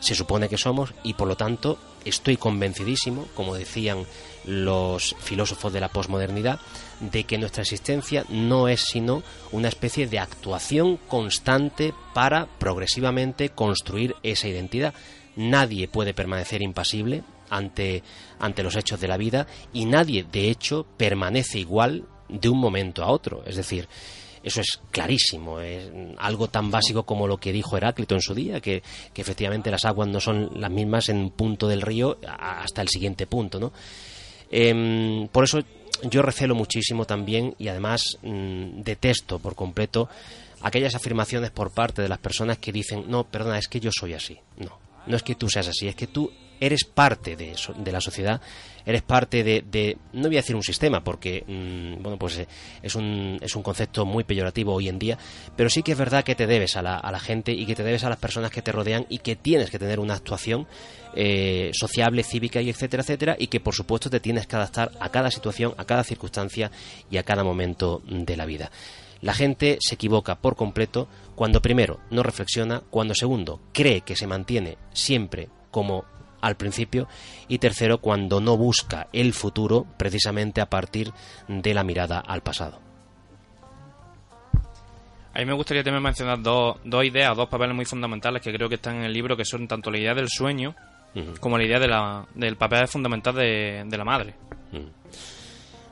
se 0.00 0.14
supone 0.14 0.48
que 0.48 0.58
somos 0.58 0.92
y 1.02 1.14
por 1.14 1.26
lo 1.28 1.36
tanto 1.36 1.78
estoy 2.04 2.36
convencidísimo, 2.36 3.26
como 3.34 3.54
decían 3.54 4.04
los 4.44 5.16
filósofos 5.20 5.72
de 5.72 5.80
la 5.80 5.88
posmodernidad, 5.88 6.60
de 7.00 7.24
que 7.24 7.38
nuestra 7.38 7.62
existencia 7.62 8.26
no 8.28 8.68
es 8.68 8.82
sino 8.82 9.22
una 9.52 9.68
especie 9.68 10.06
de 10.06 10.18
actuación 10.18 10.98
constante 11.08 11.94
para 12.12 12.46
progresivamente 12.58 13.48
construir 13.48 14.14
esa 14.22 14.48
identidad. 14.48 14.92
Nadie 15.36 15.88
puede 15.88 16.12
permanecer 16.12 16.60
impasible 16.60 17.24
ante, 17.50 18.02
ante 18.38 18.62
los 18.62 18.76
hechos 18.76 19.00
de 19.00 19.08
la 19.08 19.16
vida 19.16 19.46
y 19.72 19.84
nadie, 19.84 20.24
de 20.30 20.50
hecho, 20.50 20.86
permanece 20.96 21.58
igual 21.58 22.04
de 22.28 22.48
un 22.48 22.58
momento 22.58 23.02
a 23.02 23.10
otro. 23.10 23.42
Es 23.46 23.56
decir, 23.56 23.88
eso 24.42 24.60
es 24.60 24.80
clarísimo, 24.90 25.60
es 25.60 25.90
algo 26.18 26.48
tan 26.48 26.70
básico 26.70 27.04
como 27.04 27.26
lo 27.26 27.38
que 27.38 27.52
dijo 27.52 27.76
Heráclito 27.76 28.14
en 28.14 28.20
su 28.20 28.34
día, 28.34 28.60
que, 28.60 28.82
que 29.12 29.22
efectivamente 29.22 29.70
las 29.70 29.86
aguas 29.86 30.08
no 30.08 30.20
son 30.20 30.50
las 30.60 30.70
mismas 30.70 31.08
en 31.08 31.16
un 31.16 31.30
punto 31.30 31.66
del 31.66 31.80
río 31.80 32.18
hasta 32.26 32.82
el 32.82 32.88
siguiente 32.88 33.26
punto, 33.26 33.58
¿no? 33.58 33.72
Em, 34.50 35.28
por 35.28 35.44
eso 35.44 35.60
yo 36.02 36.20
recelo 36.20 36.54
muchísimo 36.54 37.06
también 37.06 37.54
y 37.58 37.68
además 37.68 38.18
mm, 38.22 38.82
detesto 38.82 39.38
por 39.38 39.54
completo 39.54 40.08
aquellas 40.60 40.94
afirmaciones 40.94 41.50
por 41.50 41.72
parte 41.72 42.02
de 42.02 42.08
las 42.08 42.18
personas 42.18 42.58
que 42.58 42.72
dicen, 42.72 43.04
no, 43.08 43.24
perdona, 43.24 43.58
es 43.58 43.68
que 43.68 43.80
yo 43.80 43.90
soy 43.92 44.14
así. 44.14 44.38
No, 44.58 44.78
no 45.06 45.16
es 45.16 45.22
que 45.22 45.34
tú 45.34 45.48
seas 45.48 45.68
así, 45.68 45.88
es 45.88 45.96
que 45.96 46.06
tú 46.06 46.30
eres 46.60 46.84
parte 46.84 47.36
de, 47.36 47.54
la 47.92 48.00
sociedad, 48.00 48.40
eres 48.86 49.02
parte 49.02 49.42
de, 49.44 49.62
de- 49.62 49.96
no 50.12 50.28
voy 50.28 50.36
a 50.36 50.40
decir 50.40 50.56
un 50.56 50.62
sistema, 50.62 51.02
porque, 51.02 51.44
mm, 51.46 52.02
bueno, 52.02 52.18
pues 52.18 52.38
eh, 52.38 52.48
es 52.82 52.94
un, 52.94 53.38
es 53.40 53.54
un 53.56 53.62
concepto 53.62 54.04
muy 54.04 54.24
peyorativo 54.24 54.72
hoy 54.74 54.88
en 54.88 54.98
día, 54.98 55.18
pero 55.56 55.68
sí 55.70 55.82
que 55.82 55.92
es 55.92 55.98
verdad 55.98 56.24
que 56.24 56.34
te 56.34 56.46
debes 56.46 56.76
a 56.76 56.82
la, 56.82 56.96
a 56.96 57.10
la 57.12 57.20
gente 57.20 57.52
y 57.52 57.66
que 57.66 57.74
te 57.74 57.82
debes 57.82 58.04
a 58.04 58.08
las 58.08 58.18
personas 58.18 58.50
que 58.50 58.62
te 58.62 58.72
rodean 58.72 59.06
y 59.08 59.18
que 59.18 59.36
tienes 59.36 59.70
que 59.70 59.78
tener 59.78 60.00
una 60.00 60.14
actuación 60.14 60.66
eh, 61.14 61.70
sociable, 61.72 62.22
cívica 62.24 62.60
y 62.60 62.70
etcétera, 62.70 63.02
etcétera, 63.02 63.36
y 63.38 63.46
que 63.46 63.60
por 63.60 63.74
supuesto 63.74 64.10
te 64.10 64.20
tienes 64.20 64.46
que 64.46 64.56
adaptar 64.56 64.90
a 65.00 65.10
cada 65.10 65.30
situación, 65.30 65.74
a 65.76 65.84
cada 65.84 66.04
circunstancia 66.04 66.70
y 67.10 67.18
a 67.18 67.22
cada 67.22 67.44
momento 67.44 68.02
de 68.06 68.36
la 68.36 68.46
vida. 68.46 68.70
La 69.20 69.32
gente 69.32 69.78
se 69.80 69.94
equivoca 69.94 70.34
por 70.34 70.54
completo 70.54 71.08
cuando 71.34 71.62
primero 71.62 72.00
no 72.10 72.22
reflexiona, 72.22 72.82
cuando 72.90 73.14
segundo 73.14 73.60
cree 73.72 74.02
que 74.02 74.16
se 74.16 74.26
mantiene 74.26 74.76
siempre 74.92 75.48
como 75.70 76.04
al 76.44 76.56
principio 76.56 77.08
y 77.48 77.58
tercero 77.58 77.98
cuando 77.98 78.40
no 78.40 78.56
busca 78.56 79.08
el 79.12 79.32
futuro 79.32 79.86
precisamente 79.96 80.60
a 80.60 80.70
partir 80.70 81.12
de 81.48 81.74
la 81.74 81.84
mirada 81.84 82.20
al 82.20 82.42
pasado. 82.42 82.80
A 85.32 85.40
mí 85.40 85.46
me 85.46 85.54
gustaría 85.54 85.82
también 85.82 86.02
mencionar 86.02 86.40
dos, 86.40 86.76
dos 86.84 87.04
ideas, 87.04 87.36
dos 87.36 87.48
papeles 87.48 87.74
muy 87.74 87.84
fundamentales 87.84 88.40
que 88.40 88.52
creo 88.52 88.68
que 88.68 88.76
están 88.76 88.96
en 88.96 89.04
el 89.04 89.12
libro, 89.12 89.36
que 89.36 89.44
son 89.44 89.66
tanto 89.66 89.90
la 89.90 89.98
idea 89.98 90.14
del 90.14 90.28
sueño 90.28 90.74
como 91.40 91.56
la 91.56 91.64
idea 91.64 91.78
de 91.78 91.88
la, 91.88 92.26
del 92.34 92.56
papel 92.56 92.88
fundamental 92.88 93.34
de, 93.34 93.84
de 93.86 93.98
la 93.98 94.04
madre. 94.04 94.34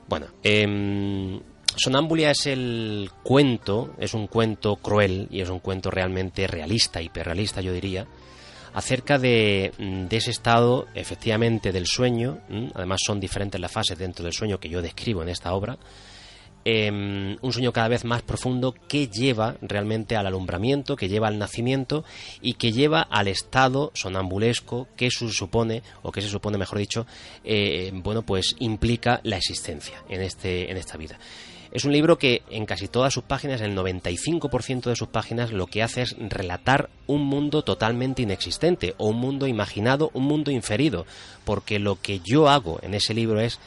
Bueno, 0.07 0.27
em, 0.43 1.39
Sonámbula 1.75 2.31
es 2.31 2.45
el 2.45 3.09
cuento, 3.23 3.95
es 3.97 4.13
un 4.13 4.27
cuento 4.27 4.75
cruel 4.75 5.27
y 5.31 5.41
es 5.41 5.49
un 5.49 5.59
cuento 5.59 5.89
realmente 5.89 6.45
realista, 6.45 7.01
hiperrealista 7.01 7.61
yo 7.61 7.73
diría, 7.73 8.05
acerca 8.73 9.17
de, 9.17 9.71
mm, 9.77 10.05
de 10.05 10.17
ese 10.17 10.31
estado 10.31 10.87
efectivamente 10.95 11.71
del 11.71 11.85
sueño, 11.85 12.39
¿m? 12.49 12.71
además 12.73 13.01
son 13.05 13.19
diferentes 13.19 13.59
las 13.59 13.71
fases 13.71 13.97
dentro 13.97 14.23
del 14.23 14.33
sueño 14.33 14.59
que 14.59 14.69
yo 14.69 14.81
describo 14.81 15.21
en 15.21 15.29
esta 15.29 15.53
obra, 15.53 15.77
em, 16.65 17.37
un 17.41 17.51
sueño 17.53 17.73
cada 17.73 17.89
vez 17.89 18.05
más 18.05 18.21
profundo 18.21 18.73
que 18.87 19.07
lleva 19.07 19.57
realmente 19.61 20.15
al 20.15 20.27
alumbramiento, 20.27 20.95
que 20.95 21.09
lleva 21.09 21.27
al 21.27 21.37
nacimiento 21.37 22.05
y 22.41 22.53
que 22.53 22.71
lleva 22.71 23.01
al 23.01 23.27
estado 23.27 23.91
sonambulesco 23.93 24.87
que 24.95 25.11
se 25.11 25.29
supone, 25.29 25.83
o 26.03 26.11
que 26.11 26.21
se 26.21 26.29
supone 26.29 26.57
mejor 26.57 26.79
dicho, 26.79 27.05
eh, 27.43 27.91
bueno, 27.93 28.21
pues 28.21 28.55
implica 28.59 29.19
la 29.23 29.37
existencia 29.37 30.03
en, 30.07 30.21
este, 30.21 30.71
en 30.71 30.77
esta 30.77 30.97
vida. 30.97 31.19
Es 31.73 31.85
un 31.85 31.91
libro 31.91 32.19
que 32.19 32.43
en 32.51 32.67
casi 32.67 32.87
todas 32.87 33.11
sus 33.11 33.23
páginas, 33.23 33.59
el 33.59 33.75
95% 33.75 34.83
de 34.83 34.95
sus 34.95 35.07
páginas, 35.07 35.51
lo 35.51 35.65
que 35.65 35.81
hace 35.81 36.03
es 36.03 36.15
relatar 36.19 36.91
un 37.07 37.25
mundo 37.25 37.63
totalmente 37.63 38.21
inexistente, 38.21 38.93
o 38.99 39.07
un 39.07 39.17
mundo 39.17 39.47
imaginado, 39.47 40.11
un 40.13 40.25
mundo 40.25 40.51
inferido, 40.51 41.07
porque 41.45 41.79
lo 41.79 41.99
que 41.99 42.19
yo 42.19 42.47
hago 42.47 42.79
en 42.83 42.93
ese 42.93 43.15
libro 43.15 43.39
es 43.39 43.59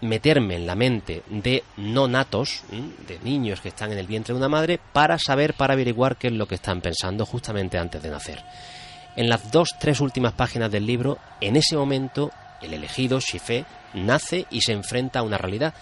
meterme 0.00 0.54
en 0.54 0.66
la 0.68 0.76
mente 0.76 1.22
de 1.28 1.64
no 1.76 2.06
natos, 2.06 2.62
de 3.08 3.18
niños 3.24 3.60
que 3.60 3.70
están 3.70 3.90
en 3.90 3.98
el 3.98 4.06
vientre 4.06 4.32
de 4.32 4.38
una 4.38 4.48
madre, 4.48 4.78
para 4.92 5.18
saber, 5.18 5.54
para 5.54 5.74
averiguar 5.74 6.18
qué 6.18 6.28
es 6.28 6.34
lo 6.34 6.46
que 6.46 6.54
están 6.54 6.80
pensando 6.80 7.26
justamente 7.26 7.78
antes 7.78 8.00
de 8.00 8.10
nacer. 8.10 8.44
En 9.16 9.28
las 9.28 9.50
dos, 9.50 9.70
tres 9.80 10.00
últimas 10.00 10.34
páginas 10.34 10.70
del 10.70 10.86
libro, 10.86 11.18
en 11.40 11.56
ese 11.56 11.76
momento, 11.76 12.30
el 12.62 12.74
elegido, 12.74 13.18
Shifé, 13.18 13.64
nace 13.92 14.46
y 14.52 14.60
se 14.60 14.70
enfrenta 14.70 15.18
a 15.18 15.22
una 15.24 15.36
realidad. 15.36 15.74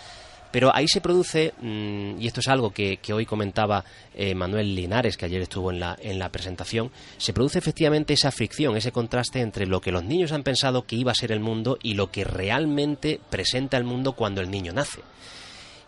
Pero 0.51 0.75
ahí 0.75 0.89
se 0.89 1.01
produce, 1.01 1.53
mm, 1.61 2.21
y 2.21 2.27
esto 2.27 2.41
es 2.41 2.49
algo 2.49 2.71
que, 2.71 2.99
hoy 3.13 3.27
comentaba 3.27 3.85
eh, 4.15 4.35
Manuel 4.35 4.75
Linares, 4.75 5.17
que 5.17 5.27
ayer 5.27 5.43
estuvo 5.43 5.71
en 5.71 5.81
la, 5.81 5.97
en 6.01 6.19
la 6.19 6.31
presentación, 6.31 6.91
se 7.19 7.33
produce 7.33 7.59
efectivamente 7.59 8.15
esa 8.15 8.31
fricción, 8.31 8.77
ese 8.77 8.93
contraste 8.93 9.41
entre 9.41 9.67
lo 9.67 9.81
que 9.81 9.93
los 9.93 10.05
niños 10.05 10.33
han 10.33 10.43
pensado 10.43 10.87
que 10.87 10.97
iba 10.97 11.13
a 11.13 11.15
ser 11.15 11.33
el 11.33 11.41
mundo 11.41 11.79
y 11.83 11.95
lo 11.95 12.11
que 12.11 12.25
realmente 12.25 13.21
presenta 13.31 13.77
el 13.77 13.85
mundo 13.85 14.13
cuando 14.13 14.41
el 14.41 14.51
niño 14.51 14.73
nace. 14.73 15.01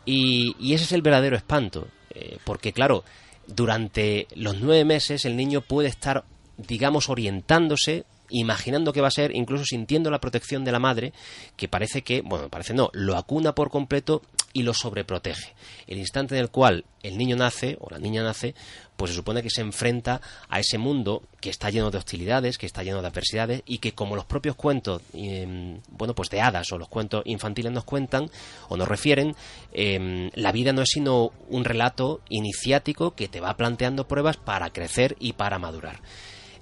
Y, 0.04 0.56
y 0.58 0.74
ese 0.74 0.84
es 0.84 0.92
el 0.92 1.02
verdadero 1.02 1.36
espanto, 1.36 1.88
eh, 2.14 2.38
porque 2.44 2.72
claro, 2.72 3.04
durante 3.46 4.26
los 4.34 4.60
nueve 4.60 4.84
meses 4.84 5.24
el 5.24 5.36
niño 5.36 5.60
puede 5.60 5.88
estar, 5.88 6.24
digamos, 6.56 7.08
orientándose, 7.08 8.04
imaginando 8.30 8.92
que 8.92 9.00
va 9.00 9.08
a 9.08 9.12
ser, 9.12 9.34
incluso 9.34 9.64
sintiendo 9.64 10.10
la 10.10 10.20
protección 10.20 10.64
de 10.64 10.72
la 10.72 10.78
madre, 10.78 11.12
que 11.56 11.68
parece 11.68 12.02
que, 12.02 12.22
bueno, 12.22 12.48
parece 12.48 12.74
no, 12.74 12.90
lo 12.92 13.16
acuna 13.16 13.54
por 13.54 13.70
completo 13.70 14.22
y 14.52 14.62
lo 14.62 14.74
sobreprotege. 14.74 15.54
El 15.86 15.98
instante 15.98 16.34
en 16.34 16.40
el 16.40 16.50
cual 16.50 16.84
el 17.02 17.16
niño 17.16 17.36
nace, 17.36 17.76
o 17.80 17.88
la 17.90 17.98
niña 17.98 18.22
nace, 18.22 18.54
pues 18.96 19.12
se 19.12 19.16
supone 19.16 19.42
que 19.42 19.50
se 19.50 19.60
enfrenta 19.60 20.20
a 20.48 20.60
ese 20.60 20.76
mundo 20.76 21.22
que 21.40 21.50
está 21.50 21.70
lleno 21.70 21.90
de 21.90 21.98
hostilidades, 21.98 22.58
que 22.58 22.66
está 22.66 22.82
lleno 22.82 23.00
de 23.00 23.08
adversidades 23.08 23.62
y 23.64 23.78
que 23.78 23.92
como 23.92 24.16
los 24.16 24.24
propios 24.24 24.56
cuentos, 24.56 25.02
eh, 25.14 25.78
bueno, 25.88 26.14
pues 26.14 26.28
de 26.30 26.40
hadas 26.40 26.70
o 26.72 26.78
los 26.78 26.88
cuentos 26.88 27.22
infantiles 27.26 27.72
nos 27.72 27.84
cuentan 27.84 28.30
o 28.68 28.76
nos 28.76 28.88
refieren, 28.88 29.34
eh, 29.72 30.30
la 30.34 30.52
vida 30.52 30.72
no 30.72 30.82
es 30.82 30.90
sino 30.90 31.32
un 31.48 31.64
relato 31.64 32.20
iniciático 32.28 33.14
que 33.14 33.28
te 33.28 33.40
va 33.40 33.56
planteando 33.56 34.06
pruebas 34.06 34.36
para 34.36 34.70
crecer 34.70 35.16
y 35.18 35.32
para 35.32 35.58
madurar. 35.58 36.00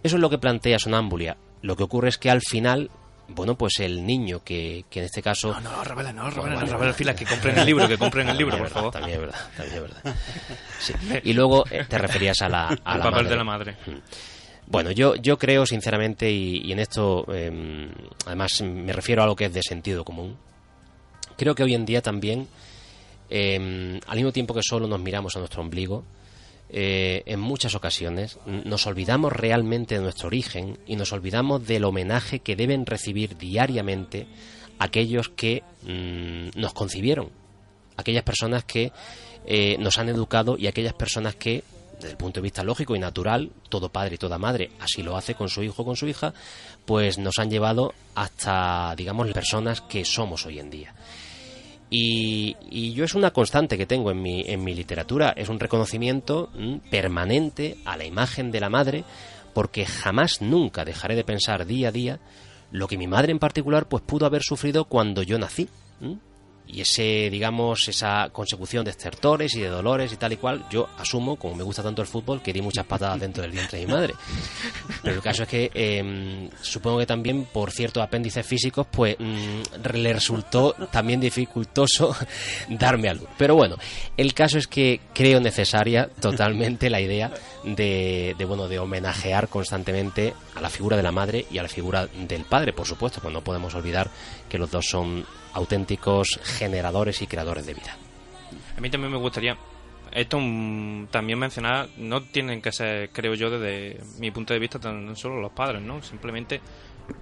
Eso 0.02 0.16
es 0.16 0.22
lo 0.22 0.31
que 0.31 0.38
plantea 0.38 0.78
Sonambulia. 0.78 1.37
Lo 1.62 1.77
que 1.77 1.83
ocurre 1.83 2.09
es 2.09 2.18
que 2.18 2.31
al 2.31 2.40
final, 2.40 2.90
bueno, 3.29 3.57
pues 3.57 3.81
el 3.81 4.05
niño 4.07 4.42
que, 4.44 4.85
que 4.90 5.01
en 5.01 5.07
este 5.07 5.23
caso... 5.23 5.53
No, 5.55 5.61
no, 5.61 5.85
revela, 5.85 6.12
no, 6.12 6.31
revela, 6.31 6.42
Bueno, 6.57 6.61
no, 6.66 6.73
revela 6.73 6.92
filas, 6.94 7.16
que 7.16 7.25
compren 7.25 7.59
el 7.59 7.66
libro, 7.66 7.88
que 7.88 7.99
compren 7.99 8.29
el 8.29 8.37
libro, 8.38 8.57
por 8.59 8.68
favor. 8.71 8.92
También 8.92 9.14
es 9.16 9.21
verdad, 9.21 9.40
también 9.57 9.77
es 9.77 9.83
verdad. 9.83 10.16
Sí. 10.81 10.92
Y 11.25 11.33
luego 11.33 11.64
eh, 11.71 11.85
te 11.88 11.99
referías 11.99 12.40
a 12.42 12.49
la, 12.49 12.68
a 12.68 12.73
El 12.73 12.77
la 12.99 13.05
papel 13.05 13.11
madre. 13.12 13.29
de 13.29 13.37
la 13.37 13.44
madre. 13.44 13.77
Bueno, 14.66 14.90
yo, 14.92 15.16
yo 15.16 15.37
creo 15.38 15.66
sinceramente, 15.66 16.31
y, 16.31 16.59
y 16.64 16.73
en 16.73 16.79
esto 16.79 17.27
eh, 17.33 17.88
además 18.27 18.61
me 18.62 18.92
refiero 18.92 19.23
a 19.23 19.27
lo 19.27 19.35
que 19.35 19.47
es 19.47 19.53
de 19.53 19.62
sentido 19.62 20.05
común, 20.05 20.37
creo 21.37 21.55
que 21.55 21.62
hoy 21.64 21.75
en 21.75 21.85
día 21.87 22.03
también, 22.03 22.47
eh, 23.31 23.99
al 24.07 24.16
mismo 24.16 24.31
tiempo 24.31 24.55
que 24.55 24.61
solo 24.62 24.87
nos 24.87 25.01
miramos 25.01 25.35
a 25.37 25.38
nuestro 25.38 25.62
ombligo, 25.62 26.05
eh, 26.70 27.22
en 27.24 27.40
muchas 27.40 27.74
ocasiones 27.74 28.38
nos 28.46 28.87
olvidamos 28.87 29.33
realmente 29.33 29.94
de 29.94 30.02
nuestro 30.02 30.26
origen 30.26 30.78
y 30.87 30.96
nos 30.96 31.12
olvidamos 31.12 31.66
del 31.66 31.85
homenaje 31.85 32.40
que 32.40 32.57
deben 32.57 32.85
recibir 32.85 33.38
diariamente 33.38 34.26
aquellos 34.78 35.31
que 35.31 35.62
mm, 35.83 36.59
nos 36.59 36.74
concibieron, 36.74 37.31
aquellas 37.96 38.22
personas 38.22 38.64
que 38.64 38.92
eh, 39.46 39.76
nos 39.78 39.98
han 39.98 40.11
educado 40.11 40.57
y 40.59 40.66
aquellas 40.66 40.92
personas 40.92 41.37
que, 41.37 41.64
desde 41.94 42.11
el 42.11 42.16
punto 42.16 42.40
de 42.40 42.44
vista 42.44 42.62
lógico 42.62 42.94
y 42.94 42.98
natural, 42.98 43.50
todo 43.70 43.88
padre 43.88 44.16
y 44.16 44.18
toda 44.18 44.37
madre 44.37 44.70
así 44.78 45.02
lo 45.02 45.16
hace 45.16 45.35
con 45.35 45.48
su 45.48 45.62
hijo 45.62 45.83
o 45.83 45.85
con 45.87 45.96
su 45.96 46.07
hija, 46.07 46.35
pues 46.85 47.16
nos 47.16 47.38
han 47.38 47.50
llevado 47.50 47.94
hasta, 48.14 48.94
digamos, 48.94 49.26
las 49.26 49.35
personas 49.35 49.81
que 49.81 50.04
somos 50.04 50.44
hoy 50.44 50.59
en 50.59 50.68
día. 50.68 50.94
Y, 51.90 52.92
yo 52.92 53.05
es 53.05 53.14
una 53.14 53.31
constante 53.31 53.79
que 53.79 53.87
tengo 53.87 54.11
en 54.11 54.20
mi, 54.20 54.42
en 54.46 54.62
mi 54.62 54.74
literatura, 54.74 55.33
es 55.37 55.48
un 55.48 55.59
reconocimiento 55.59 56.51
mm, 56.55 56.90
permanente 56.90 57.79
a 57.85 57.96
la 57.96 58.05
imagen 58.05 58.51
de 58.51 58.61
la 58.61 58.68
madre, 58.68 59.05
porque 59.55 59.87
jamás, 59.87 60.42
nunca 60.42 60.85
dejaré 60.85 61.16
de 61.16 61.24
pensar 61.24 61.66
día 61.66 61.88
a 61.88 61.92
día 61.92 62.20
lo 62.70 62.87
que 62.87 62.98
mi 62.98 63.07
madre 63.07 63.33
en 63.33 63.38
particular 63.38 63.88
pues 63.88 64.03
pudo 64.03 64.27
haber 64.27 64.42
sufrido 64.42 64.85
cuando 64.85 65.22
yo 65.22 65.38
nací. 65.38 65.68
¿m? 66.01 66.18
Y 66.68 66.83
ese, 66.83 67.28
digamos, 67.31 67.88
esa 67.88 68.28
consecución 68.31 68.85
de 68.85 68.90
estertores 68.90 69.54
y 69.54 69.61
de 69.61 69.68
dolores 69.68 70.12
y 70.12 70.16
tal 70.16 70.33
y 70.33 70.37
cual, 70.37 70.64
yo 70.70 70.88
asumo, 70.98 71.37
como 71.37 71.54
me 71.54 71.64
gusta 71.64 71.83
tanto 71.83 72.02
el 72.02 72.09
fútbol, 72.09 72.42
que 72.42 72.52
di 72.52 72.61
muchas 72.61 72.87
patadas 72.87 73.20
dentro 73.20 73.42
del 73.42 73.52
vientre 73.52 73.78
de 73.78 73.87
mi 73.87 73.92
madre. 73.92 74.14
Pero 75.02 75.16
el 75.16 75.22
caso 75.22 75.44
es 75.44 75.48
que 75.48 75.70
eh, 75.72 76.48
supongo 76.61 76.98
que 76.98 77.07
también 77.07 77.46
por 77.46 77.70
ciertos 77.70 78.02
apéndices 78.02 78.46
físicos, 78.46 78.87
pues 78.90 79.16
mm, 79.18 79.62
le 79.94 80.12
resultó 80.12 80.74
también 80.90 81.20
dificultoso 81.20 82.14
darme 82.68 83.09
a 83.09 83.14
luz. 83.14 83.28
Pero 83.37 83.54
bueno, 83.54 83.76
el 84.16 84.35
caso 84.35 84.59
es 84.59 84.66
que 84.66 85.00
creo 85.14 85.40
necesaria 85.40 86.09
totalmente 86.20 86.90
la 86.90 87.00
idea 87.00 87.31
de, 87.64 88.35
de, 88.38 88.44
bueno 88.44 88.68
de 88.68 88.79
homenajear 88.79 89.49
constantemente 89.49 90.35
a 90.55 90.61
la 90.61 90.71
figura 90.71 90.97
de 90.97 91.03
la 91.03 91.12
madre 91.12 91.47
y 91.51 91.59
a 91.59 91.62
la 91.62 91.68
figura 91.68 92.07
del 92.07 92.44
padre, 92.44 92.73
por 92.73 92.87
supuesto, 92.87 93.21
pues 93.21 93.33
no 93.33 93.42
podemos 93.42 93.75
olvidar 93.75 94.11
que 94.49 94.59
los 94.59 94.71
dos 94.71 94.87
son 94.87 95.25
auténticos 95.53 96.40
generadores 96.42 97.23
y 97.23 97.27
creadores 97.27 97.66
de 97.66 97.75
vida. 97.75 97.97
A 98.77 98.81
mí 98.81 98.90
también 98.90 99.12
me 99.12 99.18
gustaría 99.18 99.57
esto 100.12 100.38
también 101.11 101.38
mencionar, 101.38 101.88
no 101.97 102.23
tienen 102.23 102.62
que 102.62 102.73
ser, 102.73 103.11
creo 103.11 103.35
yo, 103.35 103.51
desde 103.51 104.01
mi 104.18 104.31
punto 104.31 104.55
de 104.55 104.61
vista, 104.61 104.79
tan 104.79 105.14
solo 105.16 105.40
los 105.40 105.53
padres, 105.53 105.83
¿no? 105.83 106.03
Simplemente 106.03 106.61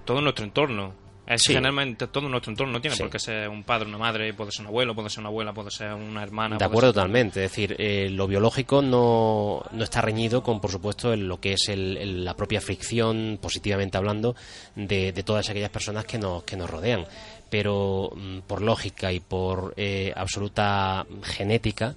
todo 0.05 0.21
nuestro 0.21 0.45
entorno. 0.45 0.93
Es 1.27 1.41
Sí. 1.43 1.51
generalmente 1.53 2.07
todo 2.07 2.29
nuestro 2.29 2.51
entorno, 2.53 2.71
no 2.73 2.79
tiene 2.81 2.95
Sí. 2.95 3.03
por 3.03 3.11
qué 3.11 3.19
ser 3.19 3.49
un 3.49 3.63
padre, 3.63 3.89
una 3.89 3.97
madre, 3.97 4.33
puede 4.33 4.49
ser 4.51 4.61
un 4.61 4.67
abuelo, 4.67 4.95
puede 4.95 5.09
ser 5.09 5.19
una 5.19 5.27
abuela, 5.27 5.53
puede 5.53 5.71
ser 5.71 5.93
una 5.93 6.23
hermana. 6.23 6.57
De 6.57 6.63
acuerdo 6.63 6.87
ser- 6.89 6.93
totalmente. 6.95 7.43
Es 7.43 7.51
decir, 7.51 7.75
eh, 7.77 8.09
lo 8.09 8.27
biológico 8.27 8.81
no, 8.81 9.61
no 9.71 9.83
está 9.83 9.99
reñido 9.99 10.41
con, 10.41 10.61
por 10.61 10.71
supuesto, 10.71 11.11
el- 11.11 11.27
lo 11.27 11.41
que 11.41 11.51
es 11.53 11.67
el- 11.67 11.97
el- 11.97 12.23
la 12.23 12.33
propia 12.35 12.61
fricción, 12.61 13.37
positivamente 13.41 13.97
hablando, 13.97 14.35
de, 14.75 15.11
de 15.11 15.23
todas 15.23 15.49
aquellas 15.49 15.69
personas 15.69 16.05
que 16.05 16.17
nos, 16.17 16.43
que 16.43 16.55
nos 16.55 16.69
rodean. 16.69 17.05
Pero 17.49 18.11
mm, 18.15 18.39
por 18.47 18.61
lógica 18.61 19.11
y 19.11 19.19
por 19.19 19.73
eh, 19.75 20.13
absoluta 20.15 21.05
genética, 21.23 21.95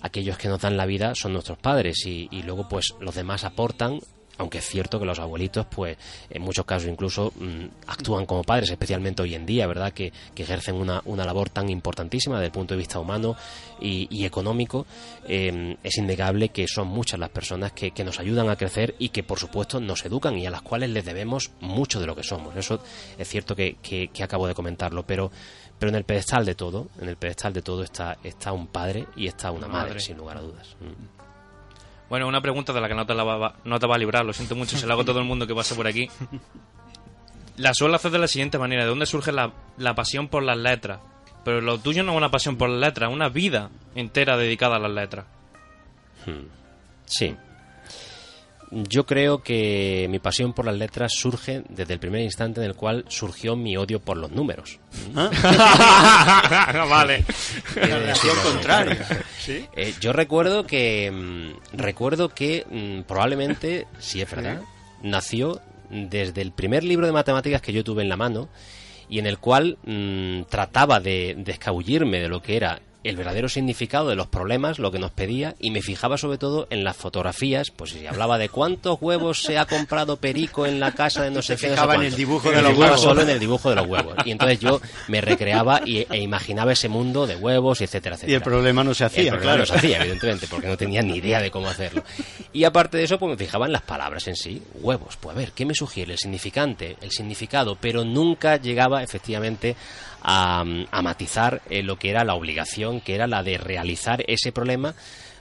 aquellos 0.00 0.36
que 0.36 0.48
nos 0.48 0.60
dan 0.60 0.76
la 0.76 0.86
vida 0.86 1.14
son 1.14 1.32
nuestros 1.32 1.58
padres 1.58 2.04
y, 2.06 2.28
y 2.32 2.42
luego 2.42 2.68
pues 2.68 2.94
los 3.00 3.14
demás 3.14 3.44
aportan 3.44 4.00
aunque 4.38 4.58
es 4.58 4.64
cierto 4.66 4.98
que 4.98 5.04
los 5.04 5.18
abuelitos, 5.18 5.66
pues, 5.66 5.96
en 6.30 6.40
muchos 6.42 6.64
casos 6.64 6.88
incluso 6.88 7.32
mm, 7.36 7.64
actúan 7.88 8.24
como 8.26 8.42
padres, 8.42 8.70
especialmente 8.70 9.22
hoy 9.22 9.34
en 9.34 9.44
día, 9.44 9.66
¿verdad? 9.66 9.92
Que, 9.92 10.12
que 10.34 10.44
ejercen 10.44 10.76
una, 10.76 11.02
una 11.04 11.24
labor 11.24 11.50
tan 11.50 11.68
importantísima 11.68 12.36
desde 12.36 12.46
el 12.46 12.52
punto 12.52 12.74
de 12.74 12.78
vista 12.78 12.98
humano 12.98 13.36
y, 13.80 14.06
y 14.10 14.24
económico. 14.24 14.86
Eh, 15.26 15.76
es 15.82 15.98
innegable 15.98 16.48
que 16.50 16.66
son 16.66 16.88
muchas 16.88 17.18
las 17.20 17.30
personas 17.30 17.72
que, 17.72 17.90
que 17.90 18.04
nos 18.04 18.18
ayudan 18.20 18.48
a 18.48 18.56
crecer 18.56 18.94
y 18.98 19.10
que, 19.10 19.22
por 19.22 19.38
supuesto, 19.38 19.80
nos 19.80 20.04
educan 20.04 20.38
y 20.38 20.46
a 20.46 20.50
las 20.50 20.62
cuales 20.62 20.90
les 20.90 21.04
debemos 21.04 21.50
mucho 21.60 22.00
de 22.00 22.06
lo 22.06 22.16
que 22.16 22.22
somos. 22.22 22.56
Eso 22.56 22.80
es 23.18 23.28
cierto 23.28 23.54
que, 23.54 23.76
que- 23.82 24.08
que 24.08 24.22
acabo 24.22 24.46
de 24.46 24.54
comentarlo, 24.54 25.04
pero, 25.04 25.30
pero 25.78 25.90
en 25.90 25.96
el 25.96 26.04
pedestal 26.04 26.44
de 26.44 26.54
todo, 26.54 26.88
en 27.00 27.08
el 27.08 27.16
pedestal 27.16 27.52
de 27.52 27.62
todo 27.62 27.82
está, 27.82 28.18
está 28.22 28.52
un 28.52 28.68
padre 28.68 29.06
y 29.16 29.26
está 29.26 29.50
una 29.50 29.66
madre, 29.68 29.88
Madre. 29.90 30.00
sin 30.00 30.16
lugar 30.16 30.36
a 30.38 30.40
dudas. 30.42 30.76
Mm. 30.80 31.17
Bueno, 32.08 32.26
una 32.26 32.40
pregunta 32.40 32.72
de 32.72 32.80
la 32.80 32.88
que 32.88 32.94
no 32.94 33.06
te, 33.06 33.14
va, 33.14 33.54
a 33.94 33.98
librar, 33.98 34.24
lo 34.24 34.32
siento 34.32 34.54
mucho, 34.54 34.78
se 34.78 34.86
la 34.86 34.94
hago 34.94 35.02
a 35.02 35.04
todo 35.04 35.18
el 35.18 35.26
mundo 35.26 35.46
que 35.46 35.54
pase 35.54 35.74
por 35.74 35.86
aquí. 35.86 36.08
La 37.56 37.74
suelo 37.74 37.96
hacer 37.96 38.12
de 38.12 38.18
la 38.18 38.28
siguiente 38.28 38.56
manera, 38.58 38.84
¿de 38.84 38.88
dónde 38.88 39.04
surge 39.04 39.32
la, 39.32 39.52
la 39.76 39.94
pasión 39.94 40.28
por 40.28 40.42
las 40.42 40.56
letras? 40.56 41.00
Pero 41.44 41.60
lo 41.60 41.78
tuyo 41.78 42.02
no 42.02 42.12
es 42.12 42.18
una 42.18 42.30
pasión 42.30 42.56
por 42.56 42.70
las 42.70 42.78
letras, 42.78 43.10
es 43.10 43.14
una 43.14 43.28
vida 43.28 43.70
entera 43.94 44.36
dedicada 44.36 44.76
a 44.76 44.78
las 44.78 44.92
letras. 44.92 45.26
Sí. 47.04 47.36
Yo 48.70 49.06
creo 49.06 49.42
que 49.42 50.06
mi 50.10 50.18
pasión 50.18 50.52
por 50.52 50.66
las 50.66 50.76
letras 50.76 51.12
surge 51.14 51.62
desde 51.68 51.94
el 51.94 52.00
primer 52.00 52.20
instante 52.20 52.60
en 52.60 52.66
el 52.66 52.74
cual 52.74 53.04
surgió 53.08 53.56
mi 53.56 53.76
odio 53.76 54.00
por 54.00 54.16
los 54.16 54.30
números. 54.30 54.78
vale. 55.14 57.24
Relación 57.74 58.36
contraria. 58.42 59.06
Eh, 59.74 59.94
yo 60.00 60.12
recuerdo 60.12 60.66
que 60.66 61.10
mm, 61.10 61.76
recuerdo 61.76 62.28
que 62.28 62.66
mm, 62.70 63.06
probablemente, 63.06 63.86
si 63.98 64.20
es 64.20 64.30
verdad, 64.30 64.60
nació 65.02 65.60
desde 65.88 66.42
el 66.42 66.52
primer 66.52 66.84
libro 66.84 67.06
de 67.06 67.12
matemáticas 67.12 67.62
que 67.62 67.72
yo 67.72 67.82
tuve 67.82 68.02
en 68.02 68.10
la 68.10 68.16
mano 68.16 68.48
y 69.08 69.18
en 69.18 69.26
el 69.26 69.38
cual 69.38 69.78
mm, 69.84 70.42
trataba 70.50 71.00
de, 71.00 71.34
de 71.38 71.52
escabullirme 71.52 72.20
de 72.20 72.28
lo 72.28 72.42
que 72.42 72.56
era 72.56 72.80
el 73.04 73.16
verdadero 73.16 73.48
significado 73.48 74.08
de 74.08 74.16
los 74.16 74.26
problemas, 74.26 74.78
lo 74.78 74.90
que 74.90 74.98
nos 74.98 75.12
pedía, 75.12 75.54
y 75.60 75.70
me 75.70 75.82
fijaba 75.82 76.18
sobre 76.18 76.38
todo 76.38 76.66
en 76.70 76.84
las 76.84 76.96
fotografías, 76.96 77.70
pues 77.70 77.92
si 77.92 78.06
hablaba 78.06 78.38
de 78.38 78.48
cuántos 78.48 78.98
huevos 79.00 79.42
se 79.42 79.56
ha 79.56 79.66
comprado 79.66 80.16
Perico 80.16 80.66
en 80.66 80.80
la 80.80 80.92
casa 80.92 81.22
de 81.22 81.30
no 81.30 81.40
sé 81.42 81.56
qué, 81.56 81.62
no 81.62 81.68
sé 81.68 81.74
fijaba 81.74 81.94
en 81.94 82.02
el 82.02 82.14
dibujo 82.14 82.50
de 82.50 82.62
los 82.62 82.76
huevos. 82.76 83.00
solo 83.00 83.22
en 83.22 83.30
el 83.30 83.38
dibujo 83.38 83.70
de 83.70 83.76
los 83.76 83.86
huevos. 83.86 84.14
Y 84.24 84.32
entonces 84.32 84.58
yo 84.60 84.80
me 85.06 85.20
recreaba 85.20 85.80
y, 85.84 86.06
e 86.10 86.18
imaginaba 86.18 86.72
ese 86.72 86.88
mundo 86.88 87.26
de 87.26 87.36
huevos, 87.36 87.80
etcétera, 87.80 88.16
etcétera. 88.16 88.32
Y 88.32 88.34
el 88.34 88.42
problema 88.42 88.82
no 88.82 88.94
se 88.94 89.04
El 89.04 89.06
hacía, 89.06 89.30
problema 89.30 89.42
claro. 89.42 89.58
no 89.60 89.66
se 89.66 89.74
hacía, 89.74 89.98
evidentemente, 90.00 90.46
porque 90.48 90.66
no 90.66 90.76
tenía 90.76 91.02
ni 91.02 91.16
idea 91.16 91.40
de 91.40 91.50
cómo 91.50 91.68
hacerlo. 91.68 92.02
Y 92.52 92.64
aparte 92.64 92.96
de 92.96 93.04
eso, 93.04 93.18
pues 93.18 93.30
me 93.30 93.36
fijaba 93.36 93.66
en 93.66 93.72
las 93.72 93.82
palabras 93.82 94.26
en 94.26 94.36
sí. 94.36 94.62
Huevos, 94.80 95.16
pues 95.16 95.36
a 95.36 95.38
ver, 95.38 95.52
¿qué 95.52 95.64
me 95.64 95.74
sugiere? 95.74 96.12
El 96.12 96.18
significante, 96.18 96.96
el 97.00 97.10
significado, 97.10 97.76
pero 97.80 98.04
nunca 98.04 98.56
llegaba 98.56 99.02
efectivamente 99.02 99.76
a, 100.22 100.64
a 100.90 101.02
matizar 101.02 101.62
eh, 101.70 101.82
lo 101.82 101.96
que 101.98 102.10
era 102.10 102.24
la 102.24 102.34
obligación, 102.34 103.00
que 103.00 103.14
era 103.14 103.26
la 103.26 103.42
de 103.42 103.58
realizar 103.58 104.24
ese 104.26 104.52
problema 104.52 104.94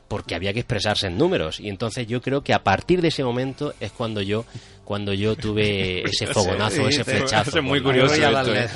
porque 0.08 0.36
había 0.36 0.54
que 0.54 0.60
expresarse 0.62 1.08
en 1.08 1.18
números 1.18 1.60
y 1.60 1.68
entonces 1.68 2.08
yo 2.08 2.22
creo 2.22 2.42
que 2.42 2.54
a 2.54 2.63
partir 2.63 3.02
de 3.02 3.10
ese 3.10 3.26
momento 3.26 3.74
es 3.82 3.92
cuando 3.92 4.22
yo 4.22 4.46
cuando 4.86 5.12
yo 5.13 5.36
tuve 5.36 6.02
ese 6.10 6.28
fogonazo 6.28 6.78
Sí, 6.78 6.96
ese 6.96 7.04
sí, 7.04 7.12
flechazo 7.12 7.58
es 7.58 7.63
muy 7.66 7.82
curioso 7.82 8.16
¿eh? 8.16 8.70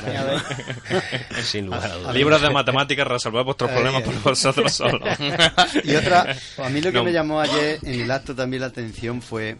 sin 1.44 1.68
lugar 1.68 1.90
a 1.90 1.96
dudas 1.96 2.14
Libros 2.16 2.42
de 2.42 2.50
matemáticas, 2.50 3.08
resolver 3.08 3.46
vuestros 3.46 3.72
problemas 3.72 4.02
por 4.04 4.22
vosotros 4.22 4.74
solos. 4.74 5.08
Y 5.86 5.96
otra, 5.96 6.36
a 6.58 6.70
mí 6.70 6.82
lo 6.82 6.92
que 6.92 6.98
No. 6.98 7.04
me 7.06 7.14
llamó 7.14 7.40
ayer 7.40 7.80
en 7.84 8.02
el 8.02 8.12
acto 8.12 8.36
también 8.36 8.62
la 8.62 8.68
atención 8.68 9.22
fue 9.22 9.56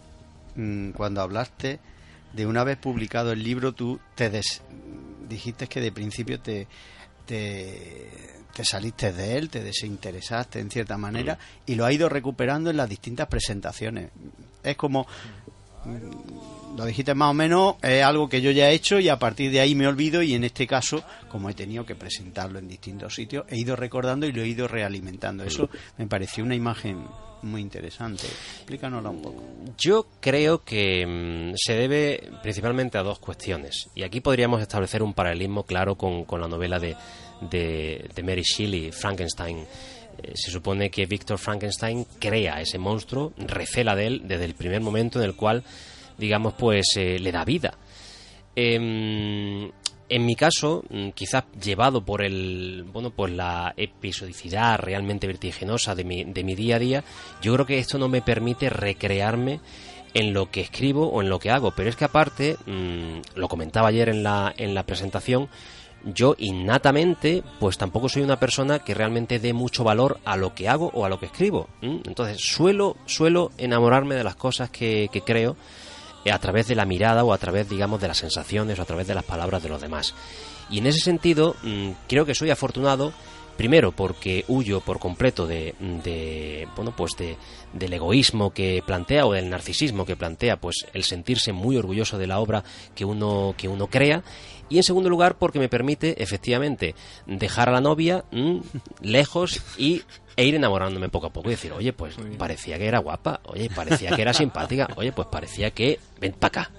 mm, 0.56 0.90
cuando 0.92 1.22
hablaste 1.22 1.80
de 2.34 2.46
una 2.46 2.64
vez 2.66 2.78
publicado 2.78 3.32
el 3.32 3.44
libro, 3.44 3.72
tú 3.74 4.00
te 4.16 4.30
des- 4.30 4.62
dijiste 5.32 5.68
que 5.68 5.82
de 5.82 5.92
principio 5.92 6.40
te, 6.40 6.68
te, 7.26 8.10
te 8.54 8.66
saliste 8.66 9.12
de 9.14 9.38
él, 9.38 9.50
te 9.50 9.64
desinteresaste 9.64 10.60
en 10.60 10.70
cierta 10.70 10.98
manera 10.98 11.38
y 11.66 11.76
lo 11.76 11.86
has 11.86 11.94
ido 11.94 12.10
recuperando 12.10 12.70
en 12.70 12.78
las 12.78 12.90
distintas 12.90 13.28
presentaciones. 13.28 14.10
Es 14.64 14.76
como 14.76 15.08
lo 16.78 16.86
dijiste 16.86 17.14
más 17.14 17.32
o 17.32 17.34
menos, 17.34 17.76
es 17.82 18.04
algo 18.04 18.30
que 18.30 18.42
yo 18.42 18.52
ya 18.52 18.70
he 18.70 18.74
hecho 18.74 19.00
y 19.00 19.10
a 19.10 19.20
partir 19.20 19.52
de 19.52 19.60
ahí 19.60 19.76
me 19.76 19.88
olvido 19.88 20.22
y 20.22 20.34
en 20.34 20.44
este 20.44 20.68
caso, 20.68 21.04
como 21.30 21.50
he 21.50 21.54
tenido 21.54 21.86
que 21.86 21.96
presentarlo 21.96 22.60
en 22.60 22.68
distintos 22.68 23.16
sitios, 23.16 23.46
he 23.50 23.58
ido 23.58 23.76
recordando 23.76 24.26
y 24.26 24.32
lo 24.32 24.42
he 24.42 24.48
ido 24.48 24.68
realimentando. 24.68 25.44
Eso 25.44 25.70
me 25.98 26.08
pareció 26.08 26.44
una 26.44 26.56
imagen 26.56 27.06
muy 27.44 27.62
interesante. 27.62 28.28
Explícanosla 28.28 29.10
un 29.10 29.22
poco. 29.22 29.44
Yo 29.78 30.08
creo 30.20 30.64
que 30.64 31.06
mm, 31.06 31.56
se 31.56 31.74
debe 31.74 32.30
principalmente 32.42 32.98
a 32.98 33.04
dos 33.04 33.20
cuestiones. 33.20 33.90
Y 33.96 34.04
aquí 34.04 34.22
podríamos 34.22 34.62
establecer 34.62 35.02
un 35.02 35.14
paralelismo 35.14 35.64
claro 35.64 35.96
con, 35.96 36.26
con 36.26 36.40
la 36.40 36.48
novela 36.48 36.80
de, 36.80 36.96
de, 37.50 38.10
de 38.14 38.24
Mary 38.24 38.44
Shelley, 38.44 38.92
Frankenstein. 38.92 39.66
Eh, 40.22 40.32
se 40.36 40.52
supone 40.52 40.90
que 40.90 41.06
Víctor 41.06 41.38
Frankenstein 41.38 42.06
crea 42.20 42.62
ese 42.62 42.78
monstruo, 42.78 43.34
recela 43.38 43.96
de 43.96 44.08
él 44.08 44.22
desde 44.26 44.46
el 44.46 44.56
primer 44.56 44.82
momento 44.82 45.20
en 45.20 45.26
el 45.26 45.36
cual, 45.36 45.64
digamos, 46.18 46.54
pues 46.54 46.88
eh, 46.96 47.20
le 47.20 47.32
da 47.32 47.46
vida. 47.46 47.78
Em, 48.56 49.72
en 50.10 50.26
mi 50.26 50.36
caso, 50.36 50.84
mm, 50.90 51.10
quizás 51.12 51.46
llevado 51.62 52.04
por 52.04 52.22
el, 52.22 52.84
bueno, 52.92 53.12
pues 53.12 53.32
la 53.32 53.74
episodicidad 53.78 54.78
realmente 54.78 55.26
vertiginosa 55.26 55.96
de 55.96 56.04
mi, 56.04 56.26
de 56.26 56.44
mi 56.44 56.54
día 56.54 56.76
a 56.76 56.80
día, 56.80 57.04
yo 57.42 57.54
creo 57.54 57.66
que 57.66 57.80
esto 57.80 57.98
no 57.98 58.10
me 58.10 58.22
permite 58.22 58.70
recrearme 58.70 59.62
en 60.14 60.34
lo 60.34 60.52
que 60.52 60.62
escribo 60.62 61.08
o 61.08 61.22
en 61.22 61.30
lo 61.30 61.40
que 61.40 61.50
hago. 61.50 61.72
Pero 61.72 61.90
es 61.90 61.96
que 61.96 62.06
aparte, 62.06 62.58
mm, 62.66 63.22
lo 63.36 63.48
comentaba 63.48 63.88
ayer 63.88 64.10
en 64.10 64.24
la, 64.24 64.54
en 64.58 64.74
la 64.74 64.86
presentación, 64.86 65.48
yo 66.06 66.36
innatamente, 66.38 67.44
pues 67.60 67.78
tampoco 67.78 68.10
soy 68.10 68.24
una 68.24 68.40
persona 68.40 68.80
que 68.80 68.94
realmente 68.94 69.40
dé 69.40 69.54
mucho 69.54 69.84
valor 69.84 70.20
a 70.26 70.36
lo 70.36 70.54
que 70.56 70.68
hago 70.68 70.92
o 70.94 71.06
a 71.06 71.10
lo 71.10 71.20
que 71.20 71.28
escribo. 71.28 71.68
Entonces, 71.82 72.42
suelo, 72.42 72.98
suelo 73.06 73.52
enamorarme 73.58 74.16
de 74.16 74.24
las 74.24 74.36
cosas 74.36 74.70
que, 74.70 75.10
que 75.12 75.22
creo 75.22 75.56
eh, 76.26 76.32
a 76.32 76.40
través 76.40 76.68
de 76.68 76.76
la 76.76 76.86
mirada 76.86 77.24
o 77.24 77.34
a 77.34 77.38
través, 77.38 77.70
digamos, 77.70 78.02
de 78.02 78.08
las 78.08 78.18
sensaciones 78.18 78.80
o 78.80 78.82
a 78.82 78.86
través 78.86 79.08
de 79.08 79.16
las 79.16 79.24
palabras 79.24 79.64
de 79.64 79.70
los 79.70 79.82
demás. 79.82 80.14
Y 80.70 80.80
en 80.80 80.88
ese 80.88 81.00
sentido, 81.00 81.56
mm, 81.64 81.92
creo 82.08 82.26
que 82.26 82.36
soy 82.36 82.50
afortunado, 82.50 83.12
primero 83.58 83.92
porque 83.92 84.46
huyo 84.48 84.80
por 84.80 85.00
completo 85.00 85.46
de, 85.46 85.76
de 85.80 86.68
bueno, 86.76 86.94
pues 86.96 87.12
de, 87.18 87.38
del 87.74 87.94
egoísmo 87.94 88.52
que 88.52 88.82
plantea 88.86 89.26
o 89.26 89.34
del 89.34 89.50
narcisismo 89.50 90.06
que 90.06 90.16
plantea, 90.16 90.58
pues 90.58 90.88
el 90.94 91.04
sentirse 91.04 91.54
muy 91.54 91.78
orgulloso 91.78 92.18
de 92.18 92.28
la 92.28 92.40
obra 92.40 92.64
que 92.96 93.06
uno, 93.06 93.54
que 93.58 93.68
uno 93.68 93.88
crea. 93.88 94.24
Y 94.72 94.78
en 94.78 94.84
segundo 94.84 95.10
lugar, 95.10 95.36
porque 95.38 95.60
me 95.60 95.68
permite, 95.70 96.22
efectivamente, 96.24 96.96
dejar 97.28 97.70
a 97.70 97.74
la 97.74 97.82
novia 97.82 98.24
mm, 98.32 98.58
lejos 99.02 99.62
y 99.78 100.02
e 100.38 100.46
ir 100.46 100.56
enamorándome 100.56 101.10
poco 101.10 101.28
a 101.28 101.30
poco 101.30 101.50
y 101.50 101.52
decir, 101.52 101.74
oye, 101.74 101.92
pues 101.92 102.16
parecía 102.38 102.78
que 102.78 102.88
era 102.88 103.00
guapa, 103.00 103.42
oye, 103.44 103.70
parecía 103.70 104.12
que 104.16 104.22
era 104.22 104.34
simpática, 104.34 104.88
oye, 104.96 105.12
pues 105.12 105.28
parecía 105.30 105.72
que 105.72 106.00
ven 106.22 106.32
para 106.32 106.62
acá. 106.62 106.72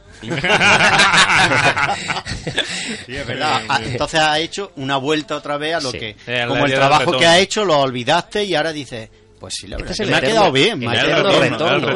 Sí, 3.07 3.15
es 3.15 3.27
verdad. 3.27 3.63
Ah, 3.69 3.81
Entonces 3.85 4.21
ha 4.21 4.39
hecho 4.39 4.73
una 4.77 4.97
vuelta 4.97 5.37
otra 5.37 5.57
vez 5.59 5.75
a 5.77 5.81
lo 5.81 5.91
Sí. 5.91 5.99
que, 5.99 6.17
Eh, 6.27 6.45
como 6.49 6.65
el 6.65 6.73
trabajo 6.75 7.13
que 7.19 7.27
ha 7.27 7.39
hecho, 7.39 7.65
lo 7.65 7.79
olvidaste 7.79 8.45
y 8.45 8.55
ahora 8.55 8.73
dices, 8.73 9.11
pues 9.43 9.55
sí, 9.61 9.67
la 9.67 9.77
verdad, 9.77 9.91
Este 9.91 10.05
es 10.05 10.09
que 10.09 10.13
me 10.13 10.17
ha 10.17 10.21
quedado 10.31 10.53
bien. 10.53 10.79
me 10.79 10.87
ha 10.87 10.95
quedado 11.05 11.29
retorno, 11.51 11.89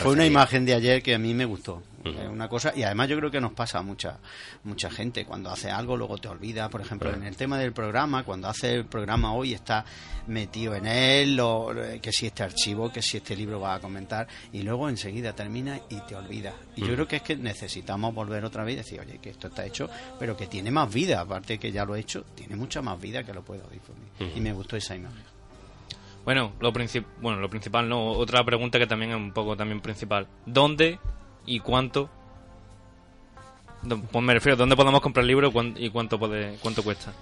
Fue 0.00 0.12
una 0.12 0.24
imagen 0.26 0.64
de 0.64 0.74
ayer 0.74 1.02
que 1.02 1.14
a 1.14 1.18
mí 1.18 1.34
me 1.34 1.44
gustó. 1.44 1.82
Es 2.04 2.28
una 2.28 2.48
cosa, 2.50 2.70
y 2.76 2.82
además 2.82 3.08
yo 3.08 3.16
creo 3.16 3.30
que 3.30 3.40
nos 3.40 3.52
pasa 3.54 3.78
a 3.78 3.82
mucha, 3.82 4.18
mucha 4.64 4.90
gente. 4.90 5.24
Cuando 5.24 5.50
hace 5.50 5.70
algo, 5.70 5.96
luego 5.96 6.18
te 6.18 6.28
olvida. 6.28 6.68
Por 6.68 6.82
ejemplo, 6.82 7.10
en 7.14 7.22
el 7.24 7.34
tema 7.34 7.58
del 7.58 7.72
programa, 7.72 8.24
cuando 8.24 8.46
hace 8.46 8.74
el 8.74 8.84
programa 8.84 9.32
hoy, 9.32 9.54
está 9.54 9.86
metido 10.26 10.74
en 10.74 10.86
él, 10.86 11.34
lo- 11.36 11.72
que 12.02 12.12
si 12.12 12.26
este 12.26 12.42
archivo, 12.42 12.92
que 12.92 13.00
si 13.00 13.16
este 13.16 13.34
libro 13.34 13.58
va 13.58 13.76
a 13.76 13.80
comentar, 13.80 14.26
y 14.52 14.60
luego 14.62 14.90
enseguida 14.90 15.32
termina 15.34 15.80
y 15.88 15.98
te 16.02 16.14
olvida. 16.14 16.52
Y 16.76 16.82
yo 16.86 16.92
creo 16.92 17.08
que 17.08 17.16
es 17.16 17.22
que 17.22 17.36
necesitamos 17.36 18.14
volver 18.14 18.44
otra 18.44 18.64
vez 18.64 18.74
y 18.74 18.76
decir, 18.76 19.00
oye, 19.00 19.18
que 19.18 19.30
esto 19.30 19.48
está 19.48 19.64
hecho, 19.64 19.88
pero 20.18 20.36
que 20.36 20.46
tiene 20.46 20.70
más 20.70 20.92
vida, 20.92 21.20
aparte 21.22 21.58
que 21.58 21.72
ya 21.72 21.86
lo 21.86 21.96
he 21.96 22.00
hecho, 22.00 22.22
tiene 22.34 22.54
mucha 22.54 22.82
más 22.82 23.00
vida 23.00 23.24
que 23.24 23.32
lo 23.32 23.42
puedo 23.42 23.62
difundir. 23.70 24.36
Y 24.36 24.40
me 24.42 24.52
gustó 24.52 24.76
esa 24.76 24.94
imagen. 24.94 25.22
Bueno, 26.24 26.52
lo, 26.60 26.72
bueno, 27.20 27.40
lo 27.40 27.50
principal 27.50 27.88
no. 27.88 28.12
Otra 28.12 28.44
pregunta 28.44 28.78
que 28.78 28.86
también 28.86 29.10
es 29.12 29.16
un 29.16 29.32
poco 29.32 29.56
también 29.56 29.80
principal. 29.80 30.26
¿Dónde 30.46 30.98
y 31.46 31.60
cuánto? 31.60 32.08
Pues 34.10 34.24
me 34.24 34.32
refiero, 34.32 34.56
¿dónde 34.56 34.76
podemos 34.76 35.00
comprar 35.02 35.22
el 35.22 35.28
libro 35.28 35.52
y 35.76 35.90
cuánto 35.90 36.18
puede, 36.18 36.56
cuánto 36.62 36.82
cuesta? 36.82 37.12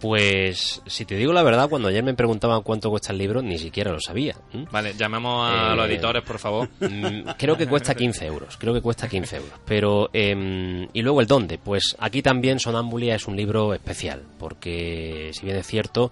Pues, 0.00 0.80
si 0.86 1.04
te 1.04 1.14
digo 1.14 1.30
la 1.34 1.42
verdad, 1.42 1.68
cuando 1.68 1.88
ayer 1.88 2.02
me 2.02 2.14
preguntaban 2.14 2.62
cuánto 2.62 2.88
cuesta 2.88 3.12
el 3.12 3.18
libro, 3.18 3.42
ni 3.42 3.58
siquiera 3.58 3.92
lo 3.92 4.00
sabía. 4.00 4.34
Vale, 4.70 4.94
llamemos 4.94 5.46
a 5.46 5.74
Eh, 5.74 5.76
los 5.76 5.86
editores, 5.86 6.22
por 6.22 6.38
favor. 6.38 6.70
Mm, 6.80 7.28
creo 7.36 7.54
que 7.56 7.66
cuesta 7.66 7.94
15 7.94 8.24
euros, 8.26 8.56
creo 8.56 8.72
que 8.72 8.80
cuesta 8.80 9.08
15 9.08 9.36
euros. 9.36 9.52
Pero, 9.66 10.08
em, 10.14 10.88
¿y 10.94 11.02
luego 11.02 11.20
el 11.20 11.26
dónde? 11.26 11.58
Pues 11.58 11.94
aquí 12.00 12.22
también 12.22 12.58
Sonambulia 12.58 13.14
es 13.14 13.28
un 13.28 13.36
libro 13.36 13.74
especial, 13.74 14.22
porque 14.38 15.30
si 15.34 15.44
bien 15.44 15.58
es 15.58 15.66
cierto, 15.66 16.10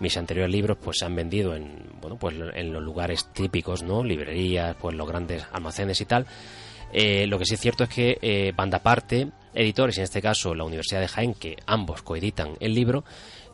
mis 0.00 0.16
anteriores 0.16 0.52
libros 0.52 0.78
pues 0.82 0.98
se 0.98 1.04
han 1.04 1.14
vendido 1.14 1.54
en, 1.54 1.84
bueno, 2.00 2.16
pues 2.16 2.34
en 2.54 2.72
los 2.72 2.82
lugares 2.82 3.28
típicos, 3.32 3.82
¿no? 3.82 4.02
Librerías, 4.02 4.76
pues 4.80 4.96
los 4.96 5.08
grandes 5.08 5.44
almacenes 5.52 6.00
y 6.00 6.04
tal. 6.04 6.26
Eh, 6.92 7.26
lo 7.26 7.38
que 7.38 7.46
sí 7.46 7.54
es 7.54 7.60
cierto 7.60 7.84
es 7.84 7.90
que 7.90 8.18
eh, 8.20 8.52
Banda 8.54 8.80
Parte, 8.80 9.28
editores, 9.54 9.96
en 9.98 10.04
este 10.04 10.20
caso 10.20 10.54
la 10.54 10.64
Universidad 10.64 11.00
de 11.00 11.08
Jaén, 11.08 11.34
que 11.34 11.56
ambos 11.66 12.02
coeditan 12.02 12.54
el 12.60 12.74
libro, 12.74 13.04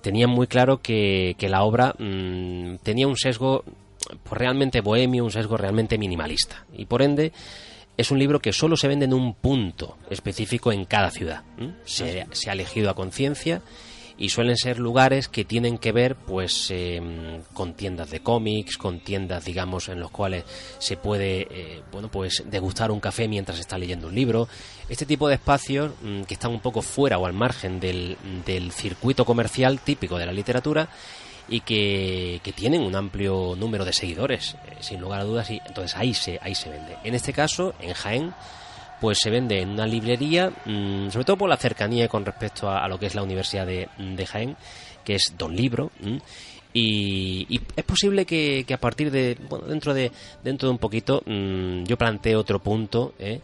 tenían 0.02 0.30
muy 0.30 0.46
claro 0.46 0.80
que, 0.82 1.36
que 1.38 1.48
la 1.48 1.62
obra 1.62 1.94
mm, 1.98 2.76
tenía 2.82 3.06
un 3.06 3.16
sesgo 3.16 3.64
pues 4.22 4.38
realmente 4.38 4.80
bohemio, 4.80 5.24
un 5.24 5.30
sesgo 5.30 5.56
realmente 5.56 5.98
minimalista. 5.98 6.64
Y 6.72 6.86
por 6.86 7.02
ende, 7.02 7.32
es 7.96 8.10
un 8.10 8.18
libro 8.18 8.40
que 8.40 8.52
solo 8.52 8.76
se 8.76 8.88
vende 8.88 9.04
en 9.04 9.12
un 9.12 9.34
punto 9.34 9.98
específico 10.08 10.72
en 10.72 10.84
cada 10.84 11.10
ciudad. 11.10 11.42
Se, 11.84 12.26
se 12.30 12.50
ha 12.50 12.52
elegido 12.52 12.90
a 12.90 12.94
conciencia 12.94 13.60
y 14.18 14.30
suelen 14.30 14.56
ser 14.56 14.78
lugares 14.78 15.28
que 15.28 15.44
tienen 15.44 15.78
que 15.78 15.92
ver 15.92 16.16
pues 16.16 16.68
eh, 16.70 17.00
con 17.54 17.74
tiendas 17.74 18.10
de 18.10 18.20
cómics, 18.20 18.76
con 18.76 18.98
tiendas 19.00 19.44
digamos 19.44 19.88
en 19.88 20.00
los 20.00 20.10
cuales 20.10 20.44
se 20.78 20.96
puede 20.96 21.46
eh, 21.50 21.82
bueno 21.92 22.10
pues 22.10 22.42
degustar 22.46 22.90
un 22.90 23.00
café 23.00 23.28
mientras 23.28 23.58
está 23.60 23.78
leyendo 23.78 24.08
un 24.08 24.14
libro. 24.14 24.48
Este 24.88 25.06
tipo 25.06 25.28
de 25.28 25.34
espacios 25.34 25.92
mm, 26.02 26.22
que 26.22 26.34
están 26.34 26.50
un 26.50 26.60
poco 26.60 26.82
fuera 26.82 27.18
o 27.18 27.26
al 27.26 27.32
margen 27.32 27.78
del, 27.78 28.16
del 28.44 28.72
circuito 28.72 29.24
comercial 29.24 29.80
típico 29.80 30.18
de 30.18 30.26
la 30.26 30.32
literatura 30.32 30.88
y 31.48 31.60
que, 31.60 32.40
que 32.42 32.52
tienen 32.52 32.82
un 32.82 32.94
amplio 32.94 33.54
número 33.56 33.84
de 33.84 33.92
seguidores, 33.92 34.56
eh, 34.66 34.76
sin 34.80 35.00
lugar 35.00 35.20
a 35.20 35.24
dudas, 35.24 35.50
y 35.50 35.60
entonces 35.64 35.96
ahí 35.96 36.12
se, 36.12 36.38
ahí 36.42 36.54
se 36.54 36.68
vende. 36.68 36.96
En 37.04 37.14
este 37.14 37.32
caso, 37.32 37.74
en 37.80 37.94
Jaén, 37.94 38.34
pues 39.00 39.18
se 39.18 39.30
vende 39.30 39.60
en 39.60 39.70
una 39.70 39.86
librería, 39.86 40.50
mm, 40.64 41.10
sobre 41.10 41.24
todo 41.24 41.36
por 41.36 41.48
la 41.48 41.56
cercanía 41.56 42.08
con 42.08 42.24
respecto 42.24 42.68
a, 42.68 42.84
a 42.84 42.88
lo 42.88 42.98
que 42.98 43.06
es 43.06 43.14
la 43.14 43.22
Universidad 43.22 43.66
de, 43.66 43.88
de 43.98 44.26
Jaén, 44.26 44.56
que 45.04 45.14
es 45.14 45.34
Don 45.36 45.54
Libro. 45.54 45.90
mm, 46.00 46.16
y, 46.74 47.46
y 47.48 47.60
es 47.76 47.84
posible 47.84 48.26
que, 48.26 48.64
que 48.66 48.74
a 48.74 48.78
partir 48.78 49.10
de, 49.10 49.36
bueno, 49.48 49.66
dentro 49.66 49.94
de, 49.94 50.12
dentro 50.44 50.68
de 50.68 50.72
un 50.72 50.78
poquito, 50.78 51.22
mm, 51.24 51.84
yo 51.84 51.96
plantee 51.96 52.36
otro 52.36 52.58
punto, 52.60 53.14
¿eh? 53.18 53.40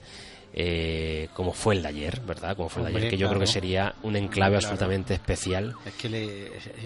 Eh, 0.57 1.29
como 1.35 1.53
fue 1.53 1.75
el 1.75 1.83
de 1.83 1.89
ayer, 1.89 2.21
¿verdad? 2.21 2.55
Como 2.55 2.69
fue 2.69 2.83
el 2.87 2.93
de 2.93 2.99
ayer, 2.99 3.11
que 3.11 3.17
yo 3.17 3.29
creo 3.29 3.41
que 3.41 3.47
sería 3.49 3.93
un 4.05 4.15
enclave 4.15 4.53
Claro. 4.53 4.67
absolutamente 4.69 5.15
especial. 5.15 5.75
Es 5.85 5.95
que 5.95 6.09
le, 6.09 6.21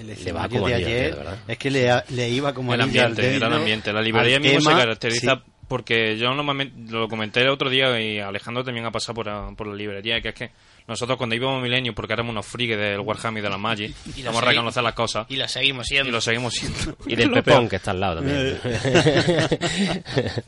Le 0.05 0.13
escenario 0.15 0.35
va 0.35 0.49
como 0.49 0.69
de 0.69 0.75
ayer, 0.75 1.15
¿verdad? 1.17 1.39
es 1.47 1.59
que 1.59 1.71
le, 1.71 1.91
le 2.11 2.29
iba 2.31 2.55
como 2.55 2.73
el 2.73 2.81
anillo 2.81 3.01
al 3.03 3.07
ambiente, 3.09 3.31
dedo 3.33 3.47
el 3.47 3.53
ambiente. 3.53 3.93
La 3.93 4.01
librería 4.01 4.41
mismo 4.41 4.61
se 4.71 4.77
caracteriza 4.77 5.35
sí. 5.37 5.43
Porque 5.69 6.17
yo 6.17 6.33
normalmente 6.35 6.91
lo 6.91 7.09
comenté 7.09 7.41
el 7.43 7.51
otro 7.51 7.69
día 7.71 8.01
y 8.01 8.19
Alejandro 8.19 8.65
también 8.65 8.87
ha 8.87 8.91
pasado 8.91 9.15
por, 9.15 9.29
a- 9.29 9.51
por 9.55 9.67
la 9.67 9.75
librería, 9.75 10.21
que 10.21 10.31
es 10.31 10.35
que 10.35 10.51
nosotros 10.87 11.19
cuando 11.19 11.37
íbamos 11.37 11.59
a 11.61 11.63
Milenio, 11.63 11.95
porque 11.95 12.15
éramos 12.15 12.33
unos 12.33 12.47
frigues 12.47 12.79
del 12.79 13.01
Warhammer 13.01 13.41
y 13.43 13.45
de 13.45 13.51
la 13.51 13.59
Magic, 13.59 13.95
Y 14.17 14.23
lo 14.23 14.31
vamos 14.31 14.43
a 14.43 14.47
reconocer 14.47 14.83
las 14.83 14.95
cosas 14.95 15.27
Y 15.29 15.37
la 15.37 15.47
seguimos 15.47 15.87
y 15.87 15.89
siendo. 15.95 16.11
lo 16.13 16.21
seguimos 16.23 16.55
siendo. 16.55 16.97
Y 17.07 17.15
del 17.17 17.29
Lo 17.29 17.35
Pepón, 17.35 17.59
peor. 17.59 17.69
que 17.69 17.77
está 17.77 17.91
al 17.91 18.01
lado 18.01 18.17
también. 18.23 18.59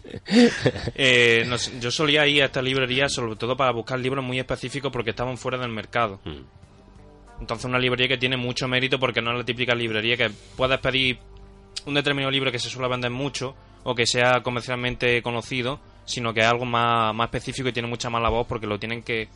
Eh, 0.95 1.45
nos- 1.47 1.79
yo 1.81 1.91
solía 1.91 2.27
ir 2.27 2.43
a 2.43 2.47
esta 2.47 2.63
librería 2.63 3.09
sobre 3.09 3.37
todo 3.37 3.57
para 3.57 3.73
buscar 3.73 3.99
libros 3.99 4.25
muy 4.25 4.39
específicos 4.39 4.91
porque 4.93 5.11
estaban 5.11 5.37
fuera 5.37 5.59
del 5.59 5.71
mercado. 5.71 6.21
Mm. 6.25 7.41
Entonces 7.41 7.65
una 7.65 7.79
librería 7.79 8.09
que 8.09 8.19
tiene 8.19 8.37
mucho 8.37 8.69
mérito 8.69 8.99
porque 8.99 9.21
no 9.23 9.33
es 9.33 9.39
la 9.39 9.45
típica 9.45 9.75
librería 9.75 10.17
que 10.17 10.31
puedes 10.57 10.79
pedir 10.79 11.19
un 11.87 11.95
determinado 11.95 12.31
libro 12.31 12.53
que 12.53 12.59
se 12.59 12.69
suele 12.69 12.89
vender 12.89 13.11
mucho 13.11 13.55
o 13.85 13.95
que 13.95 14.07
sea 14.07 14.43
comercialmente 14.43 15.23
conocido, 15.23 15.81
sino 16.05 16.33
que 16.35 16.41
es 16.41 16.47
algo 16.47 16.65
más, 16.65 17.15
más 17.15 17.27
específico 17.27 17.69
y 17.69 17.73
tiene 17.73 17.89
mucha 17.89 18.11
más 18.11 18.23
la 18.23 18.29
voz 18.31 18.47
porque 18.47 18.67
lo 18.67 18.79
tienen 18.79 19.03
que... 19.03 19.29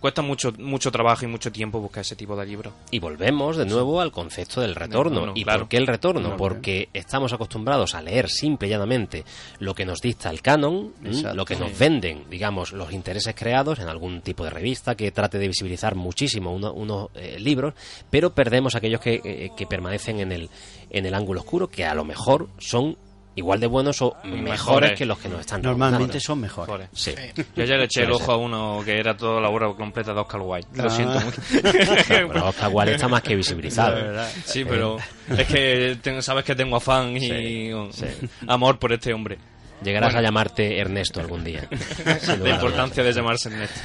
Cuesta 0.00 0.22
mucho, 0.22 0.50
mucho 0.58 0.90
trabajo 0.90 1.26
y 1.26 1.28
mucho 1.28 1.52
tiempo 1.52 1.78
buscar 1.78 2.00
ese 2.00 2.16
tipo 2.16 2.34
de 2.34 2.46
libros. 2.46 2.72
Y 2.90 3.00
volvemos 3.00 3.58
de 3.58 3.66
nuevo 3.66 4.00
al 4.00 4.10
concepto 4.10 4.62
del 4.62 4.74
retorno. 4.74 5.32
¿Y 5.34 5.44
claro. 5.44 5.58
por 5.60 5.68
qué 5.68 5.76
el 5.76 5.86
retorno? 5.86 6.38
Porque 6.38 6.88
estamos 6.94 7.34
acostumbrados 7.34 7.94
a 7.94 8.00
leer 8.00 8.30
simple 8.30 8.66
y 8.68 8.70
llanamente 8.70 9.24
lo 9.58 9.74
que 9.74 9.84
nos 9.84 10.00
dicta 10.00 10.30
el 10.30 10.40
canon, 10.40 10.94
lo 11.34 11.44
que 11.44 11.56
nos 11.56 11.78
venden, 11.78 12.24
digamos, 12.30 12.72
los 12.72 12.94
intereses 12.94 13.34
creados 13.34 13.78
en 13.78 13.88
algún 13.88 14.22
tipo 14.22 14.42
de 14.42 14.48
revista 14.48 14.94
que 14.94 15.12
trate 15.12 15.38
de 15.38 15.48
visibilizar 15.48 15.94
muchísimo 15.96 16.50
uno- 16.54 16.72
unos 16.72 17.08
eh, 17.14 17.36
libros, 17.38 17.74
pero 18.08 18.32
perdemos 18.34 18.74
aquellos 18.76 19.02
que, 19.02 19.20
eh, 19.22 19.50
que 19.54 19.66
permanecen 19.66 20.20
en 20.20 20.32
el, 20.32 20.48
en 20.88 21.04
el 21.04 21.12
ángulo 21.12 21.40
oscuro, 21.40 21.68
que 21.68 21.84
a 21.84 21.94
lo 21.94 22.06
mejor 22.06 22.48
son 22.56 22.96
igual 23.40 23.58
de 23.60 23.66
buenos 23.66 24.00
o 24.02 24.16
mejores, 24.24 24.42
Mejores. 24.42 24.98
que 24.98 25.04
los 25.06 25.18
que 25.18 25.28
nos 25.28 25.40
están 25.40 25.60
Normalmente 25.62 26.20
son 26.20 26.40
mejores. 26.40 26.88
Sí. 26.92 27.12
Yo 27.56 27.64
ya 27.64 27.76
le 27.76 27.84
eché 27.84 28.04
el 28.04 28.12
ojo 28.12 28.32
a 28.32 28.36
uno 28.36 28.80
que 28.84 28.98
era 28.98 29.16
toda 29.16 29.40
la 29.40 29.48
obra 29.48 29.72
completa 29.74 30.14
de 30.14 30.20
Oscar 30.20 30.40
Wilde. 30.42 30.68
Lo 30.74 30.84
Ah. 30.88 30.90
siento 30.90 31.20
mucho. 31.20 31.40
Pero 32.08 32.46
Oscar 32.48 32.70
Wilde 32.72 32.94
está 32.94 33.08
más 33.08 33.22
que 33.22 33.34
visibilizado. 33.34 33.96
Sí, 34.44 34.64
pero 34.64 34.98
es 35.36 35.46
que 35.46 35.98
tengo- 36.02 36.22
sabes 36.22 36.44
que 36.44 36.54
tengo 36.54 36.76
afán 36.76 37.16
y 37.16 37.20
Sí, 37.20 37.72
sí. 37.92 38.06
amor 38.46 38.78
por 38.78 38.92
este 38.92 39.12
hombre. 39.12 39.38
Llegarás 39.82 40.08
Bueno. 40.12 40.18
a 40.18 40.22
llamarte 40.30 40.78
Ernesto 40.78 41.20
algún 41.20 41.42
día. 41.42 41.66
La 42.42 42.50
importancia 42.50 43.02
de 43.02 43.12
llamarse 43.12 43.48
Ernesto. 43.48 43.80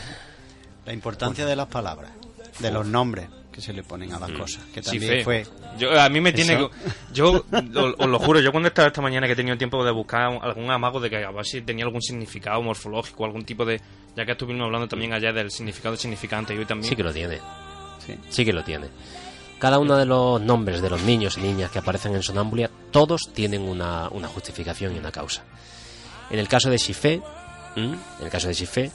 La 0.85 0.93
importancia 0.93 1.45
de 1.45 1.55
las 1.55 1.67
palabras, 1.67 2.11
de 2.59 2.71
los 2.71 2.85
nombres 2.85 3.27
que 3.55 3.61
se 3.61 3.71
le 3.71 3.83
ponen 3.83 4.11
a 4.11 4.19
las 4.19 4.31
cosas, 4.33 4.61
que 4.73 4.83
Sí, 4.83 4.99
también 4.99 5.11
fe. 5.19 5.23
fue... 5.23 5.47
Yo, 5.79 5.97
a 5.97 6.09
mí 6.09 6.19
me 6.19 6.33
tiene... 6.33 6.55
Eso. 6.55 6.71
Yo 7.13 7.45
os 7.53 8.07
lo 8.07 8.19
juro, 8.19 8.41
yo 8.41 8.51
cuando 8.51 8.67
estaba 8.67 8.89
esta 8.89 9.01
mañana 9.01 9.27
que 9.27 9.33
he 9.33 9.35
tenido 9.37 9.57
tiempo 9.57 9.81
de 9.85 9.91
buscar 9.91 10.37
algún 10.41 10.69
amago 10.69 10.99
de 10.99 11.09
que 11.09 11.23
a 11.23 11.31
ver 11.31 11.45
si 11.45 11.61
tenía 11.61 11.85
algún 11.85 12.01
significado 12.01 12.61
morfológico, 12.61 13.23
algún 13.23 13.45
tipo 13.45 13.63
de... 13.63 13.79
Ya 14.13 14.25
que 14.25 14.33
estuvimos 14.33 14.65
hablando 14.65 14.89
también 14.89 15.13
allá 15.13 15.31
del 15.31 15.51
significado 15.51 15.95
significante 15.95 16.53
y 16.53 16.57
hoy 16.57 16.65
también... 16.65 16.89
Sí 16.89 16.97
que 16.97 17.03
lo 17.03 17.13
tiene. 17.13 17.39
Sí. 18.05 18.15
Sí 18.29 18.43
que 18.43 18.51
lo 18.51 18.61
tiene. 18.61 18.87
Cada 19.57 19.79
uno 19.79 19.95
de 19.95 20.05
los 20.05 20.41
nombres 20.41 20.81
de 20.81 20.89
los 20.89 21.01
niños 21.03 21.37
y 21.37 21.41
niñas 21.41 21.71
que 21.71 21.79
aparecen 21.79 22.13
en 22.13 22.23
Sonambulia, 22.23 22.69
todos 22.91 23.29
tienen 23.33 23.61
una, 23.61 24.09
una 24.09 24.27
justificación 24.27 24.93
y 24.95 24.99
una 24.99 25.13
causa. 25.13 25.45
En 26.29 26.39
el 26.39 26.49
caso 26.49 26.69
de 26.69 26.77
Shifé, 26.77 27.21
en 27.77 27.97
el 28.21 28.29
caso 28.29 28.49
de 28.49 28.53
Shifé, 28.53 28.91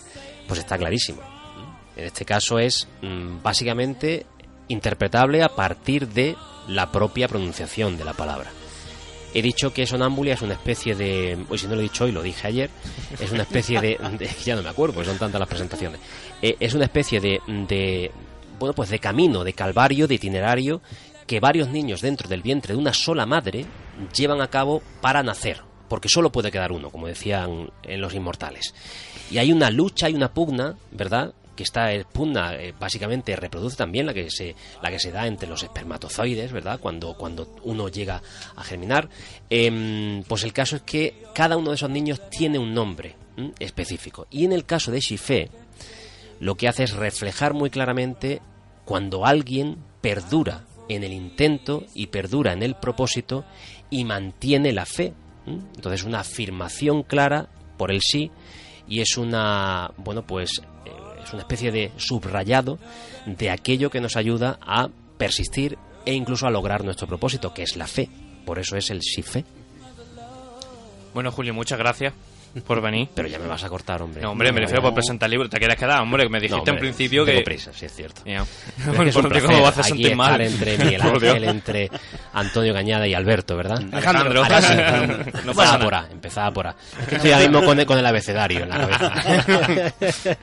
pues 0.46 0.60
está 0.60 0.76
clarísimo. 0.76 1.22
En 1.96 2.04
este 2.04 2.26
caso 2.26 2.58
es 2.58 2.86
mm, 3.00 3.42
básicamente 3.42 4.26
interpretable 4.70 5.42
a 5.42 5.50
partir 5.50 6.08
de 6.08 6.36
la 6.68 6.90
propia 6.90 7.28
pronunciación 7.28 7.96
de 7.98 8.04
la 8.04 8.12
palabra. 8.14 8.50
He 9.32 9.42
dicho 9.42 9.72
que 9.72 9.86
Sonambulia 9.86 10.34
es 10.34 10.42
una 10.42 10.54
especie 10.54 10.94
de. 10.96 11.38
Hoy, 11.48 11.58
si 11.58 11.66
no 11.68 11.74
lo 11.74 11.80
he 11.80 11.84
dicho 11.84 12.04
hoy, 12.04 12.10
lo 12.12 12.22
dije 12.22 12.48
ayer. 12.48 12.70
Es 13.20 13.30
una 13.30 13.42
especie 13.42 13.80
de. 13.80 13.96
de- 14.18 14.28
ya 14.44 14.56
no 14.56 14.62
me 14.62 14.68
acuerdo, 14.70 14.94
porque 14.94 15.08
son 15.08 15.18
tantas 15.18 15.38
las 15.38 15.48
presentaciones. 15.48 16.00
Eh, 16.42 16.56
es 16.58 16.74
una 16.74 16.84
especie 16.84 17.20
de, 17.20 17.40
de. 17.68 18.10
Bueno, 18.58 18.74
pues 18.74 18.90
de 18.90 18.98
camino, 18.98 19.44
de 19.44 19.52
calvario, 19.52 20.06
de 20.08 20.14
itinerario 20.16 20.80
que 21.26 21.38
varios 21.38 21.68
niños 21.68 22.00
dentro 22.00 22.28
del 22.28 22.42
vientre 22.42 22.74
de 22.74 22.80
una 22.80 22.92
sola 22.92 23.24
madre 23.24 23.64
llevan 24.16 24.40
a 24.40 24.48
cabo 24.48 24.82
para 25.00 25.22
nacer. 25.22 25.62
Porque 25.88 26.08
solo 26.08 26.30
puede 26.32 26.50
quedar 26.50 26.72
uno, 26.72 26.90
como 26.90 27.06
decían 27.06 27.70
en 27.84 28.00
Los 28.00 28.14
Inmortales. 28.14 28.74
Y 29.30 29.38
hay 29.38 29.52
una 29.52 29.70
lucha, 29.70 30.06
hay 30.06 30.14
una 30.14 30.32
pugna, 30.34 30.74
¿verdad? 30.90 31.32
Que 31.60 31.64
está 31.64 31.92
eh, 31.92 32.06
pugna, 32.10 32.54
eh, 32.54 32.72
básicamente 32.78 33.36
reproduce 33.36 33.76
también 33.76 34.06
la 34.06 34.14
que 34.14 34.30
se 34.30 34.54
la 34.82 34.90
que 34.90 34.98
se 34.98 35.12
da 35.12 35.26
entre 35.26 35.46
los 35.46 35.62
espermatozoides, 35.62 36.52
¿verdad? 36.52 36.80
Cuando 36.80 37.14
cuando 37.18 37.54
uno 37.64 37.88
llega 37.88 38.22
a 38.56 38.64
germinar, 38.64 39.10
Em, 39.48 40.22
pues 40.22 40.44
el 40.44 40.52
caso 40.52 40.76
es 40.76 40.82
que 40.82 41.24
cada 41.34 41.56
uno 41.56 41.70
de 41.70 41.74
esos 41.74 41.90
niños 41.90 42.20
tiene 42.30 42.58
un 42.58 42.72
nombre 42.72 43.16
específico. 43.58 44.28
Y 44.30 44.44
en 44.44 44.52
el 44.52 44.64
caso 44.64 44.92
de 44.92 45.00
Shifé, 45.00 45.50
lo 46.38 46.54
que 46.54 46.68
hace 46.68 46.84
es 46.84 46.92
reflejar 46.92 47.52
muy 47.52 47.68
claramente 47.68 48.40
cuando 48.84 49.26
alguien 49.26 49.78
perdura 50.00 50.66
en 50.88 51.04
el 51.04 51.12
intento 51.12 51.84
y 51.94 52.06
perdura 52.06 52.52
en 52.52 52.62
el 52.62 52.76
propósito 52.76 53.44
y 53.90 54.04
mantiene 54.04 54.72
la 54.72 54.86
fe. 54.86 55.14
Entonces, 55.46 56.04
una 56.04 56.20
afirmación 56.20 57.02
clara 57.02 57.48
por 57.76 57.90
el 57.90 58.00
sí 58.00 58.30
y 58.86 59.00
es 59.00 59.16
una, 59.16 59.92
bueno, 59.96 60.26
pues 60.26 60.60
eh, 60.84 60.90
es 61.30 61.34
una 61.34 61.42
especie 61.42 61.70
de 61.70 61.92
subrayado 61.96 62.80
de 63.24 63.50
aquello 63.50 63.88
que 63.88 64.00
nos 64.00 64.16
ayuda 64.16 64.58
a 64.62 64.88
persistir 65.16 65.78
e 66.04 66.12
incluso 66.12 66.48
a 66.48 66.50
lograr 66.50 66.82
nuestro 66.82 67.06
propósito, 67.06 67.54
que 67.54 67.62
es 67.62 67.76
la 67.76 67.86
fe. 67.86 68.08
Por 68.44 68.58
eso 68.58 68.76
es 68.76 68.90
el 68.90 69.00
sí 69.00 69.22
fe. 69.22 69.44
Bueno, 71.14 71.30
Julio, 71.30 71.54
muchas 71.54 71.78
gracias 71.78 72.14
por 72.66 72.80
venir. 72.80 73.08
Pero 73.14 73.28
ya 73.28 73.38
me 73.38 73.46
vas 73.46 73.62
a 73.62 73.68
cortar, 73.68 74.02
hombre. 74.02 74.20
No, 74.22 74.32
hombre, 74.32 74.50
me 74.52 74.60
refiero 74.60 74.82
por 74.82 74.92
presentar 74.94 75.26
el 75.28 75.32
libro. 75.32 75.48
¿Te 75.48 75.58
quieres 75.58 75.76
quedar? 75.76 76.00
Hombre, 76.00 76.24
que 76.24 76.28
me 76.28 76.38
No, 76.38 76.42
dijiste 76.42 76.58
hombre, 76.58 76.72
en 76.74 76.78
principio 76.94 77.24
tengo 77.24 77.38
que... 77.38 77.44
prisa, 77.44 77.72
sí 77.72 77.86
es 77.86 77.94
cierto. 77.94 78.22
Es 78.24 78.42
Bueno, 78.86 79.04
es 79.04 79.16
un 79.16 79.28
¿cómo 79.30 79.62
vas 79.62 79.78
a 79.78 79.80
aquí 79.82 79.88
sentir 79.90 80.16
mal? 80.16 80.40
estar 80.40 80.70
entre 80.70 80.78
Miguel. 80.84 81.00
Ángel, 81.02 81.44
entre 81.44 81.90
Antonio 82.32 82.74
Cañada 82.74 83.06
y 83.06 83.14
Alberto, 83.14 83.56
¿verdad? 83.56 83.80
Alejandro. 83.92 84.42
Alejandro. 84.44 85.24
No 85.44 85.54
pasa 85.54 85.78
por 85.78 85.94
A, 85.94 86.08
empezaba 86.10 86.50
por 86.52 86.66
A. 86.66 86.74
Es 87.00 87.06
que 87.08 87.14
estoy 87.16 87.30
ahora 87.32 87.48
mismo 87.48 87.64
con 87.64 87.78
el, 87.78 87.86
con 87.86 87.98
el 87.98 88.06
abecedario 88.06 88.64
en 88.64 88.68
la 88.68 88.78
cabeza. 88.78 89.12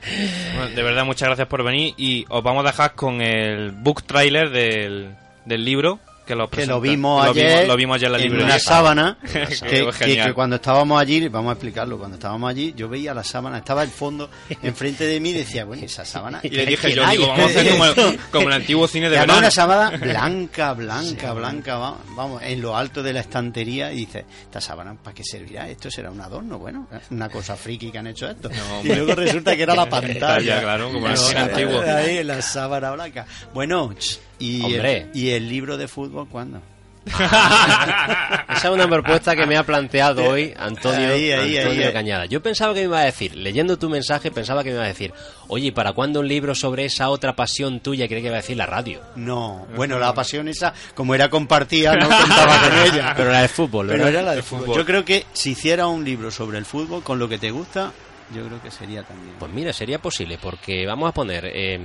Bueno, 0.54 0.74
de 0.74 0.82
verdad, 0.82 1.04
muchas 1.04 1.28
gracias 1.28 1.48
por 1.48 1.62
venir 1.62 1.94
y 1.96 2.24
os 2.28 2.42
vamos 2.42 2.64
a 2.64 2.68
dejar 2.68 2.94
con 2.94 3.20
el 3.20 3.72
book 3.72 4.02
trailer 4.04 4.50
del, 4.50 5.14
del 5.44 5.64
libro 5.64 6.00
que 6.28 6.34
lo, 6.36 6.48
que 6.48 6.66
lo 6.66 6.78
presenta- 6.78 6.78
vimos 6.80 7.24
lo 7.24 7.30
ayer 7.32 7.50
vimos, 7.50 7.66
lo 7.68 7.76
vimos 7.76 7.94
ayer 7.96 8.06
en 8.06 8.12
la 8.12 8.18
en 8.18 8.22
librería. 8.24 8.46
una 8.46 8.58
sábana 8.60 9.18
Que 9.68 10.32
cuando 10.34 10.56
estábamos 10.56 11.00
allí 11.00 11.26
vamos 11.28 11.50
a 11.50 11.52
explicarlo 11.54 11.98
cuando 11.98 12.16
estábamos 12.16 12.50
allí 12.50 12.74
yo 12.76 12.88
veía 12.88 13.14
la 13.14 13.24
sábana 13.24 13.58
estaba 13.58 13.82
el 13.82 13.88
fondo 13.88 14.30
enfrente 14.62 15.04
de 15.06 15.18
mí 15.20 15.30
y 15.30 15.32
decía 15.32 15.64
bueno 15.64 15.84
esa 15.84 16.04
sábana 16.04 16.40
Y 16.44 16.50
le 16.50 16.66
dije 16.66 16.88
¿qué 16.88 16.94
yo, 16.94 17.06
digo, 17.08 17.26
vamos 17.28 17.44
a 17.44 17.46
hacer 17.46 17.70
como 17.72 17.84
el, 17.86 18.18
como 18.30 18.48
el 18.48 18.52
antiguo 18.54 18.86
cine 18.86 19.08
de 19.08 19.16
Y 19.16 19.18
verano. 19.20 19.38
una 19.38 19.50
sábana 19.50 19.96
blanca, 19.96 20.74
blanca, 20.74 21.32
blanca, 21.32 21.76
va- 21.78 21.96
vamos, 22.14 22.42
en 22.42 22.60
lo 22.60 22.76
alto 22.76 23.02
de 23.02 23.12
la 23.12 23.20
estantería 23.20 23.90
y 23.92 23.96
dice, 24.00 24.24
¿esta 24.44 24.60
sábana 24.60 24.94
para 25.02 25.14
qué 25.14 25.24
servirá? 25.24 25.68
Esto 25.68 25.90
será 25.90 26.10
un 26.10 26.20
adorno, 26.20 26.58
bueno, 26.58 26.86
una 27.10 27.28
cosa 27.28 27.56
friki 27.56 27.90
que 27.90 27.98
han 27.98 28.06
hecho 28.08 28.28
esto. 28.28 28.48
No, 28.50 28.82
y 28.84 28.94
luego 28.94 29.14
resulta 29.14 29.56
que 29.56 29.62
era 29.62 29.74
la 29.74 29.88
pantalla. 29.88 30.60
Claro, 30.60 30.92
como 30.92 31.08
en 31.08 31.14
el 31.14 31.36
antiguo. 31.36 31.80
Ahí, 31.80 32.22
la 32.24 32.42
sábana 32.42 32.90
blanca. 32.92 33.26
Bueno, 33.54 33.94
ch, 33.98 34.18
y, 34.38 34.62
Hombre. 34.62 35.08
El, 35.12 35.16
¿y 35.16 35.30
el 35.30 35.48
libro 35.48 35.76
de 35.76 35.88
fútbol 35.88 36.28
cuándo? 36.28 36.60
Esa 37.08 38.44
es 38.64 38.64
una 38.70 38.86
propuesta 38.88 39.34
que 39.34 39.46
me 39.46 39.56
ha 39.56 39.62
planteado 39.62 40.24
hoy 40.28 40.52
Antonio, 40.58 41.08
Ahí, 41.08 41.30
ahí, 41.32 41.56
Antonio 41.56 41.86
ahí. 41.86 41.92
Cañada. 41.92 42.26
Yo 42.26 42.42
pensaba 42.42 42.74
que 42.74 42.80
me 42.80 42.86
iba 42.86 43.00
a 43.00 43.04
decir, 43.04 43.34
leyendo 43.34 43.78
tu 43.78 43.88
mensaje, 43.88 44.30
pensaba 44.30 44.62
que 44.62 44.70
me 44.70 44.76
iba 44.76 44.84
a 44.84 44.88
decir, 44.88 45.12
oye, 45.46 45.68
¿y 45.68 45.70
¿para 45.70 45.92
cuándo 45.92 46.20
un 46.20 46.28
libro 46.28 46.54
sobre 46.54 46.84
esa 46.84 47.08
otra 47.08 47.34
pasión 47.34 47.80
tuya? 47.80 48.06
Creía 48.08 48.20
que 48.22 48.26
iba 48.26 48.36
a 48.36 48.40
decir 48.42 48.56
la 48.58 48.66
radio. 48.66 49.00
No, 49.16 49.66
bueno, 49.74 49.98
la 49.98 50.12
pasión 50.12 50.48
esa, 50.48 50.74
como 50.94 51.14
era 51.14 51.30
compartida, 51.30 51.94
no 51.94 52.08
contaba 52.08 52.60
con 52.68 52.78
ella. 52.94 53.14
Pero 53.16 53.32
la 53.32 53.42
de 53.42 53.48
fútbol, 53.48 53.86
Pero 53.86 54.04
¿verdad? 54.04 54.20
era 54.20 54.30
la 54.30 54.34
de 54.34 54.42
fútbol. 54.42 54.76
Yo 54.76 54.84
creo 54.84 55.04
que 55.04 55.24
si 55.32 55.52
hiciera 55.52 55.86
un 55.86 56.04
libro 56.04 56.30
sobre 56.30 56.58
el 56.58 56.66
fútbol, 56.66 57.02
con 57.02 57.18
lo 57.18 57.28
que 57.28 57.38
te 57.38 57.50
gusta, 57.50 57.92
yo 58.34 58.44
creo 58.46 58.62
que 58.62 58.70
sería 58.70 59.02
también. 59.02 59.34
Pues 59.38 59.50
mira, 59.52 59.72
sería 59.72 59.98
posible, 59.98 60.38
porque 60.40 60.84
vamos 60.86 61.08
a 61.08 61.12
poner, 61.14 61.46
eh, 61.46 61.80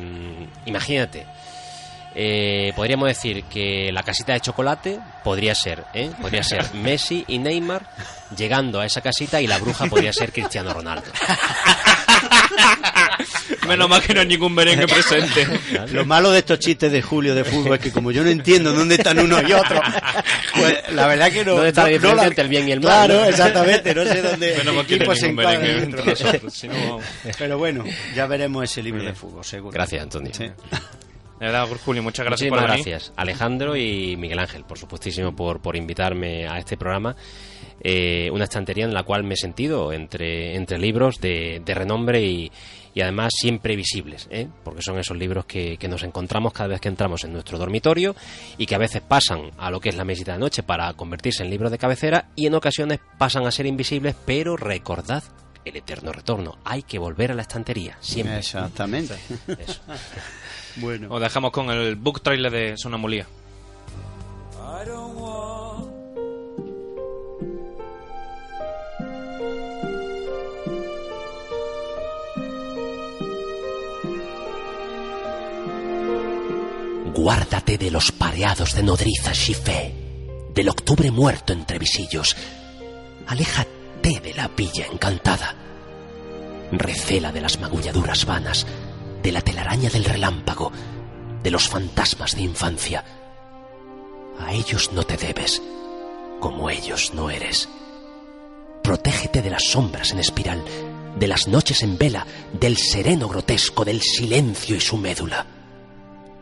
imagínate, 0.66 1.26
eh, 2.16 2.72
podríamos 2.76 3.08
decir 3.08 3.44
que 3.46 3.92
la 3.92 4.04
casita 4.04 4.34
de 4.34 4.40
chocolate 4.42 5.00
podría 5.24 5.56
ser, 5.56 5.84
¿eh? 5.94 6.12
podría 6.22 6.44
ser 6.44 6.74
Messi 6.76 7.26
y 7.28 7.40
Neymar 7.40 7.90
llegando 8.38 8.80
a 8.80 8.86
esa 8.86 9.02
casita 9.02 9.42
y 9.42 9.48
la 9.48 9.58
bruja 9.58 9.86
podría 9.88 10.14
ser 10.14 10.32
Cristiano 10.32 10.74
Ronaldo. 10.74 11.06
Menos 13.68 13.90
mal 13.90 14.02
que 14.02 14.14
no 14.14 14.22
hay 14.22 14.28
ningún 14.28 14.54
merengue 14.54 14.88
presente. 14.88 15.48
Lo 15.92 16.06
malo 16.06 16.32
de 16.32 16.40
estos 16.40 16.60
chistes 16.60 16.92
de 16.92 17.02
Julio 17.02 17.34
de 17.36 17.44
fútbol 17.44 17.76
es 17.76 17.80
que 17.82 17.92
como 17.92 18.12
yo 18.12 18.24
no 18.24 18.30
entiendo 18.30 18.74
dónde 18.74 18.96
están 18.96 19.20
uno 19.20 19.42
y 19.42 19.54
otro, 19.54 19.82
pues 20.56 20.94
la 20.94 21.08
verdad 21.08 21.32
que 21.32 21.44
no... 21.46 21.54
¿Dónde 21.54 21.70
está 21.70 21.84
la 21.84 21.90
no- 21.90 21.94
no 21.94 21.98
diferencia 22.00 22.28
entre 22.28 22.44
el 22.44 22.50
bien 22.50 22.70
y 22.70 22.72
el 22.74 22.82
mal, 22.82 23.06
Claro, 23.08 23.22
no? 23.22 23.26
exactamente, 23.26 23.96
no 23.96 24.04
sé 24.06 24.22
dónde 24.22 24.56
Menos 24.58 24.76
mal 24.76 24.86
que 24.86 25.00
no 25.00 25.12
hay 25.12 25.22
ningún 25.22 25.36
merengue 25.36 25.84
entre 25.84 26.06
nosotros. 26.06 26.54
si 26.54 26.68
no, 26.68 26.74
vamos. 26.90 27.04
Pero 27.38 27.58
bueno, 27.58 27.84
ya 28.16 28.26
veremos 28.28 28.64
ese 28.64 28.84
libro 28.84 29.04
de 29.04 29.14
fútbol, 29.14 29.44
seguro. 29.46 29.74
Gracias, 29.74 30.04
Antonio. 30.04 30.32
Sí. 30.34 30.52
De 31.40 31.48
verdad, 31.48 31.68
Julio, 31.84 32.04
muchas 32.04 32.26
gracias 32.26 32.50
Muchísimas 32.50 32.62
por 32.62 32.72
venir. 32.72 32.86
gracias, 32.86 33.14
Alejandro 33.18 33.76
y 33.76 34.16
Miguel 34.18 34.40
Ángel, 34.40 34.64
por 34.64 34.78
supuestísimo, 34.78 35.36
por, 35.36 35.62
por 35.62 35.76
invitarme 35.76 36.48
a 36.48 36.58
este 36.58 36.78
programa. 36.78 37.16
Eh, 37.82 38.30
una 38.32 38.46
estantería 38.46 38.86
en 38.86 38.94
la 38.94 39.04
cual 39.04 39.24
me 39.24 39.34
he 39.34 39.38
sentido 39.38 39.92
entre, 39.92 40.56
entre 40.56 40.78
libros 40.78 41.20
de, 41.20 41.62
de 41.66 41.74
renombre 41.74 42.22
y, 42.24 42.50
y 42.94 43.02
además 43.02 43.34
siempre 43.36 43.76
visibles, 43.76 44.28
¿eh? 44.32 44.48
porque 44.64 44.82
son 44.82 44.98
esos 45.00 45.18
libros 45.18 45.46
que, 45.46 45.78
que 45.78 45.88
nos 45.90 46.04
encontramos 46.04 46.54
cada 46.54 46.70
vez 46.70 46.80
que 46.80 46.88
entramos 46.88 47.24
en 47.26 47.34
nuestro 47.34 47.58
dormitorio 47.58 48.16
y 48.58 48.68
que 48.68 48.76
a 48.76 48.78
veces 48.78 49.02
pasan 49.02 49.52
a 49.58 49.70
lo 49.70 49.82
que 49.82 49.90
es 49.90 49.96
la 49.96 50.06
mesita 50.06 50.34
de 50.34 50.40
noche 50.40 50.64
para 50.64 50.94
convertirse 50.94 51.44
en 51.44 51.50
libros 51.50 51.72
de 51.72 51.78
cabecera 51.78 52.30
y 52.38 52.46
en 52.46 52.54
ocasiones 52.56 53.00
pasan 53.18 53.46
a 53.46 53.52
ser 53.52 53.66
invisibles, 53.66 54.16
pero 54.26 54.56
recordad 54.56 55.24
el 55.66 55.76
eterno 55.78 56.12
retorno, 56.12 56.58
hay 56.64 56.84
que 56.84 57.00
volver 57.00 57.32
a 57.32 57.36
la 57.36 57.42
estantería, 57.42 57.98
siempre. 58.02 58.38
Exactamente. 58.38 59.16
Eso. 59.48 59.82
Bueno. 60.78 61.08
Os 61.10 61.22
dejamos 61.22 61.52
con 61.52 61.70
el 61.70 61.96
book 61.96 62.22
trailer 62.22 62.52
de 62.52 62.76
want 62.86 63.24
Guárdate 77.16 77.78
de 77.78 77.92
los 77.92 78.12
pareados 78.12 78.74
de 78.74 78.84
nodriza 78.84 79.32
Shifé, 79.34 79.94
del 80.54 80.68
octubre 80.68 81.10
muerto 81.12 81.54
entre 81.54 81.80
visillos. 81.80 82.36
Aléjate 83.28 84.20
de 84.20 84.34
la 84.34 84.50
villa 84.50 84.88
encantada. 84.92 85.56
Recela 86.72 87.32
de 87.32 87.40
las 87.40 87.60
magulladuras 87.62 88.26
vanas, 88.26 88.66
de 89.24 89.32
la 89.32 89.42
telaraña 89.42 89.90
del 89.90 90.04
relámpago, 90.04 90.72
de 91.42 91.50
los 91.50 91.70
fantasmas 91.70 92.36
de 92.36 92.44
infancia. 92.44 93.04
A 94.38 94.54
ellos 94.54 94.92
no 94.94 95.04
te 95.04 95.16
debes, 95.16 95.62
como 96.40 96.70
ellos 96.70 97.14
no 97.14 97.30
eres. 97.30 97.70
Protégete 98.84 99.42
de 99.42 99.50
las 99.50 99.64
sombras 99.64 100.12
en 100.12 100.20
espiral, 100.20 100.64
de 101.18 101.28
las 101.28 101.48
noches 101.48 101.84
en 101.84 101.98
vela, 101.98 102.28
del 102.52 102.76
sereno 102.78 103.30
grotesco, 103.30 103.86
del 103.86 104.02
silencio 104.02 104.76
y 104.76 104.82
su 104.82 104.98
médula. 104.98 105.46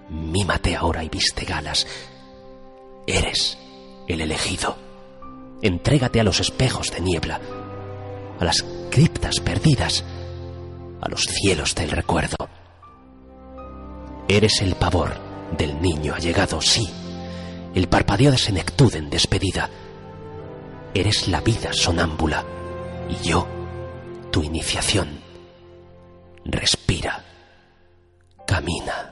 Mímate 0.09 0.75
ahora 0.75 1.03
y 1.03 1.09
viste 1.09 1.45
galas. 1.45 1.85
Eres 3.05 3.57
el 4.07 4.21
elegido. 4.21 4.75
Entrégate 5.61 6.19
a 6.19 6.23
los 6.23 6.39
espejos 6.39 6.91
de 6.91 7.01
niebla, 7.01 7.39
a 8.39 8.43
las 8.43 8.65
criptas 8.89 9.39
perdidas, 9.39 10.03
a 10.99 11.09
los 11.09 11.21
cielos 11.25 11.75
del 11.75 11.91
recuerdo. 11.91 12.49
Eres 14.31 14.61
el 14.61 14.75
pavor 14.75 15.11
del 15.57 15.81
niño 15.81 16.13
allegado, 16.15 16.61
sí, 16.61 16.87
el 17.75 17.89
parpadeo 17.89 18.31
de 18.31 18.37
senectud 18.37 18.95
en 18.95 19.09
despedida. 19.09 19.69
Eres 20.93 21.27
la 21.27 21.41
vida 21.41 21.73
sonámbula 21.73 22.45
y 23.09 23.27
yo, 23.27 23.45
tu 24.31 24.41
iniciación. 24.41 25.19
Respira, 26.45 27.21
camina. 28.47 29.11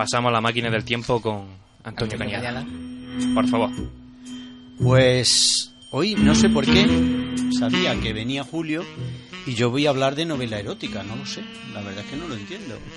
Pasamos 0.00 0.30
a 0.30 0.32
la 0.32 0.40
máquina 0.40 0.70
del 0.70 0.82
tiempo 0.82 1.20
con 1.20 1.46
Antonio, 1.84 2.16
Cañada. 2.16 2.64
Por 3.34 3.46
favor. 3.50 3.68
Pues 4.82 5.72
hoy 5.90 6.14
no 6.14 6.34
sé 6.34 6.48
por 6.48 6.64
qué 6.64 6.86
sabía 7.58 8.00
que 8.00 8.14
venía 8.14 8.42
Julio 8.42 8.82
y 9.46 9.52
yo 9.54 9.68
voy 9.68 9.86
a 9.86 9.90
hablar 9.90 10.14
de 10.14 10.24
novela 10.24 10.58
erótica, 10.58 11.02
no 11.02 11.16
lo 11.16 11.26
sé, 11.26 11.42
la 11.74 11.82
verdad 11.82 12.02
es 12.02 12.10
que 12.10 12.16
no 12.16 12.28
lo 12.28 12.34
entiendo. 12.34 12.78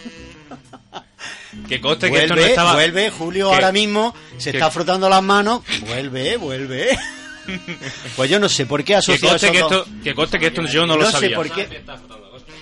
Que 1.67 1.79
conste 1.81 2.09
que 2.09 2.23
esto 2.23 2.29
no 2.29 2.35
Vuelve, 2.41 2.49
estaba... 2.49 2.73
vuelve, 2.73 3.09
Julio 3.11 3.49
que- 3.49 3.55
ahora 3.55 3.71
mismo 3.73 4.15
se 4.37 4.51
que- 4.51 4.57
está 4.57 4.71
frotando 4.71 5.07
las 5.09 5.21
manos, 5.21 5.61
vuelve, 5.81 6.37
vuelve. 6.37 6.97
Pues 8.15 8.29
yo 8.29 8.39
no 8.39 8.47
sé 8.47 8.65
por 8.65 8.79
qué 8.79 8.93
Que 8.93 8.95
asociado 8.95 9.33
conste 9.33 9.47
esos 9.47 9.51
que, 9.69 9.75
esto, 9.75 9.87
que 10.05 10.15
conste 10.15 10.39
que 10.39 10.47
esto 10.47 10.65
yo 10.65 10.87
no 10.87 10.95
lo 10.95 11.05
sé 11.07 11.11
sabía. 11.11 11.35
por 11.35 11.51
qué. 11.51 11.83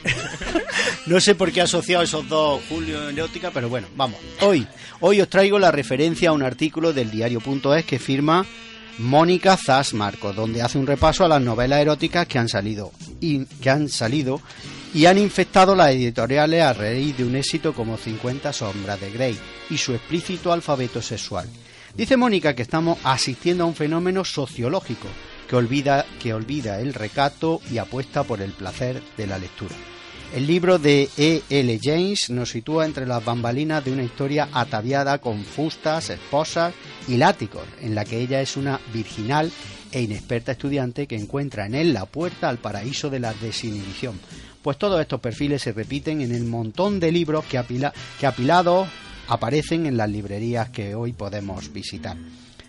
no 1.05 1.19
sé 1.19 1.35
por 1.35 1.51
qué 1.51 1.61
ha 1.61 1.65
asociado 1.65 2.03
esos 2.03 2.27
dos 2.27 2.61
Julio 2.69 3.09
en 3.09 3.17
Erótica, 3.17 3.51
pero 3.53 3.69
bueno, 3.69 3.87
vamos. 3.95 4.19
Hoy, 4.41 4.67
hoy 4.99 5.21
os 5.21 5.29
traigo 5.29 5.59
la 5.59 5.71
referencia 5.71 6.29
a 6.29 6.33
un 6.33 6.43
artículo 6.43 6.93
del 6.93 7.11
diario.es 7.11 7.85
que 7.85 7.99
firma 7.99 8.45
Mónica 8.97 9.57
Zas 9.57 9.93
Marcos, 9.93 10.35
donde 10.35 10.61
hace 10.61 10.77
un 10.77 10.87
repaso 10.87 11.25
a 11.25 11.27
las 11.27 11.41
novelas 11.41 11.81
eróticas 11.81 12.27
que 12.27 12.39
han 12.39 12.49
salido 12.49 12.91
y 13.19 13.45
que 13.45 13.69
han 13.69 13.89
salido 13.89 14.41
y 14.93 15.05
han 15.05 15.17
infectado 15.17 15.75
las 15.75 15.91
editoriales 15.91 16.61
a 16.61 16.73
raíz 16.73 17.17
de 17.17 17.23
un 17.23 17.35
éxito 17.35 17.73
como 17.73 17.97
50 17.97 18.51
sombras 18.51 18.99
de 18.99 19.11
Grey 19.11 19.37
y 19.69 19.77
su 19.77 19.93
explícito 19.93 20.51
alfabeto 20.51 21.01
sexual. 21.01 21.47
Dice 21.95 22.17
Mónica 22.17 22.53
que 22.53 22.61
estamos 22.61 22.99
asistiendo 23.03 23.63
a 23.63 23.67
un 23.67 23.75
fenómeno 23.75 24.23
sociológico 24.23 25.07
que 25.51 25.57
olvida, 25.57 26.05
que 26.21 26.33
olvida 26.33 26.79
el 26.79 26.93
recato 26.93 27.59
y 27.69 27.77
apuesta 27.77 28.23
por 28.23 28.41
el 28.41 28.51
placer 28.53 29.03
de 29.17 29.27
la 29.27 29.37
lectura. 29.37 29.75
El 30.33 30.47
libro 30.47 30.79
de 30.79 31.09
E. 31.17 31.41
L. 31.49 31.77
James 31.83 32.29
nos 32.29 32.51
sitúa 32.51 32.85
entre 32.85 33.05
las 33.05 33.25
bambalinas 33.25 33.83
de 33.83 33.91
una 33.91 34.03
historia 34.03 34.47
ataviada 34.53 35.17
con 35.17 35.43
fustas, 35.43 36.09
esposas 36.09 36.73
y 37.09 37.17
látigos, 37.17 37.65
en 37.81 37.95
la 37.95 38.05
que 38.05 38.21
ella 38.21 38.39
es 38.39 38.55
una 38.55 38.79
virginal 38.93 39.51
e 39.91 40.01
inexperta 40.01 40.53
estudiante 40.53 41.05
que 41.05 41.17
encuentra 41.17 41.65
en 41.65 41.75
él 41.75 41.91
la 41.91 42.05
puerta 42.05 42.47
al 42.47 42.59
paraíso 42.59 43.09
de 43.09 43.19
la 43.19 43.33
desinhibición. 43.33 44.17
Pues 44.61 44.77
todos 44.77 45.01
estos 45.01 45.19
perfiles 45.19 45.63
se 45.63 45.73
repiten 45.73 46.21
en 46.21 46.33
el 46.33 46.45
montón 46.45 46.97
de 47.01 47.11
libros 47.11 47.43
que, 47.43 47.57
apila- 47.59 47.91
que 48.21 48.25
apilados 48.25 48.87
aparecen 49.27 49.85
en 49.85 49.97
las 49.97 50.09
librerías 50.09 50.69
que 50.69 50.95
hoy 50.95 51.11
podemos 51.11 51.73
visitar. 51.73 52.15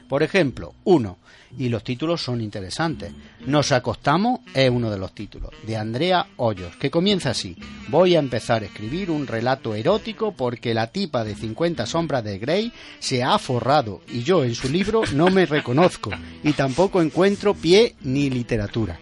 Por 0.09 0.23
ejemplo, 0.23 0.75
uno, 0.85 1.19
y 1.59 1.69
los 1.69 1.85
títulos 1.85 2.23
son 2.23 2.41
interesantes. 2.41 3.13
Nos 3.47 3.73
acostamos 3.73 4.41
es 4.55 4.71
uno 4.71 4.91
de 4.91 4.99
los 4.99 5.15
títulos, 5.15 5.51
de 5.67 5.77
Andrea 5.77 6.27
Hoyos, 6.37 6.77
que 6.77 6.91
comienza 6.91 7.31
así. 7.31 7.57
Voy 7.89 8.17
a 8.17 8.19
empezar 8.19 8.63
a 8.63 8.67
escribir 8.67 9.11
un 9.11 9.27
relato 9.27 9.75
erótico 9.75 10.33
porque 10.33 10.75
la 10.75 10.89
tipa 10.89 11.25
de 11.25 11.35
50 11.35 11.87
sombras 11.87 12.25
de 12.25 12.39
Grey 12.39 12.73
se 12.99 13.23
ha 13.23 13.39
forrado 13.39 14.01
y 14.09 14.23
yo 14.23 14.45
en 14.45 14.55
su 14.55 14.69
libro 14.69 15.03
no 15.15 15.29
me 15.29 15.47
reconozco 15.47 16.11
y 16.43 16.53
tampoco 16.53 17.03
encuentro 17.03 17.55
pie 17.55 17.97
ni 18.03 18.31
literatura. 18.31 18.99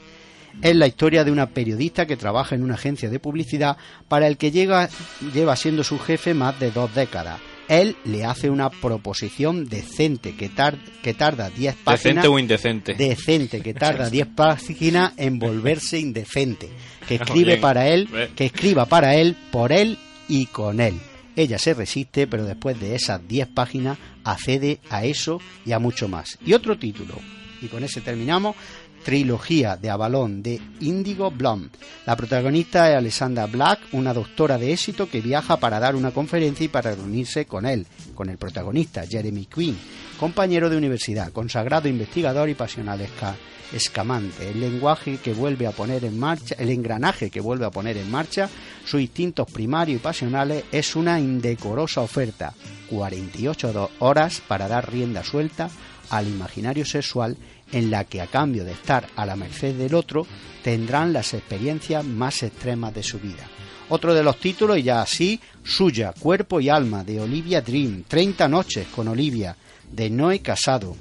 Es 0.62 0.76
la 0.76 0.86
historia 0.86 1.24
de 1.24 1.30
una 1.30 1.46
periodista 1.50 2.06
que 2.06 2.16
trabaja 2.16 2.54
en 2.54 2.62
una 2.62 2.74
agencia 2.74 3.08
de 3.08 3.20
publicidad 3.20 3.76
para 4.08 4.26
el 4.26 4.36
que 4.36 4.50
llega, 4.50 4.90
lleva 5.32 5.56
siendo 5.56 5.84
su 5.84 5.98
jefe 5.98 6.34
más 6.34 6.58
de 6.58 6.70
dos 6.70 6.94
décadas. 6.94 7.40
Él 7.70 7.96
le 8.04 8.24
hace 8.24 8.50
una 8.50 8.68
proposición 8.68 9.66
decente 9.68 10.34
que, 10.34 10.48
tar- 10.48 10.76
que 11.02 11.14
tarda 11.14 11.48
10 11.50 11.76
páginas. 11.76 12.02
¿Decente 12.02 12.28
o 12.28 12.38
indecente? 12.38 12.94
Decente, 12.94 13.60
que 13.62 13.72
tarda 13.74 14.10
10 14.10 14.26
páginas 14.36 15.12
en 15.16 15.38
volverse 15.38 15.98
indecente. 15.98 16.68
Que 17.06 17.14
escribe 17.14 17.52
Bien. 17.52 17.60
para 17.60 17.86
él, 17.88 18.08
que 18.34 18.46
escriba 18.46 18.86
para 18.86 19.14
él, 19.14 19.36
por 19.52 19.72
él 19.72 19.98
y 20.28 20.46
con 20.46 20.80
él. 20.80 20.94
Ella 21.36 21.58
se 21.58 21.74
resiste, 21.74 22.26
pero 22.26 22.44
después 22.44 22.78
de 22.80 22.94
esas 22.96 23.26
10 23.26 23.46
páginas 23.48 23.96
accede 24.24 24.80
a 24.90 25.04
eso 25.04 25.40
y 25.64 25.72
a 25.72 25.78
mucho 25.78 26.08
más. 26.08 26.38
Y 26.44 26.52
otro 26.54 26.76
título, 26.76 27.14
y 27.62 27.66
con 27.68 27.84
ese 27.84 28.00
terminamos, 28.00 28.56
Trilogía 29.04 29.76
de 29.76 29.90
Avalón 29.90 30.42
de 30.42 30.60
Indigo 30.80 31.30
Blonde. 31.30 31.70
La 32.06 32.16
protagonista 32.16 32.90
es 32.90 32.96
Alessandra 32.96 33.46
Black, 33.46 33.80
una 33.92 34.12
doctora 34.14 34.58
de 34.58 34.72
éxito 34.72 35.08
que 35.08 35.20
viaja 35.20 35.56
para 35.58 35.80
dar 35.80 35.96
una 35.96 36.10
conferencia 36.10 36.64
y 36.64 36.68
para 36.68 36.94
reunirse 36.94 37.46
con 37.46 37.66
él, 37.66 37.86
con 38.14 38.28
el 38.28 38.38
protagonista, 38.38 39.04
Jeremy 39.08 39.46
Quinn, 39.46 39.78
compañero 40.18 40.68
de 40.68 40.76
universidad, 40.76 41.32
consagrado 41.32 41.88
investigador 41.88 42.48
y 42.50 42.54
pasional 42.54 43.00
esca- 43.00 43.34
escamante. 43.72 44.50
El 44.50 44.60
lenguaje 44.60 45.18
que 45.18 45.32
vuelve 45.32 45.66
a 45.66 45.70
poner 45.72 46.04
en 46.04 46.18
marcha, 46.18 46.54
el 46.58 46.70
engranaje 46.70 47.30
que 47.30 47.40
vuelve 47.40 47.64
a 47.66 47.70
poner 47.70 47.96
en 47.96 48.10
marcha 48.10 48.48
sus 48.84 49.00
instintos 49.00 49.50
primarios 49.50 50.00
y 50.00 50.02
pasionales 50.02 50.64
es 50.72 50.94
una 50.96 51.18
indecorosa 51.20 52.00
oferta. 52.02 52.52
48 52.90 53.72
do- 53.72 53.90
horas 54.00 54.42
para 54.46 54.66
dar 54.68 54.90
rienda 54.92 55.22
suelta 55.24 55.70
al 56.10 56.28
imaginario 56.28 56.84
sexual 56.84 57.36
en 57.72 57.90
la 57.90 58.04
que 58.04 58.20
a 58.20 58.26
cambio 58.26 58.64
de 58.64 58.72
estar 58.72 59.08
a 59.16 59.24
la 59.24 59.36
merced 59.36 59.74
del 59.74 59.94
otro 59.94 60.26
tendrán 60.62 61.12
las 61.12 61.34
experiencias 61.34 62.04
más 62.04 62.42
extremas 62.42 62.94
de 62.94 63.02
su 63.02 63.18
vida. 63.18 63.46
Otro 63.88 64.14
de 64.14 64.22
los 64.22 64.38
títulos, 64.38 64.78
y 64.78 64.84
ya 64.84 65.02
así, 65.02 65.40
Suya, 65.64 66.12
Cuerpo 66.18 66.60
y 66.60 66.68
Alma, 66.68 67.02
de 67.02 67.20
Olivia 67.20 67.60
Dream, 67.60 68.04
30 68.06 68.48
noches 68.48 68.86
con 68.88 69.08
Olivia, 69.08 69.56
de 69.90 70.10
Noé 70.10 70.40
Casado, 70.40 70.96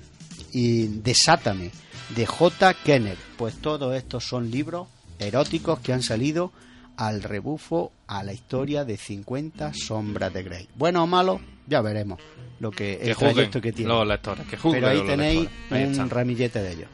y 0.52 0.88
Desátame, 0.88 1.72
de 2.16 2.26
J. 2.26 2.74
Kenner. 2.74 3.18
Pues 3.38 3.56
todos 3.62 3.96
estos 3.96 4.24
son 4.24 4.50
libros 4.50 4.88
eróticos 5.20 5.80
que 5.80 5.94
han 5.94 6.02
salido 6.02 6.52
al 6.98 7.22
rebufo 7.24 7.92
a 8.08 8.24
la 8.24 8.34
historia 8.34 8.84
de 8.86 8.98
50 8.98 9.74
sombras 9.74 10.34
de 10.34 10.44
Grey. 10.44 10.70
Bueno 10.76 11.04
o 11.04 11.08
malo, 11.08 11.40
ya 11.70 11.82
veremos 11.82 12.20
lo 12.60 12.72
que 12.72 12.98
Que 12.98 13.08
el 13.10 13.14
juzguen 13.14 13.34
trayecto 13.36 13.62
que 13.62 13.72
tiene. 13.72 13.94
los 13.94 14.06
lectores. 14.08 14.46
Que 14.48 14.58
juzguen 14.58 14.82
Pero 14.84 14.92
ahí 14.92 15.08
tenéis. 15.08 15.50
Ahí 15.72 15.84
un 15.86 16.10
ramillete 16.10 16.62
de 16.62 16.72
ellos. 16.74 16.90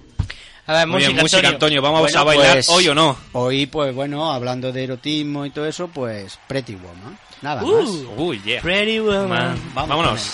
A 0.68 0.74
ver, 0.74 0.88
Muy 0.88 0.98
bien, 1.00 1.12
música, 1.12 1.22
música, 1.22 1.38
Antonio. 1.50 1.56
Antonio. 1.56 1.82
¿Vamos 1.82 2.02
Bueno, 2.02 2.20
a 2.20 2.24
bailar 2.24 2.54
pues, 2.56 2.70
hoy 2.70 2.88
o 2.88 2.96
no? 2.96 3.18
Hoy, 3.34 3.66
pues 3.68 3.94
bueno, 3.96 4.32
hablando 4.32 4.72
de 4.72 4.84
erotismo 4.84 5.46
y 5.46 5.52
todo 5.52 5.66
eso, 5.68 5.88
pues 5.88 6.40
Pretty 6.48 6.76
Woman. 6.76 7.18
Nada 7.42 7.64
Uh. 7.64 7.82
más. 7.82 7.90
Uy, 8.18 8.42
yeah. 8.44 8.62
Pretty 8.62 9.00
Woman. 9.00 9.58
Vamos 9.74 9.90
Vámonos. 9.90 10.32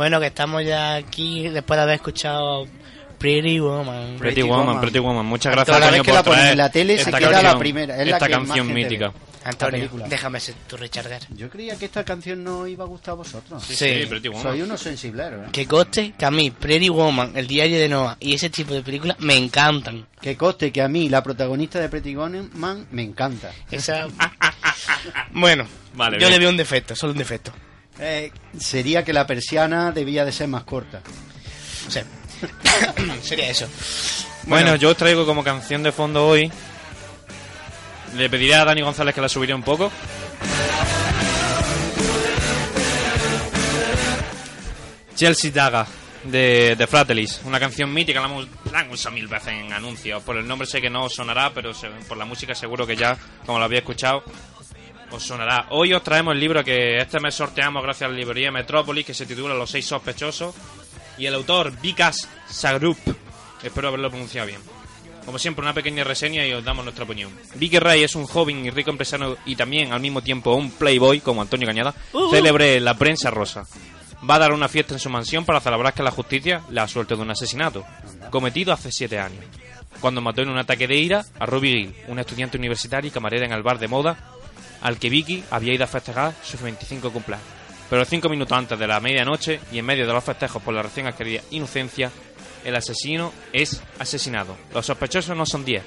Bueno, 0.00 0.18
que 0.18 0.28
estamos 0.28 0.64
ya 0.64 0.94
aquí 0.94 1.46
después 1.50 1.76
de 1.76 1.82
haber 1.82 1.96
escuchado 1.96 2.66
Pretty 3.18 3.60
Woman. 3.60 4.16
Pretty, 4.16 4.18
Pretty 4.18 4.42
Woman, 4.44 4.66
Woman. 4.66 4.80
Pretty 4.80 4.98
Woman. 4.98 5.26
Muchas 5.26 5.52
gracias, 5.52 5.76
vez 5.76 5.84
Antonio, 5.88 6.02
que 6.02 6.10
por 6.10 6.16
la 6.16 6.22
traer 6.22 6.52
en 6.52 6.56
la 6.56 6.70
tele 6.70 6.94
se 6.94 7.02
esta 7.02 7.18
queda 7.18 7.30
la 7.30 7.40
canción, 7.42 7.58
primera, 7.58 8.02
es 8.02 8.08
la 8.08 8.18
que 8.18 8.28
más 8.30 8.48
canción 8.48 8.72
mítica. 8.72 9.12
Antonio, 9.44 9.72
película. 9.76 10.08
déjame 10.08 10.40
ser 10.40 10.54
tu. 10.66 10.78
Yo 11.36 11.50
creía 11.50 11.76
que 11.76 11.84
esta 11.84 12.02
canción 12.02 12.42
no 12.42 12.66
iba 12.66 12.84
a 12.84 12.86
gustar 12.86 13.12
a 13.12 13.16
vosotros. 13.16 13.62
Sí, 13.62 13.76
Sí. 13.76 14.00
sí, 14.00 14.06
Pretty 14.06 14.28
Woman. 14.28 14.42
Soy 14.42 14.62
unos 14.62 14.80
sensibleros, 14.80 15.48
¿eh? 15.48 15.50
Que 15.52 15.66
coste 15.66 16.14
que 16.16 16.24
a 16.24 16.30
mí 16.30 16.50
Pretty 16.50 16.88
Woman, 16.88 17.32
El 17.34 17.46
diario 17.46 17.78
de 17.78 17.90
Noah 17.90 18.16
y 18.20 18.32
ese 18.32 18.48
tipo 18.48 18.72
de 18.72 18.80
películas 18.80 19.18
me 19.20 19.36
encantan. 19.36 20.06
Que 20.18 20.34
coste 20.34 20.72
que 20.72 20.80
a 20.80 20.88
mí, 20.88 21.10
la 21.10 21.22
protagonista 21.22 21.78
de 21.78 21.90
Pretty 21.90 22.16
Woman, 22.16 22.86
me 22.90 23.02
encanta. 23.02 23.50
Esa... 23.70 24.06
bueno, 25.32 25.66
Vale, 25.92 26.16
yo 26.16 26.20
bien. 26.20 26.30
le 26.32 26.38
veo 26.38 26.48
un 26.48 26.56
defecto, 26.56 26.96
solo 26.96 27.12
un 27.12 27.18
defecto. 27.18 27.52
Eh, 28.00 28.32
sería 28.58 29.04
que 29.04 29.12
la 29.12 29.26
persiana 29.26 29.92
debía 29.92 30.24
de 30.24 30.32
ser 30.32 30.48
más 30.48 30.64
corta. 30.64 31.02
Sea, 31.88 32.04
sería 33.22 33.50
eso. 33.50 33.66
Bueno, 34.44 34.74
yo 34.76 34.90
os 34.90 34.96
traigo 34.96 35.26
como 35.26 35.44
canción 35.44 35.82
de 35.82 35.92
fondo 35.92 36.26
hoy. 36.26 36.50
Le 38.16 38.28
pediré 38.30 38.54
a 38.54 38.64
Dani 38.64 38.80
González 38.82 39.14
que 39.14 39.20
la 39.20 39.28
subiría 39.28 39.54
un 39.54 39.62
poco. 39.62 39.90
Chelsea 45.14 45.50
Daga 45.50 45.86
de, 46.24 46.76
de 46.76 46.86
Fratellis, 46.86 47.40
una 47.44 47.58
canción 47.58 47.92
mítica, 47.92 48.20
la, 48.20 48.26
hemos- 48.26 48.48
la 48.70 48.80
han 48.80 48.90
usado 48.90 49.14
mil 49.14 49.26
veces 49.26 49.48
en 49.48 49.72
anuncios. 49.72 50.22
Por 50.22 50.36
el 50.36 50.46
nombre 50.46 50.66
sé 50.66 50.80
que 50.80 50.90
no 50.90 51.08
sonará, 51.08 51.52
pero 51.54 51.72
se- 51.74 51.88
por 52.08 52.16
la 52.18 52.24
música 52.24 52.54
seguro 52.54 52.86
que 52.86 52.96
ya, 52.96 53.16
como 53.46 53.58
lo 53.58 53.64
había 53.64 53.78
escuchado, 53.78 54.22
os 55.10 55.22
sonará. 55.22 55.66
Hoy 55.70 55.92
os 55.92 56.02
traemos 56.02 56.34
el 56.34 56.40
libro 56.40 56.64
que 56.64 56.98
este 56.98 57.20
mes 57.20 57.34
sorteamos 57.34 57.82
gracias 57.82 58.08
a 58.08 58.12
la 58.12 58.18
librería 58.18 58.50
Metrópolis, 58.50 59.04
que 59.04 59.14
se 59.14 59.26
titula 59.26 59.54
Los 59.54 59.70
seis 59.70 59.86
sospechosos, 59.86 60.54
y 61.18 61.26
el 61.26 61.34
autor 61.34 61.72
Vikas 61.80 62.28
Sagrup. 62.48 62.98
Espero 63.62 63.88
haberlo 63.88 64.10
pronunciado 64.10 64.46
bien. 64.46 64.60
Como 65.24 65.38
siempre, 65.38 65.62
una 65.62 65.74
pequeña 65.74 66.02
reseña 66.02 66.46
y 66.46 66.52
os 66.52 66.64
damos 66.64 66.84
nuestra 66.84 67.04
opinión. 67.04 67.30
Vicky 67.54 67.78
Ray 67.78 68.02
es 68.02 68.14
un 68.14 68.26
joven 68.26 68.64
y 68.64 68.70
rico 68.70 68.90
empresario 68.90 69.36
y 69.44 69.54
también 69.54 69.92
al 69.92 70.00
mismo 70.00 70.22
tiempo 70.22 70.54
un 70.54 70.70
playboy, 70.70 71.20
como 71.20 71.42
Antonio 71.42 71.66
Cañada, 71.66 71.94
célebre 72.30 72.76
en 72.76 72.84
la 72.84 72.94
prensa 72.94 73.30
rosa. 73.30 73.64
Va 74.28 74.36
a 74.36 74.38
dar 74.38 74.52
una 74.52 74.68
fiesta 74.68 74.94
en 74.94 75.00
su 75.00 75.10
mansión 75.10 75.44
para 75.44 75.60
celebrar 75.60 75.94
que 75.94 76.02
la 76.02 76.10
justicia 76.10 76.62
le 76.70 76.80
ha 76.80 76.88
suelto 76.88 77.16
de 77.16 77.22
un 77.22 77.30
asesinato, 77.30 77.84
cometido 78.30 78.72
hace 78.72 78.92
siete 78.92 79.18
años, 79.18 79.44
cuando 80.00 80.20
mató 80.20 80.42
en 80.42 80.50
un 80.50 80.58
ataque 80.58 80.86
de 80.86 80.96
ira 80.96 81.24
a 81.38 81.46
Ruby 81.46 81.70
Gill, 81.70 81.94
una 82.08 82.22
estudiante 82.22 82.58
universitaria 82.58 83.08
y 83.08 83.12
camarera 83.12 83.46
en 83.46 83.52
el 83.52 83.62
bar 83.62 83.78
de 83.78 83.88
moda, 83.88 84.39
al 84.82 84.98
que 84.98 85.10
Vicky 85.10 85.44
había 85.50 85.74
ido 85.74 85.84
a 85.84 85.88
festejar 85.88 86.34
sus 86.42 86.60
25 86.60 87.12
cumpleaños. 87.12 87.46
Pero 87.88 88.04
cinco 88.04 88.28
minutos 88.28 88.56
antes 88.56 88.78
de 88.78 88.86
la 88.86 89.00
medianoche 89.00 89.60
y 89.72 89.78
en 89.78 89.84
medio 89.84 90.06
de 90.06 90.12
los 90.12 90.22
festejos 90.22 90.62
por 90.62 90.72
la 90.72 90.82
recién 90.82 91.08
adquirida 91.08 91.42
inocencia, 91.50 92.10
el 92.64 92.76
asesino 92.76 93.32
es 93.52 93.82
asesinado. 93.98 94.56
Los 94.72 94.86
sospechosos 94.86 95.36
no 95.36 95.44
son 95.44 95.64
10, 95.64 95.82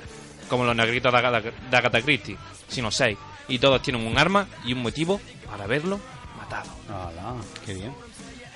como 0.49 0.65
los 0.65 0.75
negritos 0.75 1.11
de 1.11 1.17
Agatha, 1.17 1.41
de 1.41 1.77
Agatha 1.77 2.01
Christie, 2.01 2.37
sino 2.67 2.91
6. 2.91 3.17
Y 3.47 3.59
todos 3.59 3.81
tienen 3.81 4.05
un 4.05 4.17
arma 4.17 4.47
y 4.65 4.73
un 4.73 4.81
motivo 4.81 5.21
para 5.45 5.63
haberlo 5.63 5.99
matado. 6.37 6.71
Hala, 6.89 7.35
qué 7.65 7.73
bien. 7.73 7.93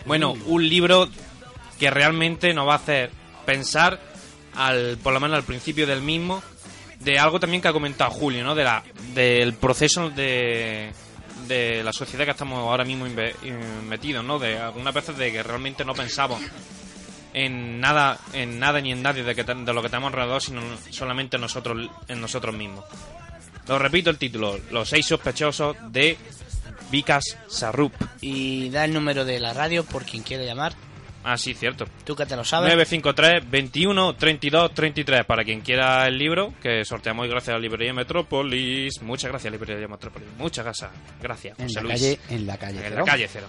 Bueno, 0.06 0.34
un 0.46 0.68
libro 0.68 1.08
que 1.80 1.90
realmente 1.90 2.54
nos 2.54 2.68
va 2.68 2.74
a 2.74 2.78
hacer 2.78 3.12
pensar, 3.46 4.00
al, 4.56 4.98
por 5.02 5.14
lo 5.14 5.20
menos 5.20 5.38
al 5.38 5.44
principio 5.44 5.88
del 5.88 6.02
mismo, 6.02 6.44
de 7.00 7.20
algo 7.20 7.40
también 7.40 7.62
que 7.62 7.68
ha 7.68 7.74
comentado 7.74 8.12
Julio, 8.12 8.44
¿no? 8.44 8.56
De 8.56 8.64
la, 8.64 8.84
del 9.14 9.54
proceso 9.54 10.10
de, 10.10 10.92
de 11.48 11.84
la 11.84 11.94
sociedad 11.94 12.26
que 12.26 12.32
estamos 12.32 12.60
ahora 12.60 12.84
mismo 12.84 13.06
metidos, 13.88 14.24
¿no? 14.24 14.40
De 14.40 14.58
algunas 14.58 14.94
veces 14.94 15.18
de 15.18 15.32
que 15.32 15.44
realmente 15.44 15.86
no 15.86 15.94
pensamos 15.94 16.42
en 17.34 17.80
nada, 17.80 18.20
en 18.34 18.60
nada 18.60 18.82
ni 18.82 18.92
en 18.92 19.04
nadie 19.04 19.24
de, 19.24 19.36
que 19.36 19.44
de 19.44 19.74
lo 19.74 19.82
que 19.82 19.90
tenemos 19.90 20.12
alrededor, 20.12 20.42
sino 20.42 20.62
solamente 20.90 21.38
nosotros, 21.38 21.90
en 22.08 22.22
nosotros 22.22 22.56
mismos. 22.56 22.84
Lo 23.68 23.78
repito 23.78 24.10
el 24.10 24.18
título, 24.18 24.58
Los 24.72 24.90
seis 24.90 25.06
sospechosos 25.06 25.76
de 25.90 26.18
Vikas 26.90 27.38
Sarup. 27.48 27.94
Y 28.22 28.70
da 28.70 28.86
el 28.86 28.94
número 28.94 29.26
de 29.26 29.40
la 29.40 29.54
radio 29.54 29.84
por 29.84 30.06
quien 30.06 30.24
quiera 30.24 30.44
llamar. 30.44 30.74
Ah, 31.30 31.38
sí, 31.38 31.54
cierto. 31.54 31.86
Tú 32.06 32.16
que 32.16 32.26
te 32.26 32.38
lo 32.38 32.46
sabes. 32.46 32.70
953 32.74 33.52
21 33.52 34.16
32 34.16 34.74
33 34.74 35.26
para 35.26 35.44
quien 35.44 35.60
quiera 35.60 36.08
el 36.08 36.18
libro 36.18 36.54
que 36.64 36.86
sorteamos 36.86 37.24
hoy 37.24 37.30
gracias 37.30 37.50
a 37.50 37.58
la 37.58 37.60
librería 37.60 37.94
Metrópolis. 37.94 39.02
Muchas 39.02 39.30
gracias 39.32 39.52
librería 39.52 39.90
Metrópolis. 39.90 40.30
Muchas 40.38 40.64
gracias. 40.64 40.90
Gracias. 41.22 41.60
En 41.60 41.68
José 41.68 41.76
la 41.76 41.82
Luis. 41.82 41.94
calle, 42.02 42.20
en 42.30 42.48
la 42.48 42.58
calle. 42.58 42.78
En 42.78 42.84
Cero. 42.84 42.96
la 43.06 43.12
calle 43.12 43.28
cero. 43.30 43.48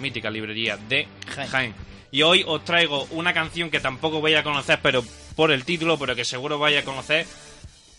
Mítica 0.00 0.30
librería 0.30 0.76
de 0.76 1.06
Jaén. 1.28 1.48
Jaén. 1.48 1.74
Y 2.10 2.22
hoy 2.22 2.42
os 2.44 2.64
traigo 2.64 3.04
una 3.12 3.32
canción 3.32 3.70
que 3.70 3.78
tampoco 3.78 4.20
voy 4.20 4.34
a 4.34 4.42
conocer, 4.42 4.80
pero 4.82 5.04
por 5.36 5.52
el 5.52 5.64
título, 5.64 5.98
pero 5.98 6.16
que 6.16 6.24
seguro 6.24 6.58
vais 6.58 6.76
a 6.76 6.84
conocer 6.84 7.24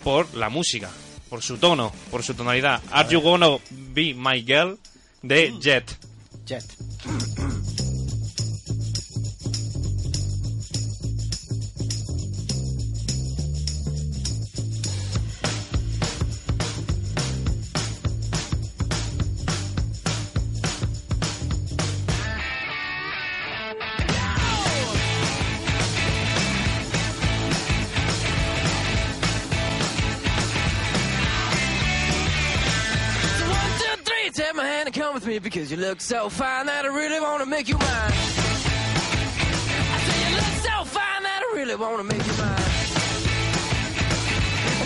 por 0.03 0.33
la 0.35 0.49
música, 0.49 0.89
por 1.29 1.41
su 1.41 1.57
tono, 1.59 1.93
por 2.11 2.23
su 2.23 2.33
tonalidad. 2.33 2.81
Are 2.91 3.07
You 3.09 3.21
Gonna 3.21 3.57
Be 3.69 4.13
My 4.13 4.43
Girl 4.43 4.77
de 5.21 5.53
Jet. 5.61 5.97
Jet. 6.45 6.65
Because 35.53 35.69
you 35.69 35.77
look 35.77 36.01
so 36.01 36.29
fine 36.29 36.65
that 36.65 36.83
I 36.83 36.87
really 36.87 37.19
want 37.19 37.43
to 37.43 37.45
make 37.45 37.69
you 37.69 37.77
mine. 37.77 37.85
I 37.85 38.09
so 40.65 40.83
fine 40.83 41.21
that 41.21 41.43
I 41.45 41.49
really 41.55 41.75
want 41.75 41.97
to 41.97 42.03
make 42.03 42.25
you 42.25 42.33
mine. 42.41 42.57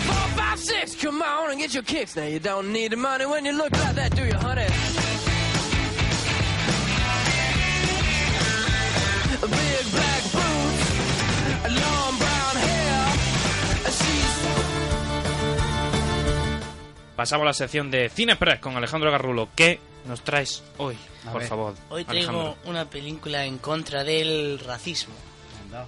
Four, 0.04 0.28
five, 0.36 0.58
six, 0.58 0.94
come 0.94 1.22
on 1.22 1.52
and 1.52 1.58
get 1.58 1.72
your 1.72 1.84
kicks. 1.84 2.16
Now 2.16 2.26
you 2.26 2.38
don't 2.38 2.70
need 2.70 2.92
the 2.92 2.98
money 2.98 3.24
when 3.24 3.46
you 3.46 3.52
look 3.52 3.72
like 3.72 3.94
that, 3.94 4.14
do 4.14 4.26
you, 4.26 4.34
honey? 4.34 4.66
Big 9.40 9.86
black 9.96 10.22
boots, 10.36 10.84
long 11.80 12.12
brown 12.18 12.56
hair. 12.56 13.12
She's 13.86 14.36
Pasamos 17.16 17.42
a 17.42 17.46
la 17.46 17.54
sección 17.54 17.90
de 17.90 18.10
Cine 18.10 18.32
Express 18.32 18.60
con 18.60 18.76
Alejandro 18.76 19.10
Garrulo. 19.10 19.48
¿Qué 19.56 19.80
nos 20.08 20.22
traes 20.22 20.62
hoy? 20.78 20.96
A 21.26 21.32
por 21.32 21.40
ver. 21.40 21.48
favor. 21.48 21.74
Hoy 21.90 22.04
traigo 22.04 22.40
Alejandro. 22.40 22.56
una 22.64 22.88
película 22.90 23.44
en 23.44 23.58
contra 23.58 24.02
del 24.04 24.58
racismo. 24.58 25.14
Anda. 25.64 25.86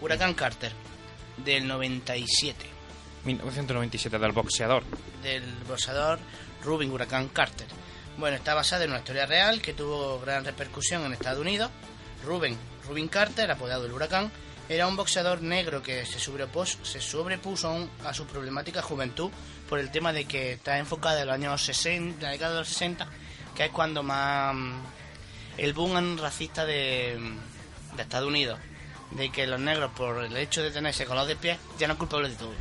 Huracán 0.00 0.34
Carter, 0.34 0.72
del 1.36 1.66
97. 1.66 2.66
1997 3.24 4.18
del 4.18 4.32
boxeador. 4.32 4.82
Del 5.22 5.44
boxeador 5.68 6.18
Rubin 6.62 6.90
Huracán 6.92 7.28
Carter. 7.28 7.66
Bueno, 8.16 8.36
está 8.36 8.54
basada 8.54 8.84
en 8.84 8.90
una 8.90 9.00
historia 9.00 9.26
real 9.26 9.60
que 9.60 9.72
tuvo 9.72 10.20
gran 10.20 10.44
repercusión 10.44 11.04
en 11.04 11.12
Estados 11.12 11.40
Unidos. 11.40 11.70
Rubén, 12.24 12.56
Rubin 12.86 13.08
Carter, 13.08 13.50
apodado 13.50 13.86
el 13.86 13.92
Huracán, 13.92 14.30
era 14.68 14.86
un 14.86 14.96
boxeador 14.96 15.42
negro 15.42 15.82
que 15.82 16.06
se 16.06 16.18
sobrepuso, 16.18 16.78
se 16.84 17.00
sobrepuso 17.00 17.88
a 18.04 18.14
su 18.14 18.26
problemática 18.26 18.80
juventud 18.82 19.30
por 19.68 19.78
el 19.78 19.90
tema 19.90 20.12
de 20.12 20.24
que 20.24 20.52
está 20.52 20.78
enfocada 20.78 21.20
en 21.22 21.26
los 21.26 21.34
años 21.34 21.62
60, 21.64 22.22
la 22.22 22.30
década 22.30 22.52
de 22.52 22.58
los 22.60 22.68
60, 22.68 23.06
que 23.54 23.66
es 23.66 23.70
cuando 23.70 24.02
más 24.02 24.54
mm, 24.54 24.72
el 25.58 25.72
boom 25.72 26.18
racista 26.18 26.64
de, 26.64 27.18
de 27.96 28.02
Estados 28.02 28.28
Unidos, 28.28 28.58
de 29.12 29.30
que 29.30 29.46
los 29.46 29.60
negros 29.60 29.90
por 29.92 30.24
el 30.24 30.36
hecho 30.36 30.62
de 30.62 30.70
tener 30.70 30.90
ese 30.90 31.06
color 31.06 31.26
de 31.26 31.36
piel 31.36 31.56
ya 31.78 31.86
no 31.86 31.94
es 31.94 31.98
culpable 31.98 32.28
de 32.28 32.36
todo. 32.36 32.52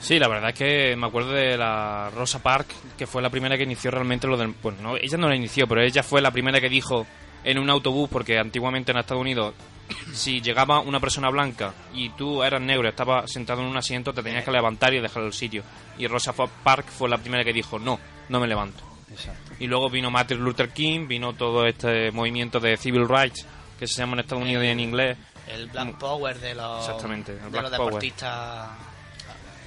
Sí, 0.00 0.18
la 0.18 0.28
verdad 0.28 0.50
es 0.50 0.56
que 0.56 0.96
me 0.96 1.06
acuerdo 1.06 1.32
de 1.32 1.56
la 1.56 2.10
Rosa 2.14 2.40
Park, 2.40 2.68
que 2.96 3.06
fue 3.06 3.20
la 3.20 3.30
primera 3.30 3.56
que 3.56 3.64
inició 3.64 3.90
realmente 3.90 4.28
lo 4.28 4.36
del... 4.36 4.54
Bueno, 4.62 4.78
no, 4.80 4.96
ella 4.96 5.18
no 5.18 5.28
la 5.28 5.34
inició, 5.34 5.66
pero 5.66 5.82
ella 5.82 6.02
fue 6.02 6.20
la 6.20 6.30
primera 6.30 6.60
que 6.60 6.68
dijo 6.68 7.06
en 7.42 7.58
un 7.58 7.68
autobús, 7.68 8.08
porque 8.08 8.38
antiguamente 8.38 8.92
en 8.92 8.98
Estados 8.98 9.20
Unidos, 9.20 9.54
si 10.12 10.40
llegaba 10.40 10.80
una 10.80 11.00
persona 11.00 11.30
blanca 11.30 11.74
y 11.92 12.10
tú 12.10 12.44
eras 12.44 12.60
negro 12.60 12.84
y 12.84 12.90
estabas 12.90 13.32
sentado 13.32 13.62
en 13.62 13.68
un 13.68 13.76
asiento, 13.76 14.12
te 14.12 14.22
tenías 14.22 14.44
que 14.44 14.52
levantar 14.52 14.94
y 14.94 15.00
dejar 15.00 15.24
el 15.24 15.32
sitio. 15.32 15.64
Y 15.98 16.06
Rosa 16.06 16.32
Park 16.32 16.86
fue 16.86 17.08
la 17.08 17.18
primera 17.18 17.42
que 17.42 17.52
dijo, 17.52 17.80
no, 17.80 17.98
no 18.28 18.38
me 18.38 18.46
levanto. 18.46 18.87
Exacto. 19.10 19.52
Y 19.58 19.66
luego 19.66 19.88
vino 19.90 20.10
Martin 20.10 20.38
Luther 20.38 20.70
King, 20.70 21.06
vino 21.08 21.32
todo 21.34 21.66
este 21.66 22.10
movimiento 22.12 22.60
de 22.60 22.76
civil 22.76 23.08
rights, 23.08 23.46
que 23.78 23.86
se 23.86 23.94
llama 23.94 24.14
en 24.14 24.20
Estados 24.20 24.42
Unidos 24.44 24.64
y 24.64 24.68
en 24.68 24.80
inglés. 24.80 25.16
El 25.48 25.66
Black 25.68 25.96
Power 25.98 26.38
de 26.38 26.54
los, 26.54 26.80
Exactamente, 26.86 27.32
el 27.32 27.40
de 27.42 27.48
Black 27.48 27.62
los 27.62 27.70
Power. 27.72 27.84
deportistas. 27.86 28.68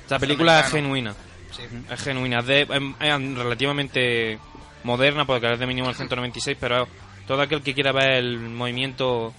Esta 0.03 0.19
película 0.19 0.59
es 0.59 0.67
genuina. 0.71 1.15
Sí. 1.51 1.63
Es 1.89 2.01
genuina, 2.01 2.39
es, 2.39 2.45
de- 2.45 2.61
es- 2.61 2.69
es 2.99 3.35
relativamente 3.37 4.39
moderna 4.83 5.25
porque 5.25 5.51
es 5.51 5.59
de 5.59 5.65
1996, 5.67 6.57
pero 6.59 6.87
todo 7.27 7.41
aquel 7.41 7.61
que 7.61 7.73
quiera 7.73 7.91
ver 7.91 8.11
el 8.13 8.37
movimiento 8.39 9.33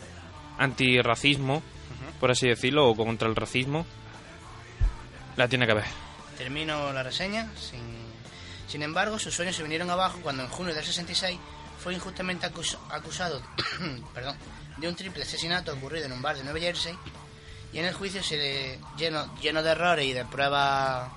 antirracismo, 0.59 1.63
por 2.21 2.31
así 2.31 2.49
decirlo, 2.49 2.89
o 2.89 2.95
contra 2.97 3.29
el 3.29 3.37
racismo, 3.37 3.87
la 5.37 5.49
tiene 5.49 5.67
que 5.67 5.75
ver. 5.75 5.85
Termino 6.37 6.93
la 6.93 7.03
reseña. 7.03 7.49
Sin, 7.57 7.81
sin 8.73 8.83
embargo, 8.83 9.19
sus 9.19 9.35
sueños 9.35 9.55
se 9.55 9.63
vinieron 9.63 9.89
abajo 9.91 10.19
cuando 10.23 10.43
en 10.43 10.49
junio 10.49 10.75
del 10.75 10.85
66 10.85 11.39
fue 11.83 11.95
injustamente 11.95 12.47
acus- 12.47 12.79
acusado 12.91 13.43
perdón, 14.15 14.37
de 14.79 14.89
un 14.89 14.97
triple 14.97 15.23
asesinato 15.23 15.73
ocurrido 15.75 16.07
en 16.07 16.13
un 16.13 16.23
bar 16.23 16.37
de 16.37 16.43
Nueva 16.45 16.59
Jersey. 16.59 16.97
Y 17.73 17.79
en 17.79 17.85
el 17.87 17.95
juicio 17.95 18.23
se 18.23 18.37
le 18.37 18.79
lleno, 18.99 19.35
lleno 19.41 19.63
de 19.63 19.71
errores 19.71 20.05
y 20.07 20.13
de 20.13 20.25
pruebas. 20.27 21.09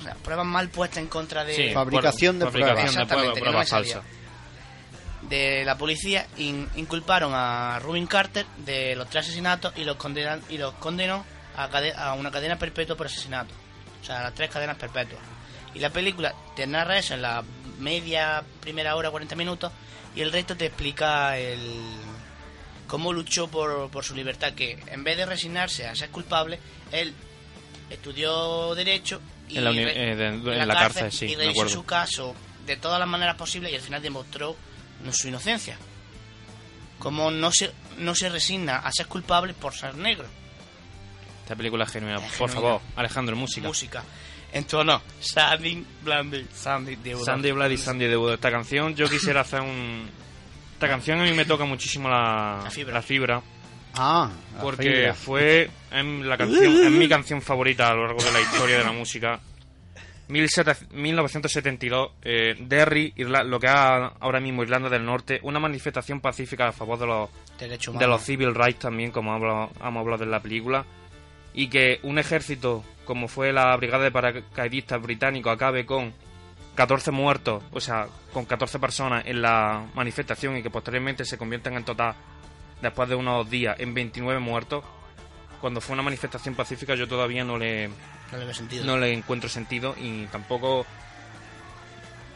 o 0.00 0.02
sea, 0.02 0.14
pruebas 0.14 0.46
mal 0.46 0.68
puestas 0.68 0.98
en 0.98 1.06
contra 1.08 1.44
de, 1.44 1.54
Sí, 1.54 1.70
Fabricación 1.72 2.38
de 2.38 2.44
fabricación 2.46 3.06
pruebas. 3.06 3.34
de 3.34 3.40
pruebas, 3.40 3.68
falsas. 3.70 4.02
de 5.22 5.64
la 5.64 5.78
policía 5.78 6.26
in- 6.38 6.68
inculparon 6.74 7.32
a 7.34 7.78
Rubin 7.80 8.06
Carter 8.08 8.44
de 8.58 8.96
los 8.96 9.08
tres 9.08 9.24
asesinatos 9.26 9.72
y 9.76 9.84
los 9.84 9.96
condenan 9.96 10.42
y 10.48 10.58
los 10.58 10.74
condenó 10.74 11.24
a, 11.56 11.68
cade- 11.70 11.94
a 11.96 12.14
una 12.14 12.30
cadena 12.30 12.58
perpetua 12.58 12.96
por 12.96 13.06
asesinato. 13.06 13.54
O 14.02 14.04
sea, 14.04 14.18
a 14.20 14.22
las 14.24 14.34
tres 14.34 14.50
cadenas 14.50 14.76
perpetuas. 14.76 15.22
Y 15.74 15.78
la 15.78 15.90
película 15.90 16.34
te 16.56 16.66
narra 16.66 16.98
eso 16.98 17.14
en 17.14 17.22
la 17.22 17.42
media 17.78 18.42
primera 18.60 18.94
hora, 18.96 19.10
40 19.10 19.34
minutos, 19.36 19.72
y 20.14 20.20
el 20.20 20.30
resto 20.32 20.56
te 20.56 20.66
explica 20.66 21.38
el 21.38 21.60
cómo 22.86 23.12
luchó 23.12 23.48
por, 23.48 23.90
por 23.90 24.04
su 24.04 24.14
libertad, 24.14 24.52
que 24.52 24.78
en 24.88 25.02
vez 25.02 25.16
de 25.16 25.24
resignarse 25.26 25.86
a 25.86 25.94
ser 25.94 26.10
culpable, 26.10 26.58
él 26.92 27.14
estudió 27.90 28.74
Derecho 28.74 29.20
y 29.48 29.58
En 29.58 29.64
la 29.64 29.70
re- 29.72 30.12
eh, 30.12 30.16
de- 30.16 30.26
en 30.60 30.68
la 30.68 30.74
cárcel, 30.74 31.10
sí, 31.12 31.26
y 31.26 31.34
revisó 31.36 31.68
su 31.68 31.84
caso 31.84 32.34
de 32.66 32.76
todas 32.76 32.98
las 32.98 33.08
maneras 33.08 33.36
posibles 33.36 33.72
y 33.72 33.76
al 33.76 33.80
final 33.82 34.02
demostró 34.02 34.56
su 35.12 35.28
inocencia. 35.28 35.76
Como 36.98 37.30
no 37.30 37.50
se, 37.50 37.72
no 37.98 38.14
se 38.14 38.28
resigna 38.28 38.76
a 38.78 38.92
ser 38.92 39.06
culpable 39.06 39.54
por 39.54 39.74
ser 39.74 39.94
negro. 39.96 40.26
Esta 41.42 41.56
película 41.56 41.84
es 41.84 41.90
genuina. 41.90 42.16
Es 42.18 42.22
Por 42.36 42.48
genuina. 42.48 42.54
favor, 42.54 42.80
Alejandro, 42.94 43.34
música. 43.36 43.66
Música. 43.66 44.04
En 44.52 44.64
tono. 44.64 45.00
Sandy, 45.20 45.84
Blandy, 46.02 46.46
Sandy, 46.52 46.96
de 46.96 47.14
Udon. 47.14 47.24
Sandy 47.24 47.52
Bloody 47.52 47.76
Sandy 47.78 48.06
de 48.06 48.16
Budo. 48.16 48.34
Esta 48.34 48.50
canción, 48.50 48.94
yo 48.94 49.08
quisiera 49.08 49.40
hacer 49.40 49.60
un. 49.62 50.08
Esta 50.74 50.88
canción 50.88 51.20
a 51.20 51.24
mí 51.24 51.32
me 51.32 51.44
toca 51.44 51.64
muchísimo 51.64 52.08
la, 52.08 52.60
La 52.64 52.70
fibra. 52.70 52.92
la 52.94 53.02
fibra, 53.02 53.42
Ah, 53.94 54.30
la 54.56 54.60
porque 54.60 54.82
fibra. 54.90 55.14
fue 55.14 55.70
en 55.90 56.28
la 56.28 56.36
canción, 56.36 56.84
es 56.84 56.90
mi 56.90 57.08
canción 57.08 57.40
favorita 57.40 57.88
a 57.88 57.94
lo 57.94 58.06
largo 58.06 58.22
de 58.22 58.32
la 58.32 58.40
historia 58.40 58.78
de 58.78 58.84
la 58.84 58.92
música. 58.92 59.40
1700 60.28 60.92
1972, 60.92 62.10
eh, 62.22 62.54
Derry, 62.58 63.12
Irla- 63.16 63.44
lo 63.44 63.58
que 63.60 63.66
es 63.66 63.72
ahora 63.72 64.40
mismo 64.40 64.62
Irlanda 64.62 64.88
del 64.88 65.04
Norte, 65.04 65.40
una 65.42 65.60
manifestación 65.60 66.20
pacífica 66.20 66.68
a 66.68 66.72
favor 66.72 66.98
de 66.98 67.06
los, 67.06 67.30
Derecho 67.58 67.90
de 67.92 67.96
humano. 67.98 68.12
los 68.14 68.22
civil 68.22 68.54
rights 68.54 68.80
también, 68.80 69.10
como 69.10 69.32
hablo- 69.32 69.70
hemos 69.80 70.00
hablado 70.00 70.24
en 70.24 70.30
la 70.30 70.40
película, 70.40 70.84
y 71.54 71.68
que 71.68 72.00
un 72.02 72.18
ejército 72.18 72.82
como 73.04 73.28
fue 73.28 73.52
la 73.52 73.76
Brigada 73.76 74.04
de 74.04 74.10
Paracaidistas 74.10 75.00
británico 75.02 75.50
acabe 75.50 75.84
con 75.86 76.12
14 76.74 77.10
muertos, 77.10 77.62
o 77.72 77.80
sea, 77.80 78.06
con 78.32 78.44
14 78.44 78.78
personas 78.78 79.24
en 79.26 79.42
la 79.42 79.86
manifestación 79.94 80.56
y 80.56 80.62
que 80.62 80.70
posteriormente 80.70 81.24
se 81.24 81.36
conviertan 81.36 81.74
en 81.74 81.84
total, 81.84 82.14
después 82.80 83.08
de 83.08 83.14
unos 83.14 83.48
días, 83.50 83.78
en 83.78 83.92
29 83.94 84.40
muertos, 84.40 84.84
cuando 85.60 85.80
fue 85.80 85.94
una 85.94 86.02
manifestación 86.02 86.54
pacífica 86.54 86.94
yo 86.94 87.06
todavía 87.06 87.44
no 87.44 87.58
le, 87.58 87.88
No 88.32 88.38
le 88.38 88.54
sentido. 88.54 88.84
no 88.84 88.96
le 88.96 89.12
encuentro 89.12 89.48
sentido 89.48 89.94
y 90.00 90.26
tampoco 90.26 90.84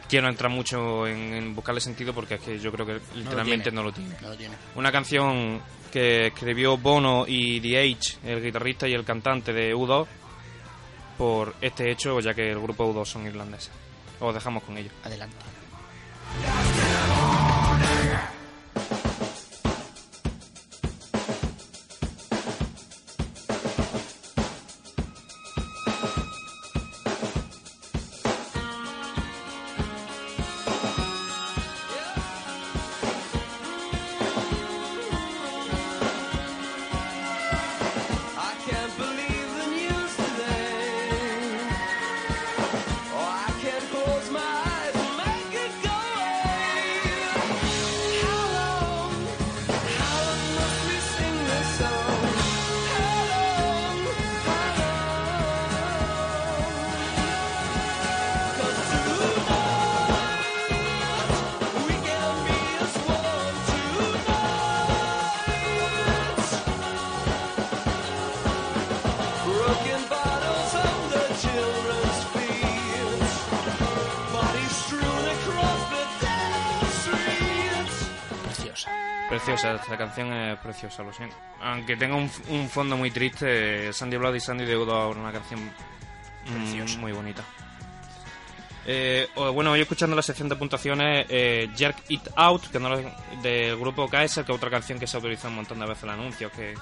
quiero 0.07 0.29
entrar 0.29 0.49
mucho 0.49 1.05
en, 1.07 1.33
en 1.33 1.55
buscarle 1.55 1.81
sentido 1.81 2.13
porque 2.13 2.35
es 2.35 2.41
que 2.41 2.59
yo 2.59 2.71
creo 2.71 2.85
que 2.85 2.99
literalmente 3.15 3.63
tiene. 3.71 3.75
no 3.75 3.83
lo 3.83 3.91
tiene. 3.91 4.15
No 4.21 4.29
lo 4.29 4.37
tiene. 4.37 4.55
Una 4.75 4.91
canción 4.91 5.61
que 5.91 6.27
escribió 6.27 6.77
Bono 6.77 7.25
y 7.27 7.59
The 7.59 7.79
Age, 7.79 8.17
el 8.23 8.41
guitarrista 8.43 8.87
y 8.87 8.93
el 8.93 9.03
cantante 9.03 9.51
de 9.51 9.75
U2, 9.75 10.07
por 11.17 11.55
este 11.61 11.91
hecho, 11.91 12.19
ya 12.19 12.33
que 12.33 12.51
el 12.51 12.59
grupo 12.59 12.93
U2 12.93 13.05
son 13.05 13.25
irlandeses. 13.25 13.71
Os 14.19 14.33
dejamos 14.33 14.63
con 14.63 14.77
ello. 14.77 14.91
Adelante. 15.03 15.35
Preciosa, 79.87 79.93
esta 79.93 79.97
canción 79.97 80.33
es 80.33 80.59
preciosa, 80.59 81.03
lo 81.03 81.13
siento. 81.13 81.35
Aunque 81.61 81.95
tenga 81.95 82.15
un, 82.15 82.29
un 82.49 82.69
fondo 82.69 82.97
muy 82.97 83.11
triste, 83.11 83.91
Sandy 83.93 84.17
Blood 84.17 84.35
y 84.35 84.39
Sandy 84.39 84.65
de 84.65 84.77
U2 84.77 85.11
es 85.11 85.17
una 85.17 85.31
canción 85.31 85.59
mm, 86.47 86.99
muy 86.99 87.11
bonita. 87.11 87.43
Eh, 88.89 89.27
bueno, 89.53 89.71
hoy 89.71 89.81
escuchando 89.81 90.15
la 90.15 90.21
sección 90.21 90.47
de 90.47 90.55
puntuaciones, 90.55 91.25
eh, 91.29 91.69
Jerk 91.75 91.97
It 92.07 92.21
Out, 92.35 92.67
que 92.71 92.79
no 92.79 92.89
lo- 92.89 93.11
del 93.41 93.75
grupo 93.77 94.07
Kaiser, 94.07 94.45
que 94.45 94.53
es 94.53 94.57
otra 94.57 94.69
canción 94.69 94.97
que 94.97 95.05
se 95.07 95.17
ha 95.17 95.19
utilizado 95.19 95.49
un 95.49 95.55
montón 95.57 95.79
de 95.79 95.85
veces 95.85 96.03
en 96.05 96.09
anuncios, 96.11 96.51
que 96.53 96.73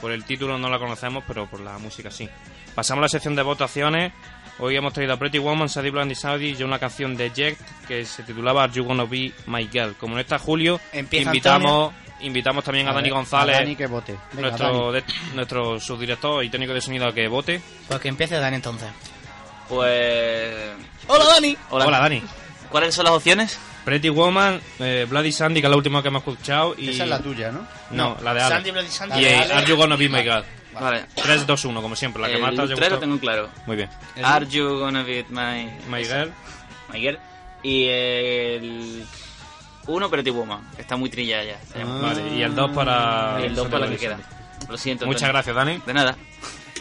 por 0.00 0.10
el 0.12 0.24
título 0.24 0.58
no 0.58 0.68
la 0.68 0.78
conocemos, 0.78 1.24
pero 1.26 1.46
por 1.46 1.60
la 1.60 1.78
música 1.78 2.10
sí. 2.10 2.28
Pasamos 2.74 3.00
a 3.00 3.04
la 3.04 3.08
sección 3.08 3.34
de 3.34 3.42
votaciones. 3.42 4.12
Hoy 4.58 4.76
hemos 4.76 4.92
traído 4.92 5.14
a 5.14 5.16
Pretty 5.16 5.38
Woman, 5.38 5.68
Sadie 5.70 5.90
Blonde 5.90 6.12
y 6.12 6.16
Saudi 6.16 6.54
y 6.58 6.62
una 6.62 6.78
canción 6.78 7.16
de 7.16 7.30
Jerk 7.30 7.58
que 7.88 8.04
se 8.04 8.22
titulaba 8.24 8.64
Are 8.64 8.72
You 8.72 8.84
Gonna 8.84 9.04
Be 9.04 9.32
My 9.46 9.66
Girl. 9.72 9.94
Como 9.94 10.14
no 10.14 10.20
está 10.20 10.38
Julio, 10.38 10.78
Empieza 10.92 11.30
invitamos, 11.30 11.94
invitamos 12.20 12.64
también 12.64 12.88
a, 12.88 12.92
Dani 12.92 13.08
ver, 13.08 13.12
González, 13.14 13.56
a 13.56 13.58
Dani 13.60 13.76
que 13.76 13.86
vote. 13.86 14.16
Venga, 14.32 14.48
nuestro, 14.48 14.92
Dani. 14.92 15.04
de- 15.06 15.34
nuestro 15.34 15.80
subdirector 15.80 16.44
y 16.44 16.50
técnico 16.50 16.72
de 16.72 16.80
sonido, 16.80 17.06
a 17.06 17.12
que 17.14 17.28
vote. 17.28 17.60
Pues 17.88 18.00
que 18.00 18.08
empiece 18.08 18.36
Dani 18.36 18.56
entonces. 18.56 18.88
Pues. 19.68 20.54
¡Hola, 21.06 21.24
Dani! 21.24 21.56
Hola. 21.70 21.86
Hola, 21.86 21.98
Dani. 22.00 22.22
¿Cuáles 22.70 22.94
son 22.94 23.04
las 23.04 23.14
opciones? 23.14 23.58
Pretty 23.84 24.08
Woman, 24.08 24.60
eh, 24.78 25.06
Bloody 25.08 25.30
Sandy, 25.30 25.60
que 25.60 25.66
es 25.66 25.70
la 25.70 25.76
última 25.76 26.02
que 26.02 26.08
hemos 26.08 26.20
escuchado. 26.26 26.74
Y... 26.76 26.88
Esa 26.88 27.04
es 27.04 27.10
la 27.10 27.20
tuya, 27.20 27.52
¿no? 27.52 27.66
No, 27.90 28.16
la 28.22 28.34
de 28.34 28.40
Ale. 28.40 28.54
Sandy, 28.54 28.70
Bloody 28.70 28.88
Sandy. 28.88 29.20
Y 29.20 29.26
Ale. 29.26 29.52
Are 29.54 29.66
You 29.66 29.76
Gonna 29.76 29.96
Be 29.96 30.08
My 30.08 30.22
Girl. 30.22 30.44
Vale. 30.80 31.04
3, 31.14 31.46
2, 31.46 31.64
1, 31.66 31.82
como 31.82 31.94
siempre. 31.94 32.20
La 32.22 32.28
que 32.28 32.34
el 32.34 32.44
haya 32.44 32.74
3 32.74 32.90
lo 32.90 32.98
tengo 32.98 33.18
claro. 33.18 33.48
Muy 33.66 33.76
bien. 33.76 33.88
Are 34.22 34.46
you 34.46 34.78
gonna 34.78 35.02
be 35.02 35.24
my. 35.28 35.70
My 35.88 36.04
Girl. 36.04 36.32
my 36.92 37.00
girl? 37.00 37.18
Y 37.62 37.84
el. 37.86 39.06
1 39.86 40.10
Pretty 40.10 40.30
Woman. 40.30 40.70
que 40.76 40.82
Está 40.82 40.96
muy 40.96 41.10
trillada 41.10 41.44
ya. 41.44 41.58
se 41.72 41.78
llama. 41.78 42.00
Vale, 42.00 42.28
y 42.34 42.42
el 42.42 42.54
2 42.54 42.70
para. 42.72 43.36
y 43.40 43.44
el 43.44 43.54
2 43.54 43.68
para 43.68 43.86
la 43.86 43.90
que 43.92 43.98
queda. 43.98 44.18
Lo 44.68 44.76
siento. 44.78 45.06
Muchas 45.06 45.22
Antonio. 45.24 45.32
gracias, 45.34 45.56
Dani. 45.56 45.82
De 45.86 45.94
nada. 45.94 46.16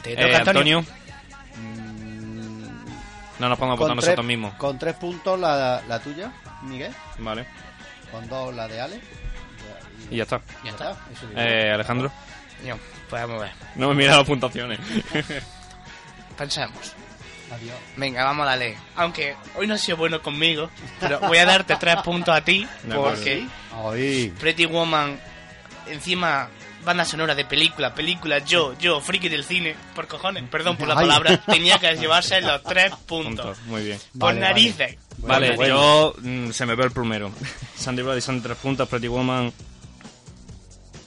Te 0.01 0.13
Eh, 0.13 0.15
toca, 0.15 0.37
Antonio. 0.49 0.79
Antonio, 0.79 1.03
no 3.39 3.49
nos 3.49 3.57
podemos 3.57 3.79
votar 3.79 3.89
Con 3.89 3.95
nosotros 3.97 4.25
mismos. 4.25 4.53
Con 4.55 4.79
tres 4.79 4.95
puntos 4.95 5.39
la, 5.39 5.81
la 5.87 5.99
tuya, 5.99 6.31
Miguel. 6.63 6.93
Vale. 7.19 7.45
Con 8.11 8.27
dos 8.29 8.53
la 8.53 8.67
de 8.67 8.79
Ale. 8.81 9.01
Y 10.09 10.17
ya 10.17 10.23
está. 10.23 10.41
Ya 10.63 10.71
está. 10.71 10.91
Eso. 11.11 11.27
Eh, 11.35 11.71
Alejandro, 11.73 12.11
Yo, 12.65 12.75
pues 13.09 13.21
vamos 13.21 13.41
a 13.41 13.45
ver. 13.45 13.51
no 13.75 13.89
me 13.89 13.95
mira 13.95 14.15
las 14.17 14.25
puntuaciones. 14.27 14.79
Pensemos. 16.37 16.93
Adiós. 17.51 17.75
Venga, 17.97 18.23
vamos 18.23 18.45
a 18.47 18.51
darle. 18.51 18.77
Aunque 18.95 19.35
hoy 19.55 19.67
no 19.67 19.75
has 19.75 19.81
sido 19.81 19.97
bueno 19.97 20.21
conmigo, 20.21 20.69
pero 20.99 21.19
voy 21.19 21.37
a 21.37 21.45
darte 21.45 21.75
tres 21.75 21.97
puntos 21.97 22.35
a 22.35 22.41
ti 22.41 22.67
porque 22.93 23.45
Pretty 24.39 24.65
Woman, 24.65 25.19
encima 25.87 26.49
banda 26.83 27.05
sonora 27.05 27.33
de 27.35 27.45
película, 27.45 27.93
película, 27.93 28.39
yo, 28.39 28.77
yo, 28.77 28.99
friki 28.99 29.29
del 29.29 29.43
cine, 29.43 29.75
por 29.95 30.07
cojones, 30.07 30.43
perdón 30.49 30.77
por 30.77 30.87
la 30.87 30.95
Ay. 30.95 31.01
palabra, 31.01 31.37
tenía 31.45 31.79
que 31.79 31.95
llevarse 31.95 32.41
los 32.41 32.61
tres 32.63 32.91
puntos. 33.05 33.45
Puntos. 33.45 33.57
Muy 33.67 33.83
bien. 33.83 33.99
Por 34.11 34.33
Vale, 34.33 34.39
narices. 34.41 34.97
Vale, 35.19 35.55
bueno. 35.55 35.75
yo 35.75 36.15
mm, 36.21 36.51
se 36.51 36.65
me 36.65 36.75
ve 36.75 36.83
el 36.85 36.91
primero. 36.91 37.31
Sandy 37.77 38.01
Bloody 38.01 38.21
Sandy 38.21 38.41
3 38.41 38.57
puntos, 38.57 38.89
Pretty 38.89 39.07
Woman 39.07 39.53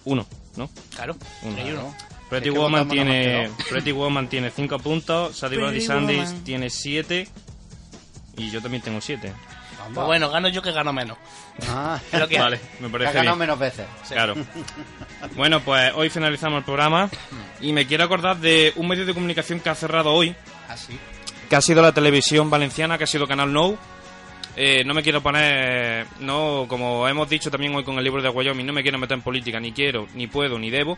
1, 0.05 0.27
¿no? 0.57 0.71
Claro, 0.95 1.17
Uno. 1.43 1.55
tres 1.55 1.67
y 1.67 1.71
uno. 1.73 1.97
Pretty 2.29 2.49
Es 2.49 2.55
que 2.55 2.59
Woman 2.61 2.89
tiene 2.89 3.51
Pretty 3.71 3.93
Woman 3.93 4.29
tiene 4.29 4.51
5 4.51 4.79
puntos, 4.81 5.37
Sandy 5.37 5.57
Bloody 5.57 5.87
Woman. 5.87 6.45
tiene 6.45 6.71
7 6.71 7.29
y 8.39 8.51
yo 8.51 8.61
también 8.61 8.83
tengo 8.83 9.01
7. 9.01 9.29
anda. 9.29 9.95
Pues 9.95 10.07
bueno, 10.07 10.29
gano 10.31 10.49
yo 10.49 10.61
que 10.63 10.73
gano 10.73 10.93
menos. 10.93 11.17
Ah, 11.69 12.01
que. 12.29 12.39
Vale, 12.39 12.61
me 12.81 12.81
que 12.81 12.87
ha 12.87 12.91
parece 12.91 13.13
ganado 13.13 13.37
bien. 13.37 13.39
menos 13.39 13.59
veces. 13.59 13.87
Claro. 14.09 14.35
Bueno, 15.35 15.61
pues 15.61 15.93
hoy 15.95 16.09
finalizamos 16.11 16.59
el 16.59 16.65
programa 16.65 17.11
y 17.61 17.73
me 17.73 17.87
quiero 17.87 18.05
acordar 18.05 18.37
de 18.37 18.73
un 18.77 18.87
medio 18.87 19.05
de 19.05 19.13
comunicación 19.15 19.61
que 19.61 19.69
ha 19.71 19.75
cerrado 19.75 20.13
hoy, 20.13 20.35
Así. 20.69 20.97
que 21.51 21.57
ha 21.57 21.61
sido 21.61 21.83
la 21.83 21.93
televisión 21.93 22.49
valenciana, 22.49 22.97
que 22.97 23.05
ha 23.05 23.07
sido 23.07 23.27
Canal 23.27 23.53
Nou. 23.53 23.77
Eh, 24.57 24.85
no 24.85 24.95
me 24.95 25.03
quiero 25.03 25.23
poner, 25.23 26.07
no, 26.21 26.67
como 26.69 27.07
hemos 27.09 27.29
dicho 27.29 27.51
también 27.51 27.75
hoy 27.75 27.85
con 27.85 27.99
el 27.99 28.05
libro 28.05 28.23
de 28.23 28.29
Wyoming, 28.29 28.65
no 28.67 28.73
me 28.73 28.83
quiero 28.83 28.99
meter 28.99 29.17
en 29.17 29.23
política, 29.23 29.59
ni 29.61 29.73
quiero, 29.73 30.07
ni 30.15 30.27
puedo, 30.27 30.59
ni 30.59 30.71
debo. 30.71 30.97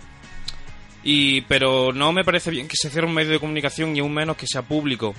Y, 1.03 1.43
pero 1.43 1.93
no 1.93 2.13
me 2.13 2.25
parece 2.25 2.51
bien 2.51 2.69
que 2.69 2.77
se 2.77 2.91
cierre 2.91 3.07
un 3.07 3.15
medio 3.15 3.31
de 3.31 3.39
comunicación 3.41 3.97
y 3.97 4.01
aún 4.01 4.13
menos 4.13 4.37
que 4.37 4.47
sea 4.47 4.63
público. 4.63 5.15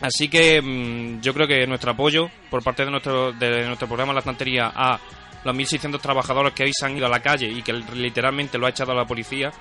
Así 0.00 0.28
que 0.28 0.62
mm, 0.62 1.20
yo 1.20 1.34
creo 1.34 1.46
que 1.46 1.66
nuestro 1.66 1.90
apoyo 1.90 2.30
por 2.50 2.62
parte 2.62 2.84
de 2.84 2.90
nuestro, 2.90 3.32
de 3.32 3.66
nuestro 3.66 3.88
programa 3.88 4.12
La 4.12 4.20
Estantería 4.20 4.72
a 4.74 4.98
los 5.44 5.54
1.600 5.54 6.00
trabajadores 6.00 6.52
que 6.52 6.64
hoy 6.64 6.72
se 6.72 6.86
han 6.86 6.96
ido 6.96 7.06
a 7.06 7.10
la 7.10 7.20
calle 7.20 7.48
y 7.48 7.62
que 7.62 7.72
literalmente 7.72 8.58
lo 8.58 8.66
ha 8.66 8.70
echado 8.70 8.92
a 8.92 8.94
la 8.94 9.06
policía, 9.06 9.52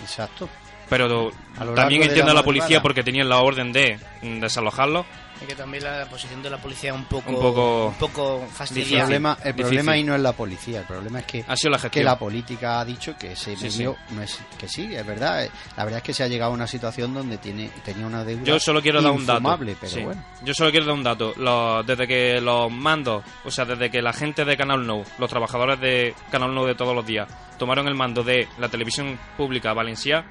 Exacto. 0.00 0.48
pero 0.88 1.30
también 1.74 2.02
entiendo 2.02 2.32
a 2.32 2.34
la 2.34 2.42
policía 2.42 2.82
porque 2.82 3.02
tenían 3.02 3.28
la 3.28 3.40
orden 3.40 3.72
de 3.72 3.98
mm, 4.22 4.40
desalojarlo. 4.40 5.04
Y 5.42 5.44
que 5.46 5.54
también 5.54 5.84
la 5.84 6.06
posición 6.06 6.42
de 6.42 6.48
la 6.48 6.56
policía 6.58 6.90
es 6.92 6.96
un 6.96 7.04
poco, 7.04 7.28
Un 7.30 7.36
poco- 7.40 7.86
un 7.88 7.94
poco 7.94 8.42
El 8.44 8.48
fastidiosa. 8.48 9.00
problema, 9.04 9.38
el 9.44 9.54
problema 9.54 9.92
ahí 9.92 10.02
no 10.02 10.14
es 10.14 10.20
la 10.22 10.32
policía, 10.32 10.80
el 10.80 10.86
problema 10.86 11.18
es 11.20 11.26
que, 11.26 11.44
Ha 11.46 11.56
sido 11.56 11.70
la 11.72 11.78
que 11.90 12.02
la 12.02 12.18
política 12.18 12.80
ha 12.80 12.84
dicho 12.86 13.14
que 13.18 13.32
ese 13.32 13.54
Sí, 13.56 13.68
medio 13.78 13.96
no 14.12 14.22
es 14.22 14.38
que 14.58 14.66
sí, 14.66 14.94
es 14.94 15.06
verdad. 15.06 15.44
eh, 15.44 15.50
La 15.76 15.84
verdad 15.84 15.98
es 15.98 16.04
que 16.04 16.14
se 16.14 16.22
ha 16.22 16.28
llegado 16.28 16.52
a 16.52 16.54
una 16.54 16.66
situación 16.66 17.12
donde 17.12 17.36
tiene 17.38 17.70
tenía 17.84 18.06
una 18.06 18.24
deuda 18.24 18.44
Yo 18.44 18.58
solo 18.58 18.80
quiero 18.80 19.02
dar 19.02 19.12
un 19.12 19.26
dato. 19.26 19.58
pero 19.58 19.76
Sí. 19.92 20.00
bueno. 20.02 20.24
Yo 20.42 20.54
solo 20.54 20.70
quiero 20.70 20.86
dar 20.86 20.94
un 20.94 21.02
dato. 21.04 21.34
Los- 21.36 21.86
desde 21.86 22.06
que 22.08 22.40
los 22.40 22.70
mandos, 22.72 23.22
o 23.44 23.50
sea, 23.50 23.64
desde 23.66 23.90
que 23.90 24.00
la 24.00 24.12
gente 24.14 24.44
de 24.44 24.56
Canal 24.56 24.86
Nou, 24.86 25.04
los 25.18 25.28
trabajadores 25.28 25.78
de 25.80 26.14
Canal 26.30 26.54
Nou 26.54 26.64
de 26.66 26.74
todos 26.74 26.94
los 26.94 27.04
días, 27.04 27.28
tomaron 27.58 27.86
el 27.88 27.94
mando 27.94 28.22
de 28.22 28.48
la 28.58 28.68
televisión 28.68 29.18
pública 29.36 29.72
valenciana, 29.74 30.26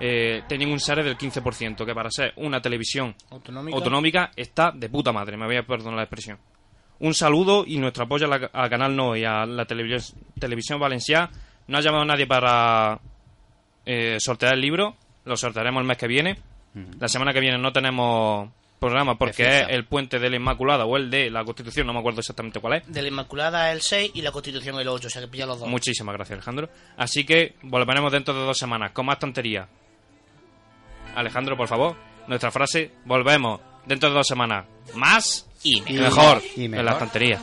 eh, 0.00 0.42
tenían 0.48 0.70
un 0.70 0.78
share 0.78 1.02
del 1.04 1.16
15%, 1.16 1.84
que 1.84 1.94
para 1.94 2.10
ser 2.10 2.32
una 2.36 2.60
televisión 2.60 3.14
Autonómica. 3.30 3.76
autonómica 3.76 4.30
está 4.36 4.70
de 4.72 4.88
puta 4.88 5.12
madre, 5.12 5.36
me 5.36 5.46
voy 5.46 5.56
a 5.56 5.62
perdonar 5.66 5.96
la 5.96 6.02
expresión. 6.02 6.38
Un 6.98 7.14
saludo 7.14 7.64
y 7.66 7.78
nuestro 7.78 8.04
apoyo 8.04 8.26
a, 8.26 8.38
la- 8.38 8.50
a 8.52 8.68
Canal 8.70 8.96
No 8.96 9.14
y 9.16 9.24
a 9.24 9.44
la 9.46 9.66
televis- 9.66 10.14
televisión 10.38 10.80
valenciana. 10.80 11.30
No 11.68 11.78
ha 11.78 11.80
llamado 11.80 12.04
nadie 12.04 12.26
para 12.26 12.98
eh, 13.84 14.16
sortear 14.20 14.54
el 14.54 14.60
libro, 14.60 14.96
lo 15.24 15.36
sortearemos 15.36 15.80
el 15.80 15.86
mes 15.86 15.98
que 15.98 16.06
viene. 16.06 16.38
La 17.00 17.08
semana 17.08 17.32
que 17.32 17.40
viene 17.40 17.56
no 17.56 17.72
tenemos 17.72 18.50
programa 18.78 19.16
porque 19.16 19.60
Es 19.60 19.66
el 19.70 19.86
puente 19.86 20.18
de 20.18 20.28
la 20.28 20.36
Inmaculada 20.36 20.84
o 20.84 20.96
el 20.98 21.10
de 21.10 21.30
la 21.30 21.42
Constitución, 21.44 21.86
no 21.86 21.94
me 21.94 22.00
acuerdo 22.00 22.20
exactamente 22.20 22.60
cuál 22.60 22.74
es. 22.74 22.92
De 22.92 23.00
la 23.00 23.08
Inmaculada 23.08 23.72
el 23.72 23.80
6 23.80 24.10
y 24.14 24.20
la 24.22 24.30
Constitución 24.30 24.78
el 24.78 24.86
8, 24.88 25.06
o 25.06 25.10
sea 25.10 25.22
que 25.22 25.28
pilla 25.28 25.46
los 25.46 25.58
dos. 25.60 25.68
Muchísimas 25.68 26.14
gracias, 26.14 26.36
Alejandro. 26.36 26.68
Así 26.98 27.24
que 27.24 27.54
volveremos 27.62 28.12
dentro 28.12 28.34
de 28.34 28.40
dos 28.40 28.58
semanas 28.58 28.92
con 28.92 29.06
más 29.06 29.18
tonterías. 29.18 29.66
Alejandro, 31.16 31.56
por 31.56 31.66
favor, 31.68 31.96
nuestra 32.28 32.50
frase, 32.52 32.92
volvemos 33.04 33.60
dentro 33.86 34.08
de 34.10 34.14
dos 34.14 34.26
semanas. 34.26 34.66
Más 34.94 35.46
y, 35.64 35.82
Y 35.92 35.98
mejor, 35.98 36.42
y 36.56 36.66
en 36.66 36.70
mejor. 36.72 36.84
la 36.84 36.98
tontería. 36.98 37.40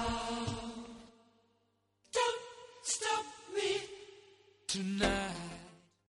Tonight 4.68 5.33